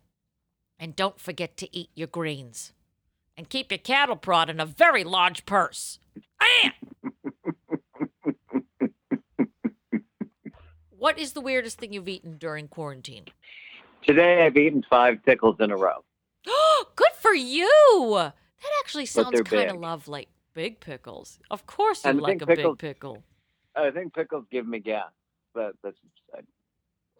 [0.79, 2.73] and don't forget to eat your greens.
[3.37, 5.99] And keep your cattle prod in a very large purse.
[6.41, 6.71] Ah!
[11.07, 13.27] What is the weirdest thing you've eaten during quarantine?
[14.05, 16.03] Today I've eaten five pickles in a row.
[16.97, 18.11] Good for you.
[18.13, 18.33] That
[18.81, 20.27] actually sounds kind of lovely.
[20.53, 21.39] Big pickles.
[21.49, 23.23] Of course you And like a pickles- big pickle.
[23.73, 25.13] I think pickles give me gas,
[25.53, 25.95] but that's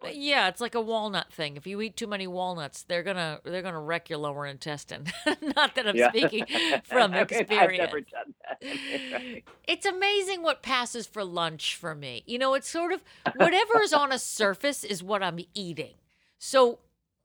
[0.00, 1.56] But Yeah, it's like a walnut thing.
[1.56, 5.06] If you eat too many walnuts, they're gonna they're gonna wreck your lower intestine.
[5.56, 6.10] Not that I'm yeah.
[6.10, 6.46] speaking
[6.84, 7.52] from I mean, experience.
[7.60, 9.42] I've never done that.
[9.68, 12.22] It's amazing what passes for lunch for me.
[12.26, 13.02] You know, it's sort of
[13.36, 15.94] whatever is on a surface is what I'm eating.
[16.38, 16.78] So,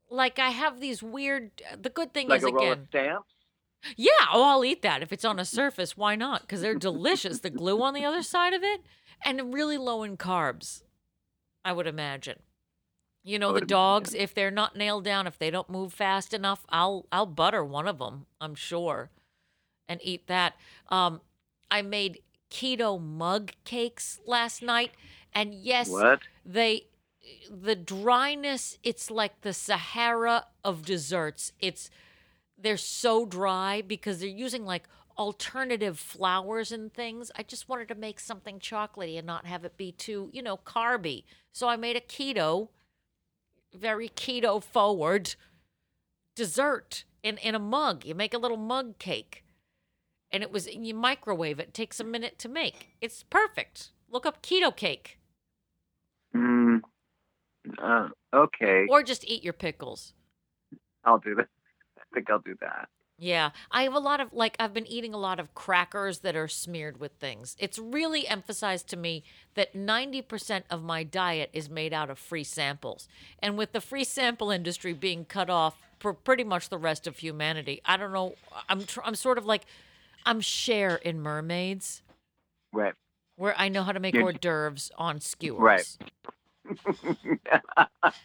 [0.10, 1.52] like, I have these weird.
[1.82, 2.90] The good thing like is again,
[3.96, 5.98] yeah, oh, I'll eat that if it's on a surface.
[5.98, 6.42] Why not?
[6.42, 7.40] Because they're delicious.
[7.40, 8.82] the glue on the other side of it,
[9.24, 10.84] and really low in carbs.
[11.66, 12.40] I would imagine.
[13.24, 16.66] You know, the dogs, if they're not nailed down, if they don't move fast enough,
[16.70, 18.26] I'll I'll butter one of them.
[18.42, 19.10] I'm sure,
[19.88, 20.56] and eat that.
[20.90, 21.22] Um,
[21.72, 22.22] I made
[22.52, 24.92] keto mug cakes last night,
[25.34, 26.24] and yes, What?
[26.46, 26.88] they
[27.50, 31.90] the dryness it's like the sahara of desserts it's
[32.58, 34.88] they're so dry because they're using like
[35.18, 39.78] alternative flours and things i just wanted to make something chocolatey and not have it
[39.78, 42.68] be too you know carby so i made a keto
[43.74, 45.36] very keto forward
[46.36, 49.44] dessert in in a mug you make a little mug cake
[50.32, 54.42] and it was you microwave it takes a minute to make it's perfect look up
[54.42, 55.20] keto cake
[56.36, 56.82] Mm,
[57.82, 60.14] uh, okay, or just eat your pickles.
[61.06, 61.48] I'll do that.
[61.98, 62.90] I think I'll do that.
[63.24, 66.36] Yeah, I have a lot of like I've been eating a lot of crackers that
[66.36, 67.56] are smeared with things.
[67.58, 69.24] It's really emphasized to me
[69.56, 73.08] that 90% of my diet is made out of free samples.
[73.40, 77.20] And with the free sample industry being cut off for pretty much the rest of
[77.20, 78.36] humanity, I don't know,
[78.68, 79.66] I'm tr- I'm sort of like
[80.26, 82.02] I'm Cher in mermaids
[82.74, 82.94] Right.
[83.38, 85.60] where I know how to make You're- hors d'oeuvres on skewers.
[85.62, 85.88] Right.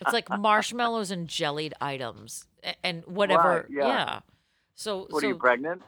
[0.01, 2.47] It's like marshmallows and jellied items
[2.83, 3.67] and whatever.
[3.69, 4.21] Right, yeah.
[4.79, 5.83] So what so are you pregnant?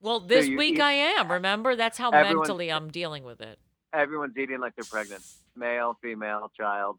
[0.00, 1.30] Well, this you week eat- I am.
[1.30, 3.56] Remember, that's how mentally I'm dealing with it.
[3.92, 5.22] Everyone's eating like they're pregnant.
[5.54, 6.98] Male, female, child,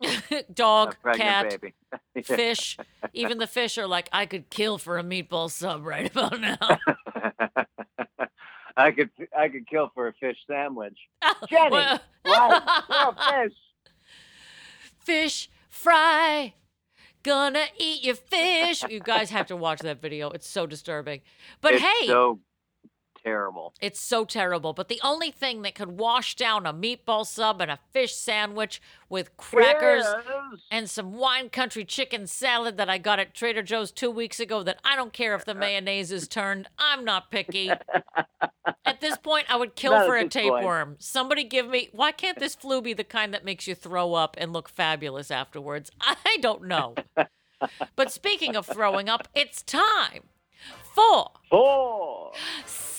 [0.54, 1.74] Dog, cat, baby.
[2.24, 2.76] fish.
[3.12, 6.56] Even the fish are like, I could kill for a meatball sub right about now.
[8.76, 10.96] I could I could kill for a fish sandwich.
[11.22, 12.84] Oh, Jenny, Well- What?
[12.88, 13.56] Oh, fish.
[15.00, 16.54] fish fry.
[17.22, 18.82] Gonna eat your fish.
[18.88, 20.30] You guys have to watch that video.
[20.30, 21.20] It's so disturbing.
[21.60, 22.40] But it's hey, so
[23.24, 23.74] terrible.
[23.80, 24.72] It's so terrible.
[24.72, 28.80] But the only thing that could wash down a meatball sub and a fish sandwich
[29.08, 30.60] with crackers Yes.
[30.70, 34.62] and some wine country chicken salad that I got at Trader Joe's two weeks ago
[34.62, 35.60] that I don't care if the uh-huh.
[35.60, 36.68] mayonnaise is turned.
[36.78, 37.70] I'm not picky.
[38.84, 40.54] At this point, I would kill Not for a this point.
[40.54, 40.96] tapeworm.
[40.98, 41.88] Somebody give me.
[41.92, 45.30] Why can't this flu be the kind that makes you throw up and look fabulous
[45.30, 45.90] afterwards?
[46.00, 46.94] I don't know.
[47.96, 50.24] but speaking of throwing up, it's time
[50.94, 52.32] for Four.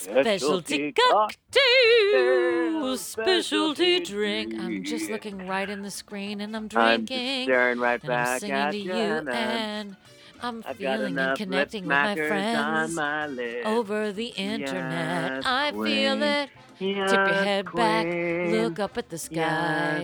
[0.03, 4.53] Specialty cocktail, specialty drink.
[4.59, 7.41] I'm just looking right in the screen and I'm drinking.
[7.41, 9.95] I'm staring right And I'm back singing at to you, and I'm- and
[10.41, 15.31] I'm I've feeling and connecting with my friends my over the internet.
[15.35, 16.49] Yes, I feel it.
[16.79, 18.05] Yes, Tip your head back,
[18.51, 19.35] look up at the sky.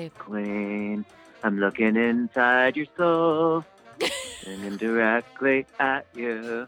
[0.03, 1.03] Yes, queen.
[1.43, 3.65] I'm looking inside your soul.
[4.43, 6.67] Singing directly at you.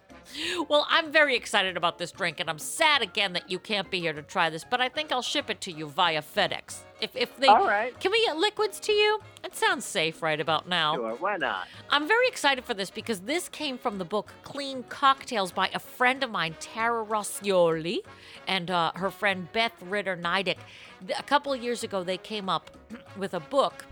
[0.70, 4.00] Well, I'm very excited about this drink, and I'm sad again that you can't be
[4.00, 6.80] here to try this, but I think I'll ship it to you via FedEx.
[7.02, 8.00] If, if they All right.
[8.00, 9.20] can we get liquids to you?
[9.44, 10.96] It sounds safe right about now.
[10.96, 11.68] Sure, why not?
[11.90, 15.80] I'm very excited for this because this came from the book Clean Cocktails by a
[15.80, 18.00] friend of mine, Tara Rossioli,
[18.48, 20.58] and uh, her friend Beth Ritter Neidick.
[21.08, 22.70] Th- A couple of years ago, they came up
[23.18, 23.86] with a book.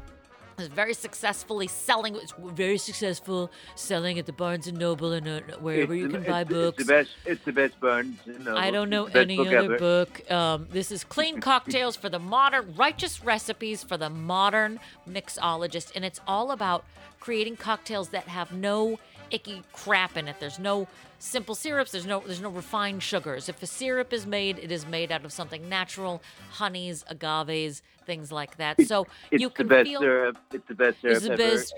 [0.67, 2.15] Very successfully selling.
[2.15, 6.07] It was very successful selling at the Barnes and Noble and uh, wherever It's you
[6.09, 6.77] the- can buy it's, books.
[6.79, 7.09] It's the best.
[7.25, 8.17] It's the best Barnes.
[8.25, 8.57] and Noble.
[8.59, 9.77] I don't know It's the any book other ever.
[9.77, 10.31] book.
[10.31, 14.79] Um, this is Clean Cocktails for the Modern, Righteous Recipes for the Modern
[15.09, 15.91] Mixologist.
[15.95, 16.85] And it's all about
[17.19, 18.99] creating cocktails that have no
[19.31, 20.37] icky crap in it.
[20.39, 20.87] There's no
[21.19, 21.91] simple syrups.
[21.91, 23.49] There's no there's no refined sugars.
[23.49, 26.21] If a syrup is made, it is made out of something natural,
[26.51, 28.81] honeys, agaves, things like that.
[28.87, 30.37] So It's you the best feel syrup.
[30.51, 31.37] It's the best syrup It's the ever.
[31.37, 31.73] best.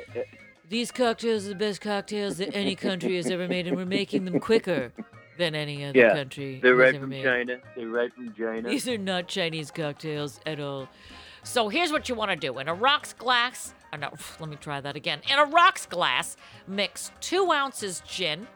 [0.70, 4.24] these cocktails are the best cocktails that any country has ever made, and we're making
[4.24, 4.94] them quicker
[5.38, 7.26] than any other Yeah, country They're right from made.
[7.26, 7.58] China.
[7.76, 8.70] They're right from China.
[8.70, 10.88] These are not Chinese cocktails at all.
[11.44, 12.58] So here's what you want to do.
[12.60, 14.10] In a rocks glass, oh no,
[14.40, 15.20] let me try that again.
[15.30, 18.48] In a rocks glass, mix two ounces gin,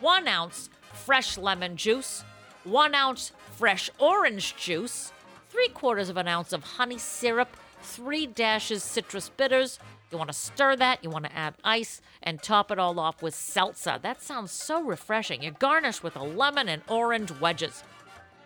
[0.00, 2.24] one ounce fresh lemon juice,
[2.64, 5.12] one ounce fresh orange juice,
[5.50, 9.78] three quarters of an ounce of honey syrup, three dashes citrus bitters.
[10.10, 13.22] You want to stir that, you want to add ice, and top it all off
[13.22, 14.00] with salsa.
[14.00, 15.42] That sounds so refreshing.
[15.42, 17.82] You garnish with a lemon and orange wedges.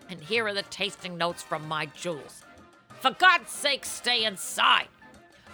[0.09, 2.43] And here are the tasting notes from my Jules.
[3.01, 4.89] For God's sake, stay inside.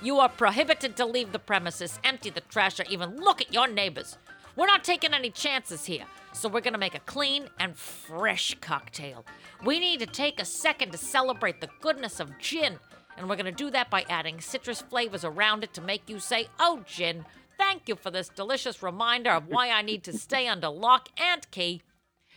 [0.02, 3.68] You are prohibited to leave the premises, empty the trash, or even look at your
[3.68, 4.18] neighbors.
[4.60, 6.04] We're not taking any chances here,
[6.34, 9.24] so we're gonna make a clean and fresh cocktail.
[9.64, 12.78] We need to take a second to celebrate the goodness of gin,
[13.16, 16.48] and we're gonna do that by adding citrus flavors around it to make you say,
[16.58, 17.24] Oh, gin,
[17.56, 21.50] thank you for this delicious reminder of why I need to stay under lock and
[21.50, 21.80] key.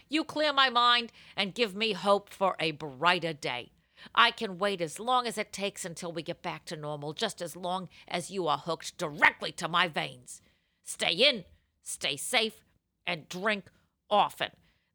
[0.08, 3.74] You clear my mind and give me hope for a brighter day.
[4.16, 7.42] I can wait as long as it takes until we get back to normal, just
[7.42, 10.42] as long as you are hooked directly to my veins.
[10.86, 11.44] Stay in,
[11.84, 12.64] stay safe,
[13.06, 13.66] and drink
[14.10, 14.50] often.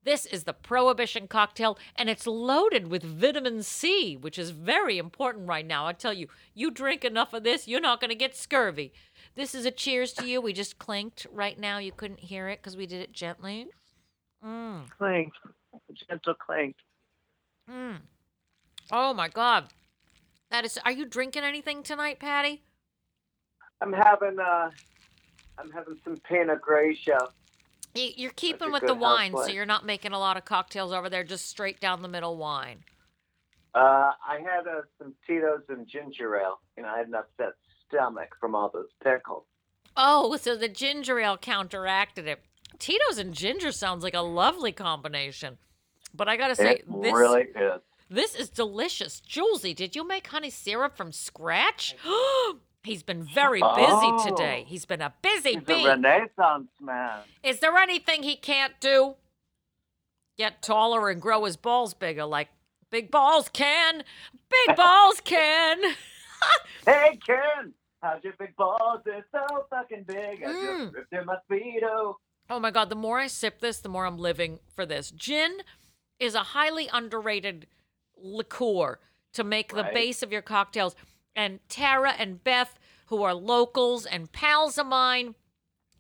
[0.05, 5.49] This is the Prohibition cocktail, and it's loaded with vitamin C, which is very important
[5.49, 5.87] right now.
[5.87, 8.93] I tell you, you drink enough of this, you're not going to get scurvy.
[9.35, 10.41] This is a cheers to you.
[10.41, 11.79] We just clinked right now.
[11.79, 13.67] You couldn't hear it because we did it gently.
[14.45, 14.89] Mm.
[14.97, 15.33] Clink.
[16.09, 16.77] Gentle clink.
[17.71, 17.99] Mm.
[18.91, 19.67] Oh my God.
[20.51, 20.79] That is.
[20.85, 22.63] Are you drinking anything tonight, Patty?
[23.81, 24.71] I'm having uh,
[25.59, 27.19] I'm having some Pinot Grigio.
[27.95, 31.09] You- You're keeping with the wine, so you're not making a lot of cocktails over
[31.11, 31.25] there.
[31.25, 32.85] Just straight down the middle wine.
[33.75, 36.61] Uh, I had uh, some Tito's and ginger ale.
[36.77, 37.53] and I had an upset
[37.87, 39.45] stomach from all those pickles.
[39.97, 42.41] Oh, so the ginger ale counteracted it.
[42.79, 45.59] Tito's and ginger sounds like a lovely combination.
[46.15, 47.81] But I gotta say, it this really is.
[48.09, 49.21] this is delicious.
[49.29, 51.97] Julesy, did you make honey syrup from scratch?
[52.89, 54.25] He's been very busy Oh.
[54.27, 54.65] today.
[54.67, 55.85] He's been a busy He's bee.
[55.85, 57.21] a Renaissance man.
[57.43, 59.17] Is there anything he can't do?
[60.39, 62.49] Get taller and grow his balls bigger, like
[62.91, 64.05] big balls can.
[64.49, 65.79] Big balls can.
[66.87, 69.01] Hey, Ken, how's your big balls?
[69.05, 70.43] They're so fucking big.
[70.43, 70.83] I Mm.
[70.85, 72.17] just ripped their mosquito.
[72.49, 75.11] Oh my god, the more I sip this, the more I'm living for this.
[75.11, 75.59] Gin
[76.21, 77.67] is a highly underrated
[78.17, 79.01] liqueur
[79.35, 80.95] to make the base of your cocktails.
[81.39, 85.37] And Tara and Beth, who are locals and pals of mine,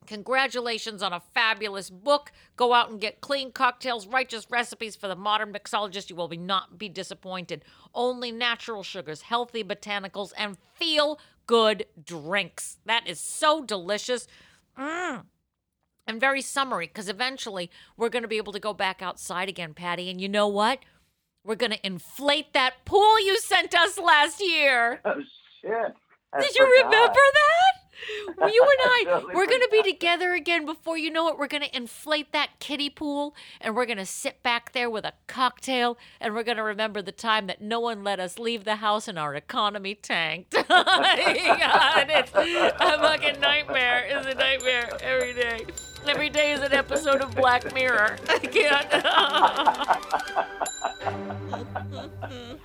[0.04, 2.32] congratulations on a fabulous book.
[2.56, 6.10] Go out and get clean cocktails, righteous recipes for the modern mixologist.
[6.10, 7.64] You will be not be disappointed.
[7.94, 12.78] Only natural sugars, healthy botanicals, and feel good drinks.
[12.84, 14.26] That is so delicious.
[14.76, 15.22] Mm
[16.08, 19.74] and very summery because eventually we're going to be able to go back outside again,
[19.74, 20.10] Patty.
[20.10, 20.78] And you know what?
[21.44, 25.00] We're going to inflate that pool you sent us last year.
[25.04, 25.14] Oh,
[25.62, 25.92] shit.
[26.32, 27.77] I Did you remember that?
[28.38, 31.38] You and I, totally we're going to be together again before you know it.
[31.38, 35.04] We're going to inflate that kiddie pool and we're going to sit back there with
[35.04, 38.64] a cocktail and we're going to remember the time that no one let us leave
[38.64, 40.52] the house and our economy tanked.
[40.68, 44.06] God, it's a fucking nightmare.
[44.08, 45.66] It's a nightmare every day.
[46.06, 48.18] Every day is an episode of Black Mirror.
[48.28, 48.38] I
[52.28, 52.64] can't.